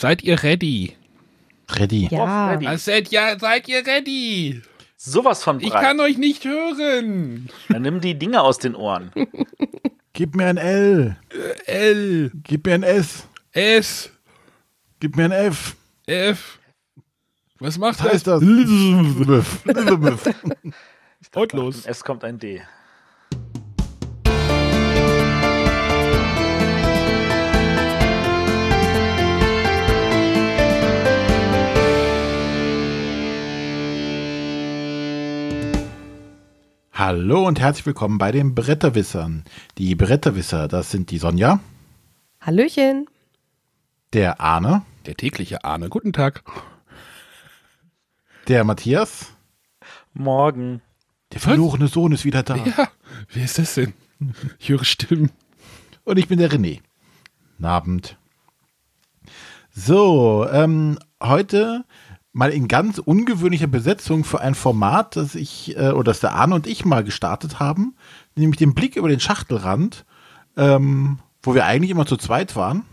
Seid 0.00 0.22
ihr 0.22 0.42
ready? 0.42 0.96
Ready. 1.72 2.08
Ja. 2.10 2.58
Ja. 2.58 2.78
Seid, 2.78 3.08
ja, 3.08 3.38
seid 3.38 3.68
ihr 3.68 3.86
ready? 3.86 4.62
Sowas 4.96 5.44
von 5.44 5.60
Ich 5.60 5.68
breit. 5.68 5.82
kann 5.82 6.00
euch 6.00 6.16
nicht 6.16 6.42
hören. 6.46 7.50
Dann 7.68 7.82
nimm 7.82 8.00
die 8.00 8.18
Dinge 8.18 8.40
aus 8.40 8.56
den 8.56 8.74
Ohren. 8.74 9.12
Gib 10.14 10.34
mir 10.36 10.46
ein 10.46 10.56
L. 10.56 11.18
L, 11.66 12.30
Gib 12.44 12.64
mir 12.64 12.76
ein 12.76 12.82
S. 12.82 13.28
S, 13.52 14.10
Gib 15.00 15.16
mir 15.16 15.26
ein 15.26 15.32
F. 15.32 15.76
F. 16.06 16.58
Was 17.58 17.76
macht 17.76 18.02
Was 18.02 18.10
heißt 18.10 18.26
das? 18.26 18.40
das? 18.40 20.28
Und 21.34 21.52
los. 21.52 21.84
Es 21.84 22.02
kommt 22.02 22.24
ein 22.24 22.38
D. 22.38 22.62
Hallo 37.00 37.46
und 37.48 37.58
herzlich 37.58 37.86
willkommen 37.86 38.18
bei 38.18 38.30
den 38.30 38.54
Bretterwissern. 38.54 39.44
Die 39.78 39.94
Bretterwisser, 39.94 40.68
das 40.68 40.90
sind 40.90 41.10
die 41.10 41.16
Sonja, 41.16 41.58
Hallöchen. 42.42 43.06
der 44.12 44.38
Arne, 44.38 44.82
Der 45.06 45.14
tägliche 45.14 45.64
Ahne. 45.64 45.88
Guten 45.88 46.12
Tag. 46.12 46.44
der 48.48 48.64
Matthias, 48.64 49.32
Morgen. 50.12 50.82
der 51.32 51.40
verlorene 51.40 51.88
Sohn 51.88 52.12
ist 52.12 52.26
wieder 52.26 52.42
da. 52.42 52.56
Ja, 52.56 52.90
wer 53.32 53.44
ist 53.46 53.58
das 53.58 53.76
denn? 53.76 53.94
Ich 54.58 54.68
höre 54.68 54.84
Stimmen. 54.84 55.30
Und 56.04 56.18
ich 56.18 56.28
bin 56.28 56.38
der 56.38 56.50
René. 56.50 56.82
Guten 57.52 57.64
Abend. 57.64 58.18
So, 59.70 60.46
ähm, 60.52 60.98
heute 61.22 61.86
mal 62.32 62.50
in 62.50 62.68
ganz 62.68 62.98
ungewöhnlicher 62.98 63.66
Besetzung 63.66 64.24
für 64.24 64.40
ein 64.40 64.54
Format, 64.54 65.16
das 65.16 65.34
ich, 65.34 65.76
äh, 65.76 65.90
oder 65.90 66.04
das 66.04 66.20
der 66.20 66.34
Arne 66.34 66.54
und 66.54 66.66
ich 66.66 66.84
mal 66.84 67.02
gestartet 67.02 67.58
haben, 67.58 67.96
nämlich 68.36 68.58
den 68.58 68.74
Blick 68.74 68.96
über 68.96 69.08
den 69.08 69.20
Schachtelrand, 69.20 70.04
ähm, 70.56 71.18
wo 71.42 71.54
wir 71.54 71.66
eigentlich 71.66 71.90
immer 71.90 72.06
zu 72.06 72.16
zweit 72.16 72.54
waren. 72.54 72.84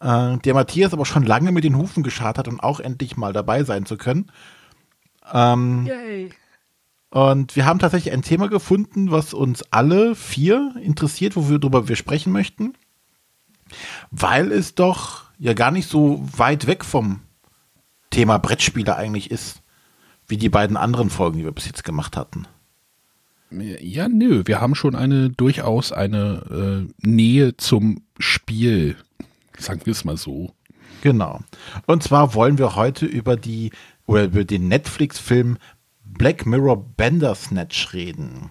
Äh, 0.00 0.38
der 0.38 0.54
Matthias 0.54 0.92
aber 0.92 1.06
schon 1.06 1.24
lange 1.24 1.52
mit 1.52 1.64
den 1.64 1.76
Hufen 1.76 2.02
geschart 2.02 2.38
hat 2.38 2.48
und 2.48 2.60
auch 2.60 2.80
endlich 2.80 3.16
mal 3.16 3.32
dabei 3.32 3.64
sein 3.64 3.86
zu 3.86 3.96
können. 3.96 4.30
Ähm, 5.32 5.86
Yay. 5.86 6.30
und 7.10 7.54
wir 7.54 7.64
haben 7.64 7.78
tatsächlich 7.78 8.12
ein 8.12 8.22
Thema 8.22 8.48
gefunden, 8.48 9.10
was 9.10 9.32
uns 9.32 9.62
alle 9.70 10.14
vier 10.14 10.74
interessiert, 10.82 11.36
worüber 11.36 11.88
wir 11.88 11.96
sprechen 11.96 12.32
möchten. 12.32 12.74
Weil 14.10 14.50
es 14.50 14.74
doch 14.74 15.24
ja 15.38 15.54
gar 15.54 15.70
nicht 15.70 15.88
so 15.88 16.26
weit 16.36 16.66
weg 16.66 16.84
vom 16.84 17.20
Thema 18.10 18.38
Brettspiele 18.38 18.96
eigentlich 18.96 19.30
ist, 19.30 19.62
wie 20.26 20.36
die 20.36 20.48
beiden 20.48 20.76
anderen 20.76 21.10
Folgen, 21.10 21.38
die 21.38 21.44
wir 21.44 21.52
bis 21.52 21.66
jetzt 21.66 21.84
gemacht 21.84 22.16
hatten. 22.16 22.46
Ja, 23.50 24.08
nö, 24.08 24.42
wir 24.44 24.60
haben 24.60 24.76
schon 24.76 24.94
eine 24.94 25.30
durchaus 25.30 25.90
eine 25.90 26.86
äh, 27.02 27.06
Nähe 27.06 27.56
zum 27.56 28.02
Spiel. 28.18 28.96
Sagen 29.58 29.80
wir 29.84 29.90
es 29.90 30.04
mal 30.04 30.16
so. 30.16 30.54
Genau. 31.02 31.40
Und 31.86 32.02
zwar 32.02 32.34
wollen 32.34 32.58
wir 32.58 32.76
heute 32.76 33.06
über 33.06 33.36
die 33.36 33.72
oder 34.06 34.24
über 34.24 34.44
den 34.44 34.68
Netflix-Film 34.68 35.58
Black 36.04 36.46
Mirror 36.46 36.84
Bandersnatch 36.96 37.92
reden. 37.92 38.50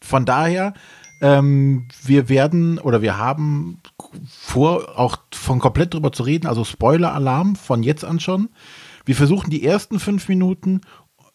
Von 0.00 0.24
daher, 0.24 0.74
ähm, 1.20 1.88
wir 2.02 2.28
werden 2.28 2.78
oder 2.78 3.02
wir 3.02 3.18
haben 3.18 3.80
vor, 4.28 4.98
auch 4.98 5.18
von 5.32 5.58
komplett 5.58 5.94
drüber 5.94 6.12
zu 6.12 6.22
reden, 6.22 6.46
also 6.46 6.64
Spoiler-Alarm 6.64 7.56
von 7.56 7.82
jetzt 7.82 8.04
an 8.04 8.20
schon. 8.20 8.50
Wir 9.04 9.16
versuchen 9.16 9.50
die 9.50 9.64
ersten 9.64 10.00
fünf 10.00 10.28
Minuten 10.28 10.80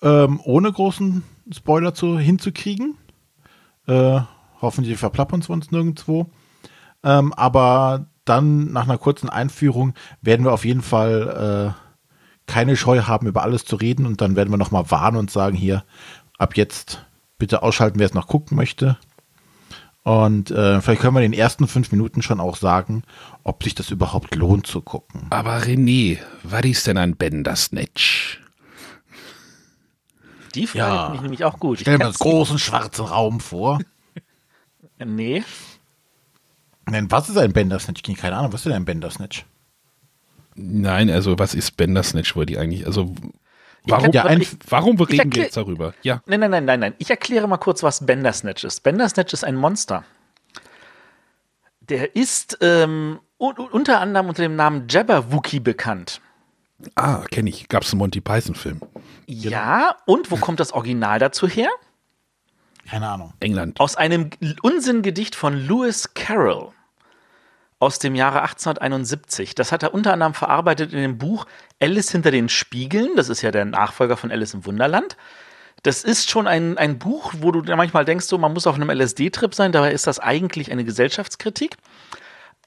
ähm, 0.02 0.40
ohne 0.44 0.72
großen 0.72 1.24
Spoiler 1.52 1.94
zu, 1.94 2.18
hinzukriegen. 2.18 2.98
Äh, 3.88 4.22
hoffentlich 4.62 4.98
verplappern 4.98 5.44
wir 5.44 5.50
uns 5.52 5.72
nirgendwo. 5.72 6.30
Ähm, 7.04 7.34
aber 7.34 8.08
dann 8.26 8.72
nach 8.72 8.84
einer 8.84 8.98
kurzen 8.98 9.30
Einführung 9.30 9.94
werden 10.22 10.45
wir 10.45 10.54
auf 10.54 10.66
jeden 10.66 10.82
Fall 10.82 11.76
äh, 11.76 12.52
keine 12.52 12.76
Scheu 12.76 13.04
haben, 13.04 13.28
über 13.28 13.44
alles 13.44 13.66
zu 13.66 13.76
reden. 13.76 14.06
Und 14.06 14.22
dann 14.22 14.36
werden 14.36 14.52
wir 14.52 14.58
nochmal 14.58 14.89
warnen 14.92 15.18
und 15.18 15.32
sagen, 15.32 15.56
hier, 15.56 15.84
ab 16.38 16.58
jetzt 16.58 17.06
bitte 17.38 17.64
ausschalten, 17.64 18.00
wer 18.00 18.08
es 18.08 18.14
noch 18.14 18.28
gucken 18.28 18.58
möchte. 18.58 18.98
Und 20.09 20.49
äh, 20.49 20.81
vielleicht 20.81 21.02
können 21.02 21.14
wir 21.15 21.21
in 21.21 21.31
den 21.33 21.39
ersten 21.39 21.67
fünf 21.67 21.92
Minuten 21.92 22.23
schon 22.23 22.39
auch 22.39 22.55
sagen, 22.58 23.03
ob 23.43 23.61
sich 23.64 23.75
das 23.75 23.92
überhaupt 23.92 24.33
lohnt 24.33 24.65
zu 24.65 24.81
gucken. 24.81 25.27
Aber 25.30 25.59
René, 25.59 26.17
was 26.42 26.64
ist 26.65 26.87
denn 26.87 26.97
ein 26.97 27.15
Bandersnatch? 27.15 28.42
Die 30.55 30.65
Frage 30.65 30.80
Ja. 30.80 31.03
finde 31.03 31.15
ich 31.17 31.21
nämlich 31.21 31.43
auch 31.45 31.59
gut. 31.59 31.75
Ich 31.77 31.81
Stell 31.81 31.99
mir 31.99 32.05
das 32.05 32.17
großen 32.17 32.58
schwarzen 32.58 33.05
Raum 33.05 33.39
vor. 33.39 33.77
nicht. 33.77 33.87
Nee. 35.05 35.43
Nein, 36.87 37.09
was 37.11 37.30
ist 37.30 37.37
ein 37.37 37.53
Bandersnatch? 37.53 38.02
Ich 38.08 38.17
keine 38.17 38.36
Ahnung, 38.36 38.52
was 38.52 38.61
ist 38.61 38.65
denn 38.65 38.73
ein 38.73 38.86
Bandersnatch? 38.86 39.45
Nein, 40.55 41.11
also 41.11 41.37
was 41.37 41.53
ist 41.53 41.77
Bandersnatch, 41.77 42.36
wollte 42.36 42.53
ich 42.53 42.59
eigentlich? 42.59 42.87
Also 42.87 43.14
warum, 43.86 44.12
Ja, 44.12 44.26
ein- 44.26 44.42
ich, 44.42 44.50
warum 44.67 45.00
reden 45.02 45.34
wir 45.36 45.44
jetzt 45.44 45.58
darüber? 45.58 45.94
Ja. 46.04 46.22
nein, 46.26 46.40
nein, 46.42 46.52
nein, 46.52 46.66
nein, 46.66 46.80
nein. 46.80 46.94
Ich 46.98 47.10
erkläre 47.10 47.48
mal 47.48 47.58
kurz, 47.58 47.84
was 47.84 48.06
Bandersnatch 48.06 48.64
ist. 48.64 48.82
Bandersnatch 48.84 49.34
ist 49.34 49.44
ein 49.44 49.56
Monster. 49.56 50.04
Der 51.82 52.16
ist 52.16 52.58
ähm, 52.62 53.20
un 53.39 53.56
unter 53.58 54.00
anderem 54.00 54.28
unter 54.30 54.44
dem 54.44 54.56
Namen 54.56 54.86
Jabberwocky 54.89 55.60
bekannt. 55.60 56.22
Ah, 56.95 57.23
kenne 57.32 57.50
ich. 57.50 57.68
Gab 57.68 57.84
es 57.84 57.92
einen 57.92 58.00
Monty 58.00 58.22
Python-Film. 58.22 58.80
Ja, 59.26 59.95
und 60.06 60.32
wo 60.32 60.38
kommt 60.38 60.60
das 60.60 60.72
Original 60.72 61.20
dazu 61.20 61.48
her? 61.48 61.70
Keine 62.89 63.08
Ahnung. 63.10 63.34
England. 63.39 63.80
Aus 63.80 63.95
einem 63.95 64.30
Unsinngedicht 64.62 65.36
von 65.36 65.56
Lewis 65.56 66.14
Carroll 66.14 66.72
aus 67.80 68.00
dem 68.00 68.14
Jahre 68.14 68.42
1871. 68.42 69.56
Das 69.56 69.72
hat 69.72 69.84
er 69.84 69.94
unter 69.94 70.14
anderem 70.14 70.34
verarbeitet 70.34 70.94
in 70.94 71.02
dem 71.02 71.17
Buch 71.17 71.45
Alice 71.80 72.12
hinter 72.12 72.32
den 72.32 72.50
Spiegeln. 72.50 73.16
Das 73.16 73.30
ist 73.30 73.42
ja 73.42 73.52
der 73.52 73.66
Nachfolger 73.66 74.17
von 74.17 74.32
Alice 74.32 74.54
im 74.54 74.66
Wunderland. 74.66 75.16
Das 75.84 76.04
ist 76.04 76.30
schon 76.30 76.45
ein, 76.45 76.78
ein 76.78 77.00
Buch, 77.00 77.34
wo 77.38 77.52
du 77.52 77.76
manchmal 77.76 78.04
denkst, 78.04 78.26
so, 78.26 78.38
man 78.38 78.54
muss 78.54 78.68
auf 78.68 78.76
einem 78.76 78.89
LSD-Trip 78.89 79.56
sein. 79.56 79.72
Dabei 79.72 79.94
ist 79.94 80.08
das 80.08 80.20
eigentlich 80.20 80.72
eine 80.72 80.84
Gesellschaftskritik. 80.84 81.78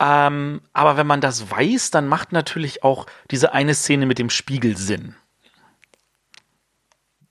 Ähm, 0.01 0.63
aber 0.73 0.97
wenn 0.97 1.07
man 1.07 1.21
das 1.21 1.51
weiß, 1.51 1.91
dann 1.91 2.09
macht 2.09 2.33
natürlich 2.33 2.83
auch 2.83 3.07
diese 3.31 3.53
eine 3.53 3.75
Szene 3.75 4.07
mit 4.07 4.19
dem 4.19 4.31
Spiegel 4.31 4.77
Sinn. 4.79 5.15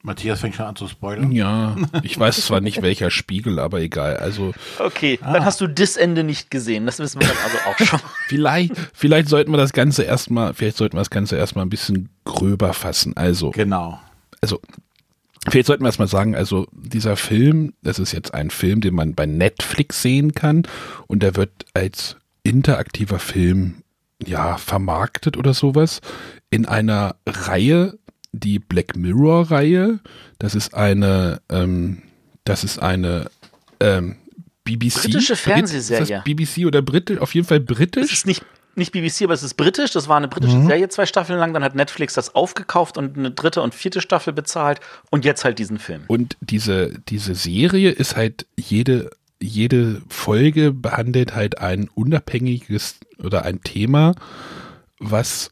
Matthias 0.03 0.39
fängt 0.39 0.56
schon 0.56 0.66
an 0.66 0.75
zu 0.75 0.88
spoilern. 0.88 1.31
Ja, 1.31 1.75
ich 2.03 2.17
weiß 2.17 2.45
zwar 2.45 2.59
nicht 2.62 2.81
welcher 2.81 3.12
Spiegel, 3.12 3.59
aber 3.59 3.81
egal. 3.81 4.17
Also 4.17 4.53
Okay, 4.79 5.19
dann 5.22 5.45
hast 5.45 5.62
du 5.62 5.67
das 5.67 5.95
Ende 5.97 6.23
nicht 6.23 6.50
gesehen. 6.50 6.85
Das 6.85 7.00
wissen 7.00 7.22
wir 7.22 7.28
dann 7.28 7.38
also 7.44 7.57
auch 7.69 7.78
schon. 7.85 8.00
vielleicht, 8.28 8.73
vielleicht 8.94 9.29
sollten 9.29 9.51
wir 9.51 9.57
das 9.57 9.73
Ganze 9.73 10.03
erstmal, 10.03 10.53
vielleicht 10.53 10.78
sollten 10.78 10.95
wir 10.97 11.01
das 11.01 11.09
Ganze 11.11 11.35
erstmal 11.38 11.66
ein 11.66 11.69
bisschen 11.69 12.09
gröber 12.25 12.73
fassen. 12.73 13.16
Also, 13.16 13.51
Genau. 13.51 14.00
also 14.41 14.59
vielleicht 15.50 15.67
sollten 15.67 15.84
wir 15.84 15.88
erstmal 15.90 16.07
sagen, 16.07 16.35
also 16.35 16.67
dieser 16.72 17.16
Film, 17.16 17.73
das 17.84 18.00
ist 18.00 18.11
jetzt 18.11 18.34
ein 18.34 18.50
Film, 18.50 18.81
den 18.81 18.95
man 18.95 19.13
bei 19.13 19.25
Netflix 19.25 20.01
sehen 20.01 20.34
kann 20.34 20.63
und 21.07 21.22
der 21.23 21.35
wird 21.35 21.51
als 21.73 22.17
interaktiver 22.44 23.19
Film 23.19 23.84
ja 24.25 24.57
vermarktet 24.57 25.38
oder 25.38 25.53
sowas 25.53 26.01
in 26.51 26.66
einer 26.67 27.16
Reihe, 27.28 27.97
die 28.31 28.59
Black 28.59 28.96
Mirror 28.96 29.52
Reihe. 29.52 30.00
Das 30.40 30.56
ist 30.56 30.74
eine, 30.74 31.42
ähm, 31.50 32.02
das 32.46 32.64
ist 32.64 32.80
eine 32.80 33.30
ähm, 33.80 34.16
BBC. 34.64 35.02
Britische 35.03 35.34
Brit- 35.34 35.40
Fernsehserie. 35.40 36.16
Das 36.18 36.24
BBC 36.24 36.66
oder 36.66 36.81
britisch? 36.81 37.20
Auf 37.20 37.34
jeden 37.36 37.47
Fall 37.47 37.59
Es 37.59 37.66
britisch. 37.66 38.12
ist 38.14 38.25
nicht, 38.25 38.44
nicht 38.75 38.91
BBC, 38.94 39.24
aber 39.24 39.34
es 39.34 39.44
ist 39.44 39.56
britisch. 39.56 39.91
Das 39.91 40.08
war 40.08 40.18
eine 40.18 40.28
britische 40.28 40.62
Serie, 40.64 40.88
zwei 40.90 41.05
Staffeln 41.05 41.40
lang. 41.40 41.53
Dann 41.53 41.64
hat 41.64 41.76
Netflix 41.76 42.14
das 42.14 42.34
aufgekauft 42.35 42.97
und 42.97 43.17
eine 43.17 43.32
dritte 43.32 43.61
und 43.61 43.76
vierte 43.76 44.02
Staffel 44.02 44.34
bezahlt. 44.34 44.79
Und 45.09 45.26
jetzt 45.26 45.44
halt 45.44 45.59
diesen 45.59 45.78
Film. 45.78 46.03
Und 46.08 46.38
diese, 46.41 46.97
diese 47.09 47.35
Serie 47.35 47.91
ist 47.91 48.16
halt 48.16 48.46
jede, 48.55 49.09
jede 49.41 50.02
Folge 50.08 50.72
behandelt 50.72 51.35
halt 51.35 51.58
ein 51.58 51.90
unabhängiges 51.94 52.96
oder 53.22 53.44
ein 53.44 53.61
Thema, 53.61 54.14
was 55.00 55.52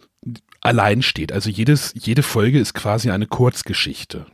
allein 0.61 1.01
steht. 1.01 1.31
Also 1.31 1.49
jedes, 1.49 1.93
jede 1.95 2.23
Folge 2.23 2.59
ist 2.59 2.73
quasi 2.73 3.11
eine 3.11 3.27
Kurzgeschichte, 3.27 4.25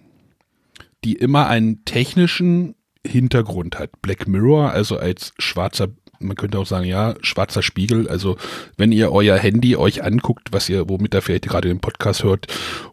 die 1.04 1.14
immer 1.14 1.48
einen 1.48 1.86
technischen 1.86 2.76
Hintergrund 3.06 3.78
hat. 3.78 4.02
Black 4.02 4.28
Mirror, 4.28 4.72
also 4.72 4.98
als 4.98 5.34
schwarzer, 5.38 5.90
man 6.20 6.36
könnte 6.36 6.58
auch 6.58 6.66
sagen, 6.66 6.86
ja, 6.86 7.16
schwarzer 7.22 7.62
Spiegel. 7.62 8.08
Also 8.08 8.38
wenn 8.78 8.92
ihr 8.92 9.12
euer 9.12 9.38
Handy 9.38 9.76
euch 9.76 10.04
anguckt, 10.04 10.50
was 10.52 10.70
ihr, 10.70 10.90
womit 10.90 11.14
ihr 11.14 11.22
vielleicht 11.22 11.48
gerade 11.48 11.68
den 11.68 11.80
Podcast 11.80 12.24
hört, 12.24 12.48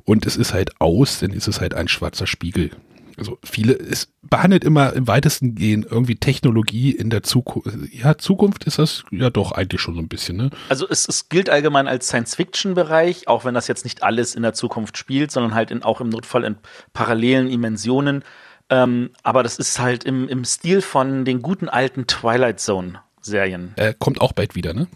und 0.05 0.27
es 0.27 0.37
ist 0.37 0.53
halt 0.53 0.81
aus, 0.81 1.21
dann 1.21 1.31
ist 1.31 1.49
es 1.49 1.61
halt 1.61 1.75
ein 1.75 1.89
schwarzer 1.89 2.27
Spiegel 2.27 2.71
also 3.19 3.39
viele, 3.45 3.75
es 3.75 4.09
behandelt 4.23 4.65
immer 4.65 4.93
im 4.93 5.07
weitesten 5.07 5.55
Gehen 5.55 5.87
irgendwie 5.89 6.17
Technologie 6.17 6.93
in 6.93 7.11
der 7.11 7.23
Zukunft. 7.23 7.69
Ja, 7.93 8.19
Zukunft 8.19 8.65
ist 8.65 8.79
das 8.79 9.05
ja 9.11 9.31
doch 9.31 9.53
eigentlich 9.53 9.81
schon 9.81 9.95
so 9.95 10.01
ein 10.01 10.09
bisschen, 10.09 10.37
ne? 10.37 10.51
Also 10.69 10.89
es, 10.89 11.09
es 11.09 11.29
gilt 11.29 11.51
allgemein 11.51 11.89
als 11.89 12.09
Science-Fiction-Bereich, 12.09 13.29
auch 13.29 13.45
wenn 13.45 13.55
das 13.55 13.69
jetzt 13.69 13.85
nicht 13.85 14.03
alles 14.03 14.35
in 14.35 14.43
der 14.43 14.55
Zukunft 14.55 14.97
spielt, 14.97 15.31
sondern 15.31 15.55
halt 15.55 15.71
in, 15.71 15.83
auch 15.83 16.01
im 16.01 16.09
Notfall 16.09 16.45
in 16.45 16.57
parallelen 16.93 17.49
Dimensionen. 17.49 18.25
Ähm, 18.71 19.11
aber 19.23 19.43
das 19.43 19.59
ist 19.59 19.79
halt 19.79 20.05
im, 20.05 20.29
im 20.29 20.45
Stil 20.45 20.81
von 20.81 21.25
den 21.25 21.43
guten 21.43 21.69
alten 21.69 22.07
Twilight 22.07 22.61
Zone-Serien. 22.61 23.73
Äh, 23.77 23.95
kommt 23.99 24.21
auch 24.21 24.33
bald 24.33 24.55
wieder, 24.55 24.73
ne? 24.73 24.87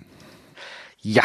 Ja, 1.00 1.24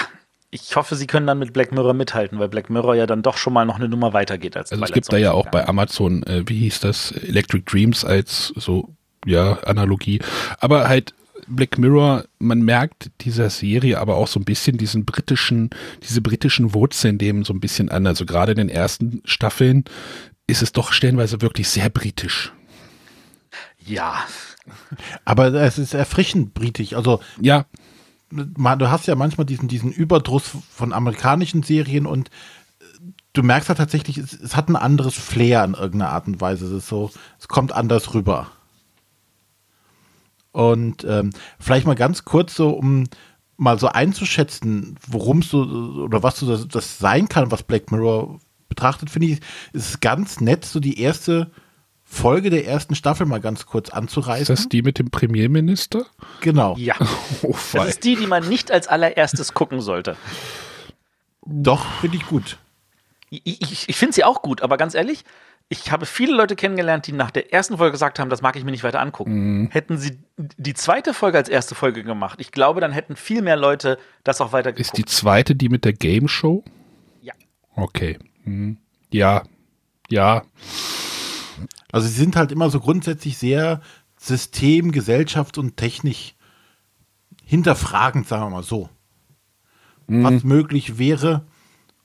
ich 0.51 0.75
hoffe, 0.75 0.95
sie 0.97 1.07
können 1.07 1.25
dann 1.27 1.39
mit 1.39 1.53
Black 1.53 1.71
Mirror 1.71 1.93
mithalten, 1.93 2.37
weil 2.37 2.49
Black 2.49 2.69
Mirror 2.69 2.95
ja 2.95 3.07
dann 3.07 3.23
doch 3.23 3.37
schon 3.37 3.53
mal 3.53 3.65
noch 3.65 3.77
eine 3.77 3.87
Nummer 3.87 4.11
weitergeht 4.11 4.57
als 4.57 4.71
Also 4.71 4.83
es 4.83 4.91
gibt 4.91 5.11
da 5.11 5.17
ja 5.17 5.31
auch 5.31 5.47
bei 5.47 5.65
Amazon, 5.65 6.23
äh, 6.23 6.43
wie 6.45 6.59
hieß 6.59 6.81
das, 6.81 7.11
Electric 7.11 7.63
Dreams 7.65 8.03
als 8.03 8.53
so, 8.57 8.89
ja, 9.25 9.53
Analogie. 9.63 10.19
Aber 10.59 10.89
halt 10.89 11.13
Black 11.47 11.77
Mirror, 11.77 12.25
man 12.39 12.61
merkt 12.61 13.11
dieser 13.21 13.49
Serie 13.49 13.99
aber 13.99 14.17
auch 14.17 14.27
so 14.27 14.39
ein 14.41 14.45
bisschen 14.45 14.77
diesen 14.77 15.05
britischen, 15.05 15.69
diese 16.03 16.21
britischen 16.21 16.73
Wurzeln 16.73 17.17
dem 17.17 17.45
so 17.45 17.53
ein 17.53 17.61
bisschen 17.61 17.89
an. 17.89 18.05
Also 18.05 18.25
gerade 18.25 18.51
in 18.51 18.57
den 18.57 18.69
ersten 18.69 19.21
Staffeln 19.23 19.85
ist 20.47 20.61
es 20.61 20.73
doch 20.73 20.91
stellenweise 20.91 21.41
wirklich 21.41 21.69
sehr 21.69 21.89
britisch. 21.89 22.51
Ja. 23.79 24.25
Aber 25.25 25.53
es 25.53 25.77
ist 25.77 25.93
erfrischend 25.93 26.53
britisch. 26.53 26.93
Also 26.93 27.21
ja, 27.39 27.65
du 28.31 28.89
hast 28.89 29.07
ja 29.07 29.15
manchmal 29.15 29.45
diesen, 29.45 29.67
diesen 29.67 29.91
Überdruss 29.91 30.51
von 30.73 30.93
amerikanischen 30.93 31.63
Serien 31.63 32.05
und 32.05 32.29
äh, 32.79 32.83
du 33.33 33.43
merkst 33.43 33.69
ja 33.69 33.75
tatsächlich, 33.75 34.17
es, 34.17 34.33
es, 34.33 34.55
hat 34.55 34.69
ein 34.69 34.75
anderes 34.75 35.15
Flair 35.15 35.63
in 35.63 35.73
irgendeiner 35.73 36.11
Art 36.11 36.27
und 36.27 36.41
Weise. 36.41 36.65
Es 36.65 36.71
ist 36.71 36.87
so, 36.87 37.11
es 37.39 37.47
kommt 37.47 37.71
anders 37.71 38.13
rüber. 38.13 38.47
Und 40.51 41.05
ähm, 41.05 41.31
vielleicht 41.59 41.87
mal 41.87 41.95
ganz 41.95 42.25
kurz 42.25 42.55
so, 42.55 42.69
um 42.71 43.05
mal 43.57 43.79
so 43.79 43.87
einzuschätzen, 43.87 44.97
worum 45.07 45.43
so 45.43 45.61
oder 45.61 46.23
was 46.23 46.39
so 46.39 46.47
das, 46.47 46.67
das, 46.67 46.97
sein 46.97 47.29
kann, 47.29 47.51
was 47.51 47.63
Black 47.63 47.91
Mirror 47.91 48.39
betrachtet, 48.67 49.09
finde 49.09 49.27
ich, 49.27 49.39
ist 49.73 49.89
es 49.89 49.99
ganz 49.99 50.41
nett, 50.41 50.65
so 50.65 50.79
die 50.79 50.99
erste 50.99 51.51
Folge 52.11 52.49
der 52.49 52.67
ersten 52.67 52.93
Staffel 52.93 53.25
mal 53.25 53.39
ganz 53.39 53.65
kurz 53.65 53.89
anzureißen. 53.89 54.53
Ist 54.53 54.65
das 54.65 54.69
die 54.69 54.81
mit 54.81 54.99
dem 54.99 55.09
Premierminister? 55.09 56.05
Genau. 56.41 56.75
Ja. 56.77 56.95
Oh, 57.43 57.55
das 57.73 57.87
ist 57.87 58.03
die, 58.03 58.15
die 58.15 58.27
man 58.27 58.47
nicht 58.47 58.71
als 58.71 58.87
allererstes 58.87 59.55
gucken 59.55 59.81
sollte. 59.81 60.15
Doch, 61.43 61.83
finde 62.01 62.17
ich 62.17 62.27
gut. 62.27 62.59
Ich, 63.31 63.41
ich, 63.45 63.89
ich 63.89 63.95
finde 63.95 64.13
sie 64.13 64.23
auch 64.23 64.43
gut, 64.43 64.61
aber 64.61 64.77
ganz 64.77 64.93
ehrlich, 64.93 65.23
ich 65.69 65.91
habe 65.91 66.05
viele 66.05 66.35
Leute 66.35 66.55
kennengelernt, 66.55 67.07
die 67.07 67.13
nach 67.13 67.31
der 67.31 67.51
ersten 67.51 67.77
Folge 67.77 67.93
gesagt 67.93 68.19
haben, 68.19 68.29
das 68.29 68.43
mag 68.43 68.55
ich 68.57 68.63
mir 68.63 68.71
nicht 68.71 68.83
weiter 68.83 68.99
angucken. 68.99 69.61
Mhm. 69.61 69.69
Hätten 69.71 69.97
sie 69.97 70.19
die 70.37 70.75
zweite 70.75 71.15
Folge 71.15 71.39
als 71.39 71.49
erste 71.49 71.73
Folge 71.73 72.03
gemacht, 72.03 72.39
ich 72.39 72.51
glaube, 72.51 72.79
dann 72.81 72.91
hätten 72.91 73.15
viel 73.15 73.41
mehr 73.41 73.57
Leute 73.57 73.97
das 74.23 74.39
auch 74.39 74.51
weiter 74.51 74.71
geguckt. 74.71 74.85
Ist 74.85 74.97
die 74.97 75.05
zweite 75.05 75.55
die 75.55 75.69
mit 75.69 75.83
der 75.83 75.93
Game 75.93 76.27
Show? 76.27 76.63
Ja. 77.21 77.33
Okay. 77.75 78.19
Mhm. 78.43 78.77
Ja. 79.09 79.43
Ja. 80.09 80.43
Also 81.91 82.07
sie 82.07 82.15
sind 82.15 82.35
halt 82.35 82.51
immer 82.51 82.69
so 82.69 82.79
grundsätzlich 82.79 83.37
sehr 83.37 83.81
System, 84.17 84.91
Gesellschaft 84.91 85.57
und 85.57 85.77
Technik 85.77 86.35
hinterfragend, 87.43 88.27
sagen 88.27 88.43
wir 88.43 88.49
mal 88.49 88.63
so. 88.63 88.89
Mhm. 90.07 90.23
Was 90.23 90.43
möglich 90.43 90.97
wäre. 90.97 91.43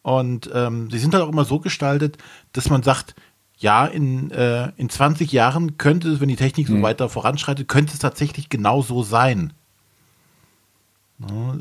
Und 0.02 0.50
ähm, 0.54 0.90
sie 0.90 0.98
sind 0.98 1.14
halt 1.14 1.24
auch 1.24 1.28
immer 1.28 1.44
so 1.44 1.60
gestaltet, 1.60 2.18
dass 2.52 2.70
man 2.70 2.82
sagt, 2.82 3.14
ja, 3.58 3.86
in, 3.86 4.30
äh, 4.30 4.70
in 4.76 4.88
20 4.88 5.32
Jahren 5.32 5.78
könnte 5.78 6.10
es, 6.10 6.20
wenn 6.20 6.28
die 6.28 6.36
Technik 6.36 6.68
mhm. 6.68 6.76
so 6.76 6.82
weiter 6.82 7.08
voranschreitet, 7.08 7.68
könnte 7.68 7.92
es 7.92 7.98
tatsächlich 7.98 8.48
genau 8.48 8.82
so 8.82 9.02
sein. 9.02 9.52
Ja. 11.18 11.56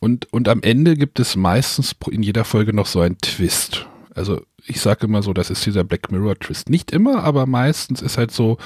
Und, 0.00 0.32
und 0.32 0.48
am 0.48 0.62
Ende 0.62 0.96
gibt 0.96 1.20
es 1.20 1.36
meistens 1.36 1.94
in 2.10 2.22
jeder 2.22 2.44
Folge 2.44 2.72
noch 2.72 2.86
so 2.86 3.00
einen 3.00 3.18
Twist. 3.18 3.86
Also 4.14 4.42
ich 4.66 4.80
sage 4.80 5.06
immer 5.06 5.22
so, 5.22 5.32
das 5.32 5.50
ist 5.50 5.64
dieser 5.66 5.84
Black 5.84 6.10
Mirror 6.10 6.38
Twist. 6.38 6.68
Nicht 6.68 6.92
immer, 6.92 7.24
aber 7.24 7.46
meistens 7.46 8.02
ist 8.02 8.18
halt 8.18 8.30
so, 8.30 8.58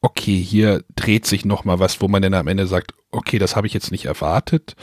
okay, 0.00 0.40
hier 0.40 0.84
dreht 0.94 1.26
sich 1.26 1.44
noch 1.44 1.64
mal 1.64 1.78
was, 1.78 2.00
wo 2.00 2.08
man 2.08 2.22
dann 2.22 2.34
am 2.34 2.48
Ende 2.48 2.66
sagt, 2.66 2.94
okay, 3.10 3.38
das 3.38 3.56
habe 3.56 3.66
ich 3.66 3.74
jetzt 3.74 3.90
nicht 3.90 4.06
erwartet. 4.06 4.76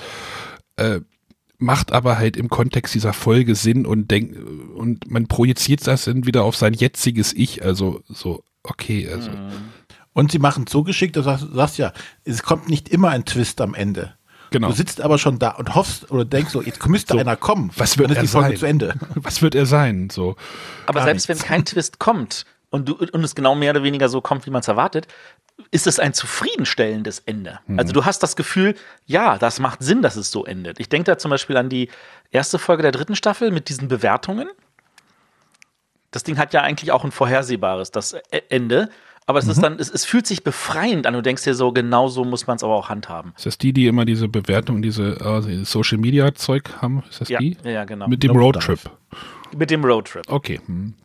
Äh, 0.76 1.02
macht 1.58 1.92
aber 1.92 2.18
halt 2.18 2.36
im 2.36 2.50
Kontext 2.50 2.94
dieser 2.94 3.14
Folge 3.14 3.56
Sinn 3.56 3.86
und 3.86 4.12
denkt 4.12 4.38
und 4.38 5.10
man 5.10 5.28
projiziert 5.28 5.86
das 5.88 6.06
dann 6.06 6.26
wieder 6.26 6.44
auf 6.44 6.56
sein 6.56 6.74
jetziges 6.74 7.34
Ich. 7.34 7.64
Also 7.64 8.02
so, 8.08 8.44
okay, 8.64 9.08
also. 9.08 9.32
Und 10.12 10.32
sie 10.32 10.40
machen 10.40 10.66
es 10.68 10.72
so 10.72 10.84
geschickt, 10.84 11.16
du 11.16 11.22
sagst 11.22 11.78
ja, 11.78 11.94
es 12.24 12.44
kommt 12.44 12.70
nicht 12.70 12.90
immer 12.90 13.10
ein 13.10 13.26
Twist 13.26 13.62
am 13.62 13.74
Ende. 13.74 14.14
Genau. 14.54 14.68
Du 14.68 14.74
sitzt 14.76 15.02
aber 15.02 15.18
schon 15.18 15.40
da 15.40 15.50
und 15.50 15.74
hoffst 15.74 16.12
oder 16.12 16.26
denkst 16.26 16.52
so, 16.52 16.62
jetzt 16.62 16.88
müsste 16.88 17.14
so, 17.14 17.20
einer 17.20 17.36
kommen. 17.36 17.72
Was 17.76 17.98
wird 17.98 18.12
er 18.16 18.28
sein? 18.28 18.56
zu 18.56 18.68
Ende. 18.68 18.94
Was 19.16 19.42
wird 19.42 19.56
er 19.56 19.66
sein? 19.66 20.12
So. 20.12 20.36
Aber 20.86 21.00
Gar 21.00 21.06
selbst 21.06 21.28
nichts. 21.28 21.42
wenn 21.42 21.48
kein 21.48 21.66
Twist 21.66 21.98
kommt 21.98 22.46
und, 22.70 22.88
du, 22.88 22.94
und 22.94 23.24
es 23.24 23.34
genau 23.34 23.56
mehr 23.56 23.72
oder 23.72 23.82
weniger 23.82 24.10
so 24.10 24.22
kommt, 24.22 24.46
wie 24.46 24.52
man 24.52 24.60
es 24.60 24.68
erwartet, 24.68 25.08
ist 25.72 25.88
es 25.88 25.98
ein 25.98 26.14
zufriedenstellendes 26.14 27.18
Ende. 27.26 27.62
Mhm. 27.66 27.80
Also 27.80 27.94
du 27.94 28.06
hast 28.06 28.22
das 28.22 28.36
Gefühl, 28.36 28.76
ja, 29.08 29.40
das 29.40 29.60
macht 29.60 29.82
Sinn, 29.82 30.04
dass 30.04 30.18
es 30.18 30.30
so 30.30 30.46
endet. 30.46 30.80
Ich 30.80 30.88
denke 30.88 31.06
da 31.06 31.18
zum 31.18 31.32
Beispiel 31.32 31.58
an 31.58 31.70
die 31.70 31.90
erste 32.30 32.60
Folge 32.60 32.84
der 32.84 32.92
dritten 32.92 33.16
Staffel 33.16 33.50
mit 33.50 33.70
diesen 33.70 33.88
Bewertungen. 33.88 34.48
Das 36.12 36.22
Ding 36.22 36.38
hat 36.38 36.54
ja 36.54 36.62
eigentlich 36.62 36.92
auch 36.92 37.04
ein 37.04 37.12
vorhersehbares 37.12 37.90
das 37.90 38.14
e-, 38.14 38.20
Ende. 38.50 38.92
Aber 39.26 39.40
es 39.40 39.46
mhm. 39.46 39.52
ist 39.52 39.64
dann, 39.64 39.80
es, 39.80 39.90
es, 39.90 40.06
fühlt 40.06 40.28
sich 40.28 40.44
befreiend 40.44 41.08
an. 41.08 41.14
Du 41.14 41.22
denkst 41.22 41.44
dir 41.44 41.56
so, 41.56 41.72
genau 41.72 42.08
so 42.08 42.26
muss 42.26 42.48
man 42.48 42.58
es 42.58 42.64
aber 42.64 42.76
auch 42.76 42.90
handhaben. 42.90 43.34
Ist 43.38 43.46
das 43.46 43.58
die, 43.58 43.72
die 43.72 43.88
immer 43.88 44.06
diese 44.06 44.28
Bewertung, 44.28 44.82
diese 44.82 45.18
uh, 45.24 45.64
Social 45.64 45.98
Media 45.98 46.34
Zeug 46.36 46.70
haben? 46.82 47.04
Ist 47.10 47.22
das 47.22 47.30
ja, 47.30 47.40
die? 47.40 47.58
Ja, 47.64 47.86
genau. 47.86 48.08
Mit 48.08 48.24
dem 48.24 48.32
Roadtrip. 48.32 48.80
Mit 49.56 49.72
dem 49.72 49.86
Roadtrip. 49.86 50.30
Okay. 50.30 50.60
Hm. 50.66 50.96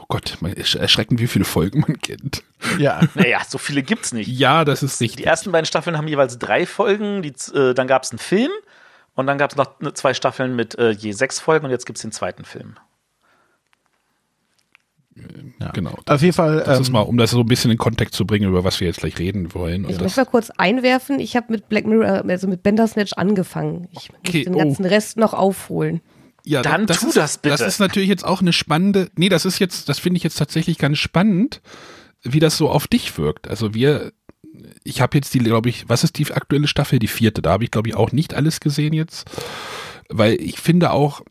Oh 0.00 0.04
Gott, 0.08 0.38
erschreckend, 0.42 1.20
wie 1.20 1.26
viele 1.26 1.44
Folgen 1.44 1.80
man 1.80 1.98
kennt. 1.98 2.42
Ja. 2.78 3.00
naja, 3.14 3.40
so 3.46 3.58
viele 3.58 3.82
gibt's 3.82 4.12
nicht. 4.12 4.28
Ja, 4.28 4.64
das 4.64 4.82
ist 4.82 5.00
richtig. 5.00 5.18
Die 5.18 5.24
ersten 5.24 5.52
beiden 5.52 5.66
Staffeln 5.66 5.98
haben 5.98 6.08
jeweils 6.08 6.38
drei 6.38 6.64
Folgen. 6.64 7.22
Die, 7.22 7.34
äh, 7.54 7.74
dann 7.74 7.86
gab 7.86 8.04
es 8.04 8.10
einen 8.10 8.18
Film 8.18 8.52
und 9.14 9.26
dann 9.26 9.36
gab 9.36 9.50
es 9.50 9.56
noch 9.56 9.92
zwei 9.94 10.14
Staffeln 10.14 10.56
mit 10.56 10.78
äh, 10.78 10.90
je 10.90 11.12
sechs 11.12 11.40
Folgen 11.40 11.66
und 11.66 11.72
jetzt 11.72 11.86
gibt 11.86 11.98
es 11.98 12.02
den 12.02 12.12
zweiten 12.12 12.44
Film. 12.44 12.76
Ja. 15.60 15.70
Genau. 15.72 15.98
Auf 16.06 16.22
jeden 16.22 16.34
Fall. 16.34 16.62
Das 16.64 16.76
ähm, 16.76 16.82
ist 16.82 16.92
mal, 16.92 17.00
um 17.00 17.16
das 17.16 17.30
so 17.30 17.40
ein 17.40 17.46
bisschen 17.46 17.70
in 17.70 17.78
Kontext 17.78 18.14
zu 18.14 18.26
bringen, 18.26 18.48
über 18.48 18.64
was 18.64 18.80
wir 18.80 18.86
jetzt 18.86 19.00
gleich 19.00 19.18
reden 19.18 19.54
wollen. 19.54 19.88
Ich 19.88 19.98
möchte 19.98 20.20
mal 20.20 20.26
kurz 20.26 20.50
einwerfen. 20.50 21.18
Ich 21.18 21.36
habe 21.36 21.46
mit 21.50 21.68
Black 21.68 21.86
Mirror, 21.86 22.24
also 22.28 22.46
mit 22.46 22.62
Bandersnatch 22.62 23.12
angefangen. 23.16 23.88
Ich 23.92 24.10
okay, 24.10 24.38
muss 24.38 24.44
den 24.44 24.58
ganzen 24.58 24.84
oh. 24.84 24.88
Rest 24.88 25.16
noch 25.16 25.32
aufholen. 25.32 26.00
Ja, 26.44 26.62
dann 26.62 26.86
das 26.86 27.00
tu 27.00 27.08
ist, 27.08 27.16
das 27.16 27.38
bitte. 27.38 27.56
Das 27.56 27.66
ist 27.66 27.80
natürlich 27.80 28.08
jetzt 28.08 28.24
auch 28.24 28.40
eine 28.40 28.52
spannende. 28.52 29.10
Nee, 29.16 29.28
das 29.28 29.44
ist 29.44 29.58
jetzt, 29.58 29.88
das 29.88 29.98
finde 29.98 30.18
ich 30.18 30.22
jetzt 30.22 30.36
tatsächlich 30.36 30.78
ganz 30.78 30.98
spannend, 30.98 31.60
wie 32.22 32.38
das 32.38 32.56
so 32.56 32.70
auf 32.70 32.86
dich 32.86 33.18
wirkt. 33.18 33.48
Also 33.48 33.74
wir, 33.74 34.12
ich 34.84 35.00
habe 35.00 35.16
jetzt 35.16 35.34
die, 35.34 35.40
glaube 35.40 35.70
ich, 35.70 35.88
was 35.88 36.04
ist 36.04 36.18
die 36.18 36.30
aktuelle 36.32 36.68
Staffel? 36.68 36.98
Die 36.98 37.08
vierte. 37.08 37.42
Da 37.42 37.50
habe 37.50 37.64
ich, 37.64 37.70
glaube 37.70 37.88
ich, 37.88 37.96
auch 37.96 38.12
nicht 38.12 38.34
alles 38.34 38.60
gesehen 38.60 38.92
jetzt. 38.92 39.28
Weil 40.08 40.40
ich 40.40 40.60
finde 40.60 40.92
auch, 40.92 41.22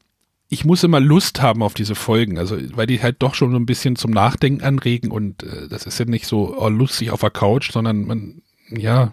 ich 0.47 0.65
muss 0.65 0.83
immer 0.83 0.99
Lust 0.99 1.41
haben 1.41 1.63
auf 1.63 1.73
diese 1.73 1.95
Folgen, 1.95 2.37
also 2.37 2.57
weil 2.75 2.87
die 2.87 3.01
halt 3.01 3.17
doch 3.19 3.33
schon 3.33 3.51
so 3.51 3.57
ein 3.57 3.65
bisschen 3.65 3.95
zum 3.95 4.11
Nachdenken 4.11 4.63
anregen 4.63 5.11
und 5.11 5.43
äh, 5.43 5.67
das 5.67 5.85
ist 5.85 5.99
ja 5.99 6.05
nicht 6.05 6.27
so 6.27 6.55
oh, 6.57 6.69
lustig 6.69 7.11
auf 7.11 7.21
der 7.21 7.31
Couch, 7.31 7.71
sondern 7.71 8.05
man, 8.05 8.41
ja. 8.69 9.11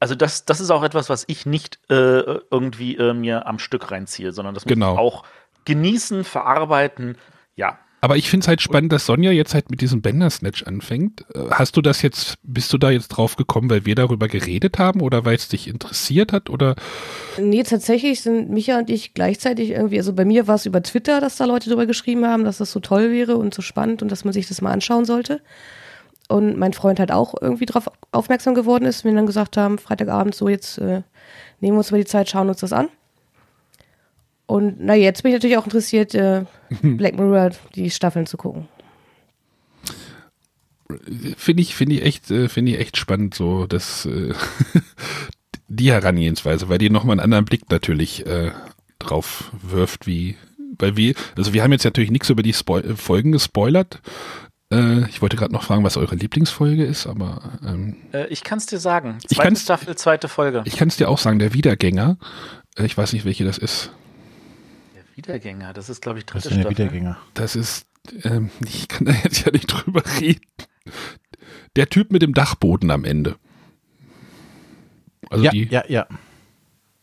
Also 0.00 0.14
das, 0.14 0.44
das 0.44 0.60
ist 0.60 0.70
auch 0.70 0.82
etwas, 0.82 1.08
was 1.08 1.24
ich 1.28 1.46
nicht 1.46 1.78
äh, 1.88 2.40
irgendwie 2.50 2.96
äh, 2.96 3.14
mir 3.14 3.46
am 3.46 3.58
Stück 3.58 3.90
reinziehe, 3.90 4.32
sondern 4.32 4.54
das 4.54 4.64
muss 4.64 4.72
genau. 4.72 4.94
ich 4.94 4.98
auch 4.98 5.24
genießen, 5.64 6.24
verarbeiten, 6.24 7.16
ja. 7.54 7.78
Aber 8.04 8.18
ich 8.18 8.28
finde 8.28 8.44
es 8.44 8.48
halt 8.48 8.60
spannend, 8.60 8.92
dass 8.92 9.06
Sonja 9.06 9.30
jetzt 9.30 9.54
halt 9.54 9.70
mit 9.70 9.80
diesem 9.80 10.02
Bender-Snatch 10.02 10.64
anfängt. 10.64 11.24
Äh, 11.34 11.48
hast 11.52 11.74
du 11.74 11.80
das 11.80 12.02
jetzt, 12.02 12.34
bist 12.42 12.70
du 12.70 12.76
da 12.76 12.90
jetzt 12.90 13.08
drauf 13.08 13.36
gekommen, 13.36 13.70
weil 13.70 13.86
wir 13.86 13.94
darüber 13.94 14.28
geredet 14.28 14.78
haben 14.78 15.00
oder 15.00 15.24
weil 15.24 15.36
es 15.36 15.48
dich 15.48 15.68
interessiert 15.68 16.30
hat 16.30 16.50
oder? 16.50 16.76
Nee, 17.38 17.62
tatsächlich 17.62 18.20
sind 18.20 18.50
Micha 18.50 18.78
und 18.78 18.90
ich 18.90 19.14
gleichzeitig 19.14 19.70
irgendwie, 19.70 19.96
also 19.96 20.12
bei 20.12 20.26
mir 20.26 20.46
war 20.46 20.56
es 20.56 20.66
über 20.66 20.82
Twitter, 20.82 21.22
dass 21.22 21.36
da 21.36 21.46
Leute 21.46 21.70
drüber 21.70 21.86
geschrieben 21.86 22.26
haben, 22.26 22.44
dass 22.44 22.58
das 22.58 22.72
so 22.72 22.80
toll 22.80 23.10
wäre 23.10 23.38
und 23.38 23.54
so 23.54 23.62
spannend 23.62 24.02
und 24.02 24.12
dass 24.12 24.22
man 24.22 24.34
sich 24.34 24.48
das 24.48 24.60
mal 24.60 24.72
anschauen 24.72 25.06
sollte. 25.06 25.40
Und 26.28 26.58
mein 26.58 26.74
Freund 26.74 27.00
halt 27.00 27.10
auch 27.10 27.32
irgendwie 27.40 27.64
darauf 27.64 27.90
aufmerksam 28.12 28.54
geworden 28.54 28.84
ist, 28.84 29.06
wir 29.06 29.14
dann 29.14 29.24
gesagt 29.24 29.56
haben, 29.56 29.78
Freitagabend 29.78 30.34
so, 30.34 30.50
jetzt 30.50 30.76
äh, 30.76 31.00
nehmen 31.60 31.76
wir 31.76 31.78
uns 31.78 31.90
mal 31.90 31.96
die 31.96 32.04
Zeit, 32.04 32.28
schauen 32.28 32.50
uns 32.50 32.60
das 32.60 32.74
an. 32.74 32.90
Und 34.46 34.76
na, 34.80 34.94
jetzt 34.94 35.22
bin 35.22 35.30
ich 35.32 35.36
natürlich 35.36 35.56
auch 35.56 35.64
interessiert, 35.64 36.14
äh, 36.14 36.44
Black 36.82 37.16
Mirror, 37.16 37.50
die 37.74 37.90
Staffeln 37.90 38.26
zu 38.26 38.36
gucken. 38.36 38.68
Finde 41.38 41.62
ich, 41.62 41.74
finde 41.74 41.94
ich 41.96 42.02
echt, 42.02 42.30
äh, 42.30 42.48
finde 42.48 42.72
ich 42.72 42.78
echt 42.78 42.96
spannend, 42.98 43.34
so 43.34 43.66
dass 43.66 44.04
äh, 44.04 44.34
die 45.68 45.90
Herangehensweise, 45.90 46.68
weil 46.68 46.78
die 46.78 46.90
nochmal 46.90 47.14
einen 47.14 47.24
anderen 47.24 47.46
Blick 47.46 47.70
natürlich 47.70 48.26
äh, 48.26 48.52
drauf 48.98 49.50
wirft, 49.62 50.06
wie, 50.06 50.36
weil 50.78 50.96
wir, 50.96 51.14
also 51.36 51.54
wir 51.54 51.62
haben 51.62 51.72
jetzt 51.72 51.84
natürlich 51.84 52.10
nichts 52.10 52.28
über 52.28 52.42
die 52.42 52.52
Spo 52.52 52.80
Folgen 52.96 53.32
gespoilert, 53.32 54.00
Äh, 54.70 55.08
ich 55.08 55.20
wollte 55.22 55.36
gerade 55.36 55.52
noch 55.54 55.62
fragen, 55.62 55.84
was 55.84 55.96
eure 55.96 56.16
Lieblingsfolge 56.16 56.84
ist, 56.84 57.06
aber 57.06 57.58
ähm, 57.66 57.96
Äh, 58.12 58.26
ich 58.28 58.44
kann 58.44 58.58
es 58.58 58.66
dir 58.66 58.78
sagen. 58.78 59.18
Ich 59.22 59.28
Zweite 59.36 59.42
kann's- 59.48 59.62
Staffel, 59.62 59.96
zweite 59.96 60.28
Folge. 60.28 60.62
ich 60.66 60.76
kann 60.76 60.88
es 60.88 60.96
dir 60.96 61.08
auch 61.08 61.18
sagen, 61.18 61.38
der 61.38 61.54
Wiedergänger. 61.54 62.18
Ich 62.78 62.96
weiß 62.96 63.12
nicht, 63.14 63.24
welche 63.24 63.44
das 63.44 63.56
ist. 63.58 63.90
Der 65.16 65.34
Wiedergänger, 65.34 65.72
das 65.72 65.88
ist, 65.88 66.02
glaube 66.02 66.18
ich, 66.18 66.26
Das 66.26 66.42
dritte 66.42 66.48
der 66.48 66.60
Staffel. 66.62 66.70
Wiedergänger. 66.78 67.18
Das 67.34 67.56
ist, 67.56 67.86
ähm, 68.24 68.50
ich 68.64 68.88
kann 68.88 69.06
da 69.06 69.12
jetzt 69.12 69.44
ja 69.46 69.52
nicht 69.52 69.66
drüber 69.66 70.02
reden. 70.20 70.40
Der 71.76 71.88
Typ 71.88 72.12
mit 72.12 72.22
dem 72.22 72.34
Dachboden 72.34 72.90
am 72.90 73.04
Ende. 73.04 73.36
Also 75.30 75.44
Ja, 75.44 75.50
die 75.50 75.64
ja, 75.64 75.84
ja. 75.88 76.06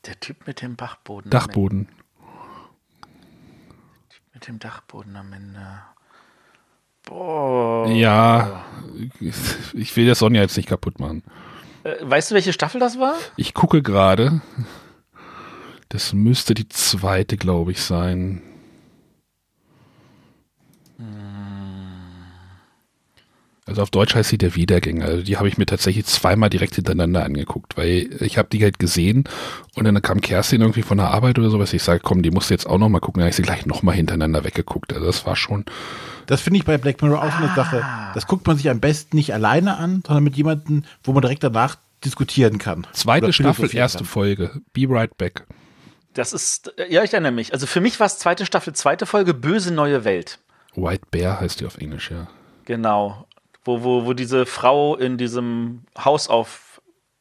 Der 0.05 0.19
Typ 0.19 0.47
mit 0.47 0.61
dem 0.61 0.75
Bachboden. 0.75 1.29
Dachboden. 1.29 1.87
Mit 4.33 4.47
dem 4.47 4.59
Dachboden 4.59 5.15
am 5.15 5.31
Ende. 5.33 5.59
Boah. 7.03 7.87
Ja, 7.87 8.65
ich 9.73 9.95
will 9.95 10.07
das 10.07 10.19
Sonja 10.19 10.41
jetzt 10.41 10.57
nicht 10.57 10.69
kaputt 10.69 10.99
machen. 10.99 11.23
Äh, 11.83 11.95
weißt 12.01 12.31
du, 12.31 12.35
welche 12.35 12.53
Staffel 12.53 12.79
das 12.79 12.99
war? 12.99 13.15
Ich 13.37 13.53
gucke 13.53 13.81
gerade. 13.81 14.41
Das 15.91 16.13
müsste 16.13 16.53
die 16.53 16.69
zweite, 16.69 17.35
glaube 17.35 17.71
ich, 17.71 17.81
sein. 17.81 18.41
Also 23.67 23.81
auf 23.81 23.89
Deutsch 23.89 24.15
heißt 24.15 24.29
sie 24.29 24.37
der 24.37 24.55
Wiedergänger. 24.55 25.03
Also 25.03 25.23
die 25.23 25.35
habe 25.35 25.49
ich 25.49 25.57
mir 25.57 25.65
tatsächlich 25.65 26.05
zweimal 26.05 26.49
direkt 26.49 26.75
hintereinander 26.75 27.25
angeguckt, 27.25 27.75
weil 27.75 28.09
ich 28.21 28.37
habe 28.37 28.47
die 28.49 28.63
halt 28.63 28.79
gesehen 28.79 29.25
und 29.75 29.83
dann 29.83 30.01
kam 30.01 30.21
Kerstin 30.21 30.61
irgendwie 30.61 30.81
von 30.81 30.97
der 30.97 31.11
Arbeit 31.11 31.37
oder 31.37 31.49
sowas. 31.49 31.73
Ich 31.73 31.83
sage, 31.83 31.99
komm, 32.01 32.21
die 32.21 32.31
musst 32.31 32.49
du 32.49 32.53
jetzt 32.53 32.67
auch 32.67 32.77
noch 32.77 32.87
mal 32.87 33.01
gucken. 33.01 33.19
Dann 33.19 33.25
habe 33.25 33.31
ich 33.31 33.35
sie 33.35 33.41
gleich 33.41 33.65
noch 33.65 33.83
mal 33.83 33.91
hintereinander 33.91 34.45
weggeguckt. 34.45 34.93
Also 34.93 35.05
das 35.05 35.25
war 35.25 35.35
schon. 35.35 35.65
Das 36.25 36.39
finde 36.39 36.59
ich 36.59 36.65
bei 36.65 36.77
Black 36.77 37.01
Mirror 37.01 37.21
auch 37.21 37.31
so 37.31 37.43
eine 37.43 37.53
Sache. 37.53 37.83
Das 38.13 38.27
guckt 38.27 38.47
man 38.47 38.55
sich 38.55 38.69
am 38.69 38.79
besten 38.79 39.17
nicht 39.17 39.33
alleine 39.33 39.75
an, 39.75 40.03
sondern 40.07 40.23
mit 40.23 40.37
jemandem, 40.37 40.85
wo 41.03 41.11
man 41.11 41.21
direkt 41.21 41.43
danach 41.43 41.75
diskutieren 42.05 42.59
kann. 42.59 42.87
Zweite 42.93 43.33
Staffel, 43.33 43.75
erste 43.75 43.99
kann. 43.99 44.07
Folge. 44.07 44.61
Be 44.71 44.85
right 44.87 45.17
back. 45.17 45.45
Das 46.13 46.33
ist, 46.33 46.77
äh, 46.77 46.91
ja, 46.91 47.03
ich 47.03 47.13
erinnere 47.13 47.31
mich. 47.31 47.53
Also 47.53 47.67
für 47.67 47.81
mich 47.81 47.99
war 47.99 48.07
es 48.07 48.17
zweite 48.19 48.45
Staffel, 48.45 48.73
zweite 48.73 49.05
Folge, 49.05 49.33
Böse 49.33 49.73
neue 49.73 50.03
Welt. 50.03 50.39
White 50.75 51.03
Bear 51.11 51.39
heißt 51.39 51.59
die 51.59 51.65
auf 51.65 51.77
Englisch, 51.77 52.11
ja. 52.11 52.27
Genau. 52.65 53.27
Wo, 53.63 53.83
wo, 53.83 54.05
wo 54.05 54.13
diese 54.13 54.45
Frau 54.45 54.95
in 54.95 55.17
diesem 55.17 55.83
Haus 55.97 56.27
aufwacht 56.27 56.67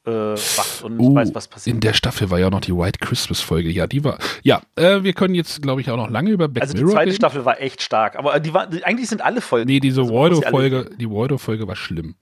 äh, 0.06 0.10
wacht 0.10 0.82
und 0.82 0.96
nicht 0.96 1.06
Uh, 1.10 1.14
weiß, 1.14 1.34
was 1.34 1.46
passiert. 1.48 1.74
in 1.74 1.80
der 1.80 1.92
Staffel 1.92 2.30
war 2.30 2.38
ja 2.38 2.46
auch 2.46 2.50
noch 2.50 2.62
die 2.62 2.74
White 2.74 2.98
Christmas 3.00 3.40
Folge. 3.42 3.68
Ja, 3.68 3.86
die 3.86 4.02
war. 4.02 4.18
Ja, 4.42 4.62
äh, 4.76 5.02
wir 5.02 5.12
können 5.12 5.34
jetzt, 5.34 5.60
glaube 5.60 5.82
ich, 5.82 5.90
auch 5.90 5.96
noch 5.98 6.08
lange 6.08 6.30
über 6.30 6.48
Black 6.48 6.62
Also 6.62 6.72
die 6.74 6.80
Mirror 6.80 6.94
zweite 6.94 7.06
reden. 7.08 7.16
Staffel 7.16 7.44
war 7.44 7.60
echt 7.60 7.82
stark. 7.82 8.16
Aber 8.16 8.40
die 8.40 8.54
war, 8.54 8.66
die, 8.66 8.82
eigentlich 8.82 9.10
sind 9.10 9.20
alle 9.20 9.42
Folgen. 9.42 9.66
Nee, 9.66 9.78
diese 9.80 10.00
Also 10.00 10.14
Waldo-Folge, 10.14 10.90
die 10.96 11.10
Waldo-Folge 11.10 11.68
war 11.68 11.76
schlimm. 11.76 12.14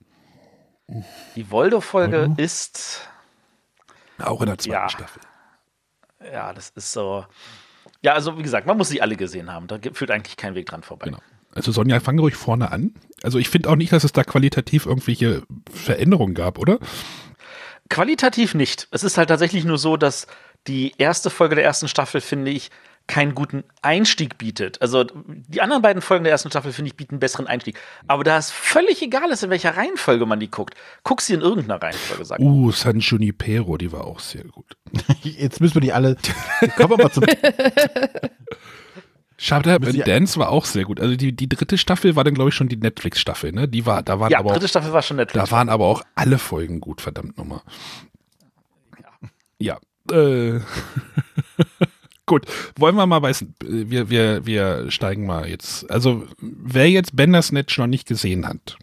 Die 1.37 1.49
Voldo-Folge 1.49 2.27
Mhm. 2.29 2.35
ist, 2.37 3.07
Auch 4.21 4.41
in 4.41 4.47
der 4.47 4.57
zweiten 4.57 4.73
Ja. 4.73 4.89
Staffel. 4.89 5.21
Ja, 6.23 6.53
das 6.53 6.69
ist 6.69 6.91
so. 6.91 7.25
Ja, 8.01 8.13
also 8.13 8.37
wie 8.37 8.43
gesagt, 8.43 8.67
man 8.67 8.77
muss 8.77 8.89
sie 8.89 9.01
alle 9.01 9.15
gesehen 9.15 9.51
haben. 9.51 9.67
Da 9.67 9.77
führt 9.93 10.11
eigentlich 10.11 10.37
kein 10.37 10.55
Weg 10.55 10.67
dran 10.67 10.83
vorbei. 10.83 11.07
Genau. 11.07 11.19
Also 11.53 11.71
Sonja, 11.71 11.99
fang 11.99 12.19
ruhig 12.19 12.35
vorne 12.35 12.71
an. 12.71 12.93
Also 13.23 13.39
ich 13.39 13.49
finde 13.49 13.69
auch 13.69 13.75
nicht, 13.75 13.91
dass 13.91 14.03
es 14.03 14.11
da 14.11 14.23
qualitativ 14.23 14.85
irgendwelche 14.85 15.43
Veränderungen 15.71 16.35
gab, 16.35 16.59
oder? 16.59 16.79
Qualitativ 17.89 18.53
nicht. 18.53 18.87
Es 18.91 19.03
ist 19.03 19.17
halt 19.17 19.29
tatsächlich 19.29 19.65
nur 19.65 19.77
so, 19.79 19.97
dass 19.97 20.27
die 20.67 20.93
erste 20.97 21.29
Folge 21.29 21.55
der 21.55 21.63
ersten 21.63 21.87
Staffel, 21.87 22.21
finde 22.21 22.51
ich, 22.51 22.69
keinen 23.09 23.33
guten 23.35 23.63
Einstieg 23.81 24.37
bietet. 24.37 24.81
Also 24.81 25.03
die 25.03 25.61
anderen 25.61 25.81
beiden 25.81 26.01
Folgen 26.01 26.23
der 26.23 26.31
ersten 26.31 26.49
Staffel, 26.49 26.71
finde 26.71 26.89
ich, 26.89 26.95
bieten 26.95 27.15
einen 27.15 27.19
besseren 27.19 27.47
Einstieg. 27.47 27.77
Aber 28.07 28.23
da 28.23 28.37
es 28.37 28.51
völlig 28.51 29.01
egal 29.01 29.31
ist, 29.31 29.43
in 29.43 29.49
welcher 29.49 29.75
Reihenfolge 29.75 30.25
man 30.25 30.39
die 30.39 30.49
guckt, 30.49 30.75
guck 31.03 31.19
sie 31.19 31.33
in 31.33 31.41
irgendeiner 31.41 31.81
Reihenfolge, 31.81 32.23
sag 32.23 32.39
ich. 32.39 32.45
Uh, 32.45 32.71
San 32.71 32.99
Junipero, 32.99 33.77
die 33.77 33.91
war 33.91 34.05
auch 34.05 34.19
sehr 34.19 34.43
gut. 34.45 34.77
Jetzt 35.23 35.59
müssen 35.59 35.73
wir 35.73 35.81
die 35.81 35.91
alle. 35.91 36.15
Kommen 36.77 36.91
wir 36.91 36.97
mal 36.97 37.11
zum. 37.11 37.25
And 39.51 39.93
die- 39.93 39.99
Dance 40.03 40.37
war 40.37 40.49
auch 40.49 40.65
sehr 40.65 40.83
gut. 40.83 40.99
Also 40.99 41.15
die, 41.15 41.33
die 41.35 41.49
dritte 41.49 41.77
Staffel 41.77 42.15
war 42.15 42.23
dann, 42.23 42.33
glaube 42.33 42.49
ich, 42.49 42.55
schon 42.55 42.67
die 42.67 42.75
Netflix-Staffel, 42.75 43.53
ne? 43.53 43.67
Die 43.69 43.85
war, 43.85 44.03
da 44.03 44.19
waren 44.19 44.31
Ja, 44.31 44.39
aber 44.39 44.49
auch, 44.49 44.53
dritte 44.53 44.67
Staffel 44.67 44.91
war 44.91 45.01
schon 45.01 45.17
Netflix. 45.17 45.49
da 45.49 45.51
waren 45.55 45.69
aber 45.69 45.85
auch 45.85 46.03
alle 46.13 46.37
Folgen 46.37 46.81
gut, 46.81 46.99
verdammt 47.01 47.37
nochmal. 47.37 47.61
Ja. 49.57 49.79
Äh, 50.11 50.59
gut, 52.29 52.45
wollen 52.77 52.95
wir 52.95 53.05
mal 53.05 53.21
weiß, 53.21 53.45
wir, 53.61 54.09
wir, 54.09 54.45
wir 54.45 54.89
steigen 54.89 55.25
mal 55.25 55.49
jetzt. 55.49 55.91
Also, 55.91 56.25
wer 56.39 56.89
jetzt 56.89 57.15
Bandersnatch 57.17 57.77
noch 57.77 57.87
nicht 57.87 58.07
gesehen 58.07 58.47
hat, 58.47 58.77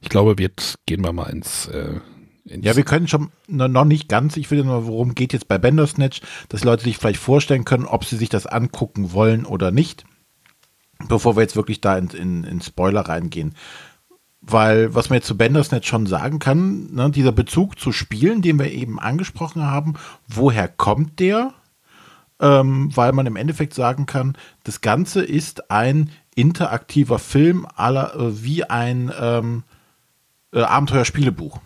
ich 0.00 0.08
glaube, 0.08 0.34
jetzt 0.40 0.78
gehen 0.86 1.04
wir 1.04 1.12
mal 1.12 1.28
ins, 1.30 1.66
äh, 1.66 2.00
ins 2.44 2.64
Ja, 2.64 2.76
wir 2.76 2.84
können 2.84 3.08
schon 3.08 3.30
no- 3.48 3.68
noch 3.68 3.84
nicht 3.84 4.08
ganz. 4.08 4.36
Ich 4.36 4.50
will 4.50 4.64
nur, 4.64 4.86
worum 4.86 5.14
geht 5.14 5.32
jetzt 5.32 5.48
bei 5.48 5.58
Bandersnatch, 5.58 6.22
dass 6.48 6.64
Leute 6.64 6.84
sich 6.84 6.96
vielleicht 6.96 7.20
vorstellen 7.20 7.64
können, 7.64 7.84
ob 7.84 8.04
sie 8.04 8.16
sich 8.16 8.28
das 8.28 8.46
angucken 8.46 9.12
wollen 9.12 9.44
oder 9.44 9.70
nicht, 9.70 10.04
bevor 11.08 11.36
wir 11.36 11.42
jetzt 11.42 11.56
wirklich 11.56 11.80
da 11.80 11.98
in, 11.98 12.08
in, 12.08 12.44
in 12.44 12.60
Spoiler 12.62 13.02
reingehen. 13.02 13.54
Weil, 14.48 14.94
was 14.94 15.10
man 15.10 15.16
jetzt 15.16 15.26
zu 15.26 15.36
Bandersnatch 15.36 15.88
schon 15.88 16.06
sagen 16.06 16.38
kann, 16.38 16.92
ne, 16.92 17.10
dieser 17.10 17.32
Bezug 17.32 17.80
zu 17.80 17.90
Spielen, 17.90 18.42
den 18.42 18.60
wir 18.60 18.70
eben 18.70 19.00
angesprochen 19.00 19.64
haben, 19.64 19.94
woher 20.28 20.68
kommt 20.68 21.18
der? 21.18 21.52
Ähm, 22.38 22.94
weil 22.94 23.12
man 23.12 23.24
im 23.24 23.36
Endeffekt 23.36 23.72
sagen 23.72 24.04
kann, 24.04 24.36
das 24.64 24.82
Ganze 24.82 25.22
ist 25.22 25.70
ein 25.70 26.10
interaktiver 26.34 27.18
Film 27.18 27.66
aller, 27.74 28.14
äh, 28.14 28.42
wie 28.42 28.64
ein 28.64 29.10
ähm, 29.18 29.64
äh, 30.52 30.60
Abenteuerspielebuch. 30.60 31.60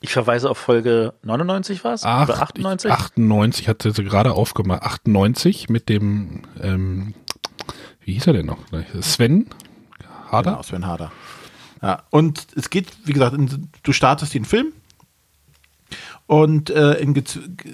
Ich 0.00 0.12
verweise 0.12 0.48
auf 0.48 0.58
Folge 0.58 1.14
99 1.22 1.82
war 1.82 1.94
es? 1.94 2.02
Oder 2.02 2.40
98? 2.40 2.90
98 2.90 3.68
hatte 3.68 3.90
sie 3.90 4.04
gerade 4.04 4.32
aufgemacht. 4.32 4.82
98 4.82 5.68
mit 5.68 5.88
dem, 5.88 6.42
ähm, 6.60 7.14
wie 8.04 8.12
hieß 8.12 8.28
er 8.28 8.34
denn 8.34 8.46
noch? 8.46 8.58
Sven 9.00 9.48
Harder? 10.30 10.52
Genau, 10.52 10.62
Sven 10.62 10.86
Harder. 10.86 11.10
Ja, 11.82 12.04
und 12.10 12.46
es 12.54 12.70
geht, 12.70 12.86
wie 13.04 13.12
gesagt, 13.12 13.34
in, 13.34 13.70
du 13.82 13.92
startest 13.92 14.34
den 14.34 14.44
Film 14.44 14.72
und 16.28 16.68
äh, 16.68 16.92
in 17.00 17.14
ge 17.14 17.24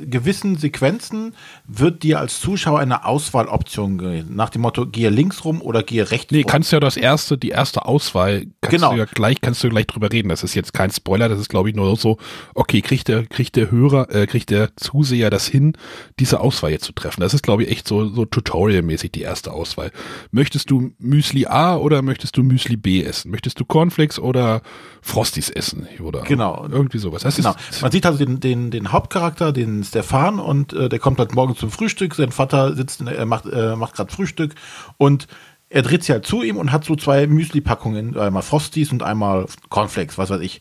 gewissen 0.06 0.56
Sequenzen 0.56 1.34
wird 1.66 2.04
dir 2.04 2.20
als 2.20 2.40
Zuschauer 2.40 2.78
eine 2.78 3.04
Auswahloption 3.04 3.98
gegeben. 3.98 4.36
Nach 4.36 4.48
dem 4.48 4.62
Motto, 4.62 4.86
gehe 4.86 5.10
links 5.10 5.44
rum 5.44 5.60
oder 5.60 5.82
gehe 5.82 6.08
rechts 6.08 6.30
Nee, 6.30 6.42
rum. 6.42 6.46
kannst 6.46 6.70
ja 6.70 6.78
das 6.78 6.96
erste, 6.96 7.36
die 7.36 7.48
erste 7.48 7.84
Auswahl, 7.84 8.46
kannst 8.60 8.76
Genau. 8.76 8.92
du 8.92 8.98
ja 8.98 9.06
gleich, 9.06 9.40
kannst 9.40 9.62
du 9.64 9.68
gleich 9.68 9.88
drüber 9.88 10.12
reden. 10.12 10.28
Das 10.28 10.44
ist 10.44 10.54
jetzt 10.54 10.72
kein 10.72 10.92
Spoiler, 10.92 11.28
das 11.28 11.40
ist 11.40 11.48
glaube 11.48 11.68
ich 11.68 11.74
nur 11.74 11.96
so, 11.96 12.16
okay, 12.54 12.80
kriegt 12.80 13.08
der, 13.08 13.26
kriegt 13.26 13.56
der 13.56 13.72
Hörer, 13.72 14.14
äh, 14.14 14.26
kriegt 14.28 14.50
der 14.50 14.70
Zuseher 14.76 15.30
das 15.30 15.48
hin, 15.48 15.76
diese 16.20 16.38
Auswahl 16.38 16.70
jetzt 16.70 16.84
zu 16.84 16.92
treffen. 16.92 17.22
Das 17.22 17.34
ist 17.34 17.42
glaube 17.42 17.64
ich 17.64 17.70
echt 17.72 17.88
so, 17.88 18.06
so 18.08 18.24
Tutorial-mäßig 18.24 19.10
die 19.10 19.22
erste 19.22 19.52
Auswahl. 19.52 19.90
Möchtest 20.30 20.70
du 20.70 20.92
Müsli 20.98 21.46
A 21.46 21.76
oder 21.76 22.02
möchtest 22.02 22.36
du 22.36 22.44
Müsli 22.44 22.76
B 22.76 23.02
essen? 23.02 23.32
Möchtest 23.32 23.58
du 23.58 23.64
Cornflakes 23.64 24.20
oder 24.20 24.62
Frosties 25.02 25.50
essen? 25.50 25.88
Oder 26.00 26.22
Genau. 26.22 26.66
irgendwie 26.70 26.98
sowas. 26.98 27.22
Das 27.24 27.34
Genau. 27.36 27.54
ist, 27.70 27.82
Man 27.82 27.90
sieht 27.90 28.06
also 28.06 28.24
den, 28.24 28.38
den, 28.44 28.70
den 28.70 28.92
Hauptcharakter, 28.92 29.52
den 29.52 29.82
Stefan, 29.82 30.38
und 30.38 30.72
äh, 30.72 30.88
der 30.88 30.98
kommt 30.98 31.18
halt 31.18 31.34
morgen 31.34 31.56
zum 31.56 31.70
Frühstück. 31.70 32.14
Sein 32.14 32.30
Vater 32.30 32.76
sitzt, 32.76 33.00
in, 33.00 33.28
macht, 33.28 33.46
äh, 33.46 33.74
macht 33.74 33.94
gerade 33.94 34.12
Frühstück 34.12 34.54
und 34.98 35.26
er 35.70 35.82
dreht 35.82 36.04
sich 36.04 36.10
halt 36.10 36.26
zu 36.26 36.42
ihm 36.42 36.56
und 36.56 36.70
hat 36.70 36.84
so 36.84 36.94
zwei 36.94 37.26
Müsli-Packungen, 37.26 38.16
einmal 38.16 38.42
Frosties 38.42 38.92
und 38.92 39.02
einmal 39.02 39.46
Cornflakes, 39.70 40.18
was 40.18 40.30
weiß 40.30 40.40
ich. 40.40 40.60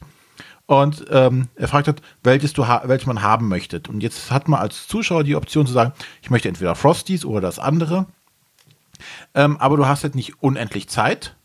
Und 0.65 1.05
ähm, 1.11 1.49
er 1.55 1.67
fragt 1.67 1.87
halt, 1.87 2.01
welches, 2.23 2.53
du 2.53 2.63
welches 2.63 3.05
man 3.05 3.21
haben 3.21 3.47
möchte. 3.47 3.81
Und 3.89 4.01
jetzt 4.01 4.31
hat 4.31 4.47
man 4.47 4.61
als 4.61 4.87
Zuschauer 4.87 5.23
die 5.23 5.35
Option 5.35 5.67
zu 5.67 5.73
sagen, 5.73 5.91
ich 6.21 6.29
möchte 6.29 6.47
entweder 6.47 6.73
Frosties 6.73 7.25
oder 7.25 7.41
das 7.41 7.59
andere. 7.59 8.07
Ähm, 9.35 9.57
aber 9.57 9.77
du 9.77 9.85
hast 9.85 10.03
halt 10.03 10.15
nicht 10.15 10.41
unendlich 10.41 10.87
Zeit, 10.87 11.35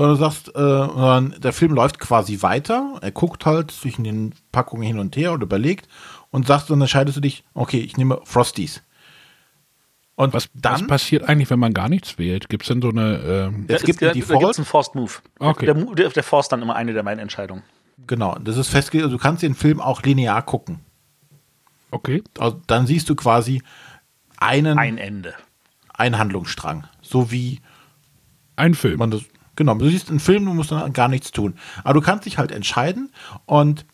sondern 0.00 0.16
du 0.16 0.24
sagst, 0.24 0.48
äh, 0.56 1.40
der 1.40 1.52
Film 1.52 1.74
läuft 1.74 1.98
quasi 1.98 2.40
weiter. 2.40 2.98
Er 3.02 3.10
guckt 3.10 3.44
halt 3.44 3.70
zwischen 3.70 4.02
den 4.04 4.34
Packungen 4.50 4.82
hin 4.82 4.98
und 4.98 5.14
her 5.16 5.32
und 5.32 5.42
überlegt 5.42 5.88
und 6.30 6.46
sagst, 6.46 6.70
dann 6.70 6.80
entscheidest 6.80 7.18
du 7.18 7.20
dich, 7.20 7.44
okay, 7.52 7.80
ich 7.80 7.96
nehme 7.98 8.18
Frosties. 8.24 8.82
Und 10.14 10.32
was, 10.32 10.48
dann, 10.54 10.72
was 10.74 10.86
passiert 10.86 11.28
eigentlich, 11.28 11.50
wenn 11.50 11.58
man 11.58 11.74
gar 11.74 11.88
nichts 11.90 12.18
wählt? 12.18 12.48
Gibt 12.48 12.62
es 12.62 12.68
denn 12.68 12.80
so 12.80 12.88
eine, 12.90 13.18
ähm, 13.18 13.64
es 13.68 13.82
gibt 13.82 14.00
da, 14.00 14.06
einen 14.10 14.20
da 14.20 14.26
Default. 14.26 14.40
gibt's 14.40 14.58
einen 14.58 14.64
Forced 14.66 14.94
Move. 14.94 15.12
Okay. 15.38 15.66
Der, 15.66 15.74
der, 15.74 16.08
der 16.10 16.22
forst 16.22 16.52
dann 16.52 16.62
immer 16.62 16.76
eine 16.76 16.92
der 16.94 17.02
meinen 17.02 17.18
Entscheidungen. 17.18 17.62
genau, 18.06 18.36
das 18.42 18.56
ist 18.56 18.68
festgelegt, 18.68 19.04
also 19.04 19.16
du 19.18 19.22
kannst 19.22 19.42
den 19.42 19.54
Film 19.54 19.80
auch 19.80 20.02
linear 20.02 20.42
gucken. 20.42 20.80
okay, 21.90 22.22
Also 22.38 22.60
dann 22.66 22.86
siehst 22.86 23.08
du 23.10 23.14
quasi 23.16 23.62
einen, 24.38 24.78
Ein 24.78 24.96
Ende. 24.98 25.34
einen 25.92 26.16
Handlungsstrang. 26.18 26.86
So 27.02 27.30
wie 27.30 27.60
ein 28.56 28.74
Film. 28.74 28.98
man 28.98 29.10
das. 29.10 29.22
Genau, 29.60 29.74
du 29.74 29.90
siehst 29.90 30.08
einen 30.08 30.20
Film, 30.20 30.46
du 30.46 30.54
musst 30.54 30.72
dann 30.72 30.94
gar 30.94 31.08
nichts 31.08 31.32
tun. 31.32 31.52
Aber 31.84 31.92
du 31.92 32.00
kannst 32.00 32.24
dich 32.24 32.38
halt 32.38 32.50
entscheiden 32.50 33.12
und 33.44 33.84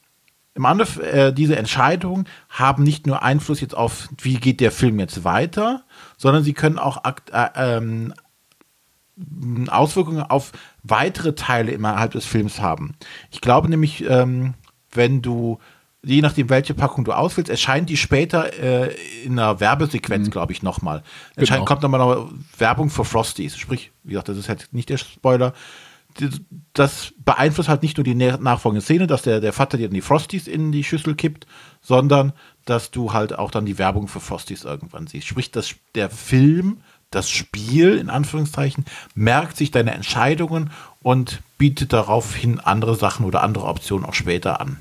im 0.55 0.65
Endeffekt, 0.65 1.13
äh, 1.13 1.33
diese 1.33 1.57
Entscheidungen 1.57 2.29
haben 2.49 2.85
nicht 2.85 3.09
nur 3.09 3.25
Einfluss 3.25 3.61
jetzt 3.61 3.77
auf, 3.77 4.09
wie 4.23 4.37
geht 4.37 4.61
der 4.61 4.71
Film 4.71 5.01
jetzt 5.01 5.25
weiter, 5.25 5.83
sondern 6.17 6.45
sie 6.45 6.53
können 6.53 6.79
auch 6.79 7.03
akt, 7.03 7.31
äh, 7.33 7.49
ähm, 7.57 8.15
Auswirkungen 9.67 10.23
auf 10.23 10.53
weitere 10.85 11.35
Teile 11.35 11.73
innerhalb 11.73 12.13
des 12.13 12.27
Films 12.27 12.61
haben. 12.61 12.95
Ich 13.33 13.41
glaube 13.41 13.69
nämlich, 13.69 14.09
ähm, 14.09 14.55
wenn 14.93 15.21
du, 15.21 15.59
je 16.07 16.23
nachdem, 16.23 16.49
welche 16.49 16.73
Packung 16.75 17.05
du 17.05 17.13
auswählst, 17.13 17.51
erscheint 17.51 17.91
die 17.91 17.97
später 17.97 18.53
äh, 18.59 18.95
in 19.25 19.39
einer 19.39 19.59
Werbesequenz, 19.61 20.31
glaube 20.31 20.53
ich, 20.53 20.63
nochmal. 20.63 21.03
Erscheint, 21.35 21.59
Genau. 21.59 21.65
kommt 21.65 21.83
nochmal 21.83 22.01
noch 22.01 22.31
Werbung 22.59 22.91
für 22.91 23.05
Frosties. 23.05 23.57
Sprich, 23.57 23.91
wie 24.05 24.11
gesagt, 24.11 24.29
das 24.29 24.37
ist 24.39 24.49
halt 24.49 24.69
nicht 24.73 24.89
der 24.89 24.99
Spoiler. 24.99 25.53
Das 26.73 27.13
beeinflusst 27.19 27.69
halt 27.69 27.83
nicht 27.83 27.97
nur 27.99 28.05
die 28.05 28.15
nachfolgende 28.15 28.81
Szene, 28.83 29.07
dass 29.07 29.23
der, 29.23 29.41
der 29.41 29.53
Vater 29.53 29.77
dir 29.77 29.89
dann 29.89 29.95
die 29.95 30.01
Frosties 30.01 30.47
in 30.47 30.73
die 30.73 30.85
Schüssel 30.85 31.15
kippt, 31.15 31.47
sondern 31.83 32.33
dass 32.65 32.91
du 32.91 33.13
halt 33.13 33.39
auch 33.39 33.51
dann 33.51 33.67
die 33.67 33.79
Werbung 33.79 34.09
für 34.09 34.21
Frosties 34.21 34.65
irgendwann 34.65 35.07
siehst. 35.09 35.27
Sprich, 35.27 35.51
dass 35.51 35.75
der 35.95 36.09
Film, 36.09 36.79
das 37.11 37.29
Spiel, 37.29 37.99
in 37.99 38.09
Anführungszeichen, 38.11 38.87
merkt 39.15 39.57
sich 39.57 39.73
deine 39.73 39.93
Entscheidungen 39.93 40.71
und 41.03 41.43
bietet 41.59 41.93
daraufhin 41.93 42.61
andere 42.61 42.95
Sachen 42.97 43.27
oder 43.27 43.43
andere 43.43 43.67
Optionen 43.67 44.07
auch 44.07 44.15
später 44.15 44.61
an. 44.61 44.79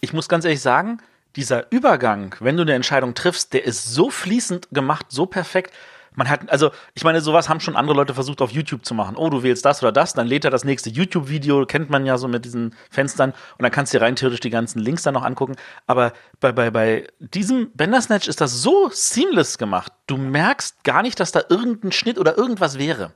Ich 0.00 0.12
muss 0.12 0.28
ganz 0.28 0.44
ehrlich 0.44 0.60
sagen, 0.60 0.98
dieser 1.36 1.70
Übergang, 1.70 2.34
wenn 2.40 2.56
du 2.56 2.62
eine 2.62 2.74
Entscheidung 2.74 3.14
triffst, 3.14 3.52
der 3.52 3.64
ist 3.64 3.92
so 3.94 4.10
fließend 4.10 4.68
gemacht, 4.72 5.06
so 5.08 5.26
perfekt. 5.26 5.72
Man 6.16 6.28
hat, 6.28 6.50
also, 6.50 6.72
ich 6.94 7.04
meine, 7.04 7.20
sowas 7.20 7.48
haben 7.48 7.60
schon 7.60 7.76
andere 7.76 7.96
Leute 7.96 8.14
versucht 8.14 8.42
auf 8.42 8.50
YouTube 8.50 8.84
zu 8.84 8.94
machen. 8.94 9.14
Oh, 9.16 9.30
du 9.30 9.44
wählst 9.44 9.64
das 9.64 9.80
oder 9.80 9.92
das, 9.92 10.12
dann 10.12 10.26
lädt 10.26 10.44
er 10.44 10.50
das 10.50 10.64
nächste 10.64 10.90
YouTube-Video, 10.90 11.66
kennt 11.66 11.88
man 11.88 12.04
ja 12.04 12.18
so 12.18 12.26
mit 12.26 12.44
diesen 12.44 12.74
Fenstern, 12.90 13.30
und 13.30 13.62
dann 13.62 13.70
kannst 13.70 13.94
du 13.94 13.98
dir 13.98 14.04
rein 14.04 14.16
theoretisch 14.16 14.40
die 14.40 14.50
ganzen 14.50 14.80
Links 14.80 15.04
dann 15.04 15.14
noch 15.14 15.22
angucken. 15.22 15.54
Aber 15.86 16.12
bei, 16.40 16.50
bei, 16.50 16.70
bei 16.72 17.06
diesem 17.20 17.70
Bandersnatch 17.74 18.26
ist 18.26 18.40
das 18.40 18.60
so 18.60 18.90
seamless 18.92 19.56
gemacht. 19.56 19.92
Du 20.08 20.16
merkst 20.16 20.82
gar 20.82 21.02
nicht, 21.02 21.20
dass 21.20 21.30
da 21.30 21.42
irgendein 21.48 21.92
Schnitt 21.92 22.18
oder 22.18 22.36
irgendwas 22.36 22.76
wäre. 22.76 23.12